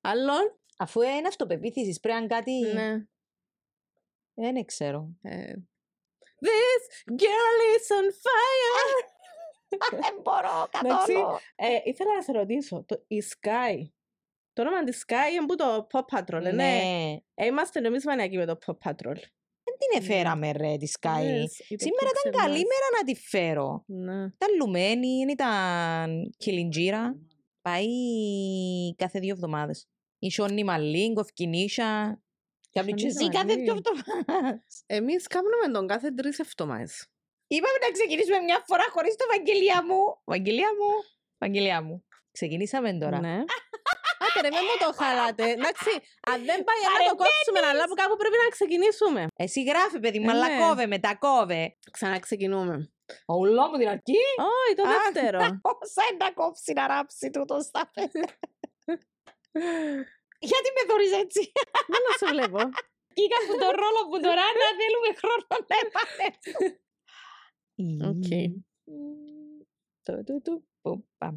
Άλλον; 0.00 0.57
Αφού 0.80 1.00
είναι 1.02 1.28
αυτοπεποίθησης, 1.28 2.00
πρέπει 2.00 2.16
να 2.18 2.24
είναι 2.24 2.34
κάτι. 2.34 2.60
Ναι. 2.74 2.92
Ε, 4.34 4.52
Δεν 4.52 4.64
ξέρω. 4.64 5.08
Ε, 5.22 5.52
This 6.40 7.10
girl 7.10 7.58
is 7.76 7.86
on 7.98 8.06
fire. 8.22 9.08
Δεν 9.90 10.20
μπορώ 10.22 10.68
Εντάξει. 10.82 11.12
καθόλου. 11.12 11.36
Ε, 11.56 11.66
ήθελα 11.84 12.14
να 12.14 12.22
σε 12.22 12.32
ρωτήσω, 12.32 12.84
το, 12.86 13.04
η 13.06 13.22
Sky, 13.28 13.76
το 14.52 14.62
όνομα 14.62 14.84
της 14.84 15.04
Sky 15.06 15.32
είναι 15.32 15.46
που 15.46 15.54
το 15.56 15.86
Pop 15.92 16.18
Patrol, 16.18 16.40
ναι. 16.42 16.50
Ναι. 16.52 17.16
Ε, 17.34 17.46
είμαστε 17.46 17.80
εμείς 17.86 18.04
μανιακοί 18.04 18.36
με 18.36 18.46
το 18.46 18.58
Pop 18.66 18.72
Patrol. 18.88 19.16
Δεν 19.64 19.76
την 19.78 20.02
εφέραμε 20.02 20.52
ρε 20.52 20.76
τη 20.76 20.90
Sky. 21.00 21.08
Yes, 21.20 21.68
είπε 21.68 21.82
Σήμερα 21.82 22.08
που 22.12 22.28
ήταν 22.28 22.40
καλή 22.40 22.52
ξεμάς. 22.52 22.68
μέρα 22.72 22.88
να 22.98 23.04
τη 23.04 23.14
φέρω. 23.14 23.84
Ναι. 23.86 24.24
Ήταν 24.24 24.56
λουμένη, 24.60 25.18
δεν 25.18 25.28
ήταν 25.28 26.34
κιλιντζίρα. 26.36 27.16
Πάει 27.62 27.86
κάθε 28.96 29.18
δύο 29.18 29.30
εβδομάδες. 29.32 29.88
Η 30.18 30.30
Σόνι 30.30 30.64
Μαλίν, 30.64 31.14
κοφκινίσια. 31.14 32.22
Κάνει 32.72 32.92
και 32.92 33.10
Σόνι 33.10 33.12
εσύ 33.12 33.28
κάθε 33.28 33.54
δύο 33.54 33.74
Μαλίν. 33.74 33.82
εβδομάδες. 33.86 34.82
Εμείς 34.86 35.26
κάνουμε 35.26 35.66
τον 35.72 35.86
κάθε 35.86 36.10
τρεις 36.10 36.38
εβδομάδες. 36.38 37.06
Είπαμε 37.46 37.78
να 37.86 37.90
ξεκινήσουμε 37.92 38.38
μια 38.40 38.62
φορά 38.66 38.84
χωρίς 38.90 39.14
το 39.16 39.24
Βαγγελία 39.32 39.84
μου. 39.84 40.00
Βαγγελία 40.24 40.70
μου. 40.78 40.90
Βαγγελία 41.38 41.82
μου. 41.82 42.04
Ξεκινήσαμε 42.30 42.98
τώρα. 42.98 43.20
Ναι. 43.20 43.36
Άντε 44.24 44.40
ρε, 44.40 44.50
μην 44.56 44.64
μου 44.68 44.76
το 44.86 44.90
χαλάτε. 45.02 45.44
Εντάξει, 45.50 45.90
αν 46.30 46.38
δεν 46.48 46.58
πάει 46.66 46.80
να 46.84 46.90
το 47.08 47.14
κόψουμε, 47.22 47.60
αλλά 47.70 47.82
από 47.84 47.94
κάπου 47.94 48.16
πρέπει 48.16 48.38
να 48.44 48.48
ξεκινήσουμε. 48.56 49.26
Εσύ 49.36 49.62
γράφει, 49.62 49.98
παιδί 50.00 50.18
μου, 50.20 50.28
Ε, 50.28 50.32
αλλά 50.32 50.48
ναι. 50.48 50.58
κόβε, 50.62 50.86
μετακόβε. 50.86 51.76
Ξαναξεκινούμε. 51.90 52.92
Ολό 53.24 53.68
μου 53.68 53.76
την 53.78 53.88
αρκή. 53.88 54.22
Όχι, 54.54 54.74
το 54.76 54.82
Α, 54.88 54.92
δεύτερο. 54.92 55.38
Όσα 55.62 56.02
είναι 56.10 56.24
να 56.24 56.30
κόψει 56.32 56.72
να 56.72 56.86
ράψει 56.86 57.30
τούτο 57.30 57.60
στα 57.60 57.90
παιδιά. 57.94 58.38
Γιατί 60.50 60.68
με 60.76 60.82
θωρείς 60.88 61.12
έτσι; 61.12 61.52
Δεν 61.90 62.00
να 62.06 62.12
σε 62.18 62.26
βλέπω. 62.32 62.60
Κοίτα 63.16 63.38
που 63.46 63.54
το 63.62 63.68
ρόλο 63.80 64.00
που 64.10 64.18
τώρα 64.26 64.44
να 64.60 64.68
θέλουμε 64.78 65.10
χρόνο 65.20 65.54
να 65.70 65.76
επανέλθουμε. 65.84 66.68
Οκ. 68.10 68.28
Του, 70.02 70.14
του, 70.26 70.40
του, 70.44 70.68
που, 70.82 70.90
παμ. 71.18 71.36